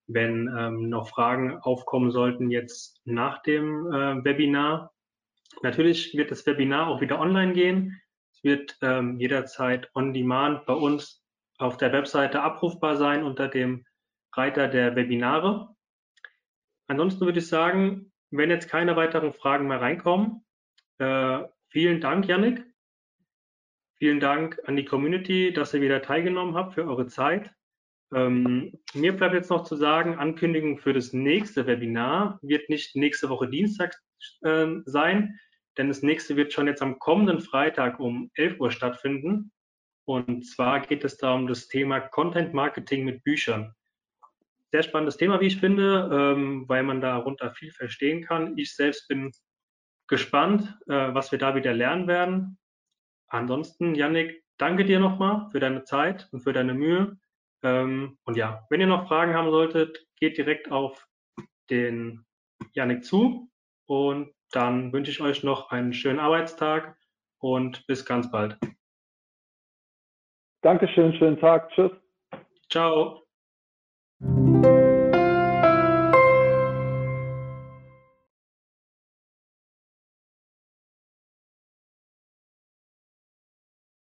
wenn 0.06 0.48
ähm, 0.56 0.88
noch 0.88 1.10
Fragen 1.10 1.58
aufkommen 1.58 2.12
sollten 2.12 2.52
jetzt 2.52 3.02
nach 3.06 3.42
dem 3.42 3.88
äh, 3.88 4.24
Webinar. 4.24 4.94
Natürlich 5.64 6.16
wird 6.16 6.30
das 6.30 6.46
Webinar 6.46 6.90
auch 6.90 7.02
wieder 7.02 7.20
online 7.20 7.54
gehen. 7.54 8.00
Es 8.34 8.44
wird 8.44 8.78
ähm, 8.84 9.20
jederzeit 9.20 9.90
on 9.96 10.14
demand 10.14 10.68
bei 10.68 10.74
uns 10.74 11.27
auf 11.58 11.78
der 11.78 11.92
Webseite 11.92 12.42
abrufbar 12.42 12.98
sein 12.98 13.24
unter 13.24 13.48
dem 13.48 13.86
Reiter 14.34 14.68
der 14.68 14.96
Webinare. 14.96 15.76
Ansonsten 16.88 17.26
würde 17.26 17.40
ich 17.40 17.48
sagen, 17.48 18.12
wenn 18.30 18.50
jetzt 18.50 18.70
keine 18.70 18.96
weiteren 18.96 19.34
Fragen 19.34 19.68
mehr 19.68 19.82
reinkommen, 19.82 20.46
äh, 21.00 21.44
vielen 21.70 22.02
Dank, 22.02 22.28
Yannick. 22.28 22.66
Vielen 23.96 24.20
Dank 24.20 24.60
an 24.66 24.76
die 24.76 24.86
Community, 24.86 25.52
dass 25.52 25.74
ihr 25.74 25.82
wieder 25.82 26.02
teilgenommen 26.02 26.56
habt 26.56 26.76
für 26.76 26.86
eure 26.86 27.08
Zeit. 27.08 27.52
Ähm, 28.14 28.74
mir 28.94 29.16
bleibt 29.16 29.34
jetzt 29.34 29.50
noch 29.50 29.64
zu 29.64 29.76
sagen, 29.76 30.16
Ankündigung 30.16 30.78
für 30.78 30.94
das 30.94 31.14
nächste 31.14 31.66
Webinar 31.66 32.40
wird 32.42 32.70
nicht 32.70 32.96
nächste 32.96 33.30
Woche 33.30 33.50
Dienstag 33.50 34.00
äh, 34.44 34.68
sein, 34.86 35.40
denn 35.78 35.88
das 35.88 36.04
nächste 36.04 36.36
wird 36.36 36.54
schon 36.54 36.68
jetzt 36.68 36.82
am 36.82 37.00
kommenden 37.00 37.42
Freitag 37.42 38.00
um 38.00 38.32
11 38.36 38.60
Uhr 38.60 38.72
stattfinden. 38.72 39.52
Und 40.08 40.46
zwar 40.46 40.80
geht 40.80 41.04
es 41.04 41.18
da 41.18 41.34
um 41.34 41.48
das 41.48 41.68
Thema 41.68 42.00
Content 42.00 42.54
Marketing 42.54 43.04
mit 43.04 43.26
Büchern. 43.26 43.74
Sehr 44.72 44.84
spannendes 44.84 45.18
Thema, 45.18 45.42
wie 45.42 45.48
ich 45.48 45.60
finde, 45.60 46.10
ähm, 46.12 46.64
weil 46.70 46.84
man 46.84 47.02
darunter 47.02 47.52
viel 47.52 47.72
verstehen 47.72 48.24
kann. 48.24 48.58
Ich 48.58 48.74
selbst 48.74 49.10
bin 49.10 49.34
gespannt, 50.08 50.78
äh, 50.88 51.14
was 51.14 51.34
wir 51.34 51.40
da 51.40 51.56
wieder 51.56 51.74
lernen 51.74 52.08
werden. 52.08 52.58
Ansonsten, 53.28 53.96
Yannick, 53.96 54.44
danke 54.58 54.86
dir 54.86 55.02
nochmal 55.02 55.50
für 55.52 55.60
deine 55.60 55.84
Zeit 55.84 56.30
und 56.32 56.40
für 56.40 56.54
deine 56.54 56.74
Mühe. 56.74 57.18
Ähm, 57.62 58.18
und 58.24 58.38
ja, 58.38 58.66
wenn 58.70 58.80
ihr 58.80 58.88
noch 58.88 59.10
Fragen 59.10 59.34
haben 59.34 59.52
solltet, 59.52 60.06
geht 60.16 60.38
direkt 60.38 60.72
auf 60.72 61.06
den 61.70 62.26
Yannick 62.72 63.04
zu. 63.04 63.52
Und 63.88 64.34
dann 64.52 64.94
wünsche 64.94 65.12
ich 65.12 65.20
euch 65.20 65.44
noch 65.44 65.70
einen 65.70 65.92
schönen 65.92 66.20
Arbeitstag 66.20 66.98
und 67.40 67.86
bis 67.88 68.06
ganz 68.06 68.32
bald. 68.32 68.58
Dankeschön, 70.62 71.14
schönen 71.14 71.40
Tag. 71.40 71.70
Tschüss. 71.72 71.92
Ciao. 72.70 73.27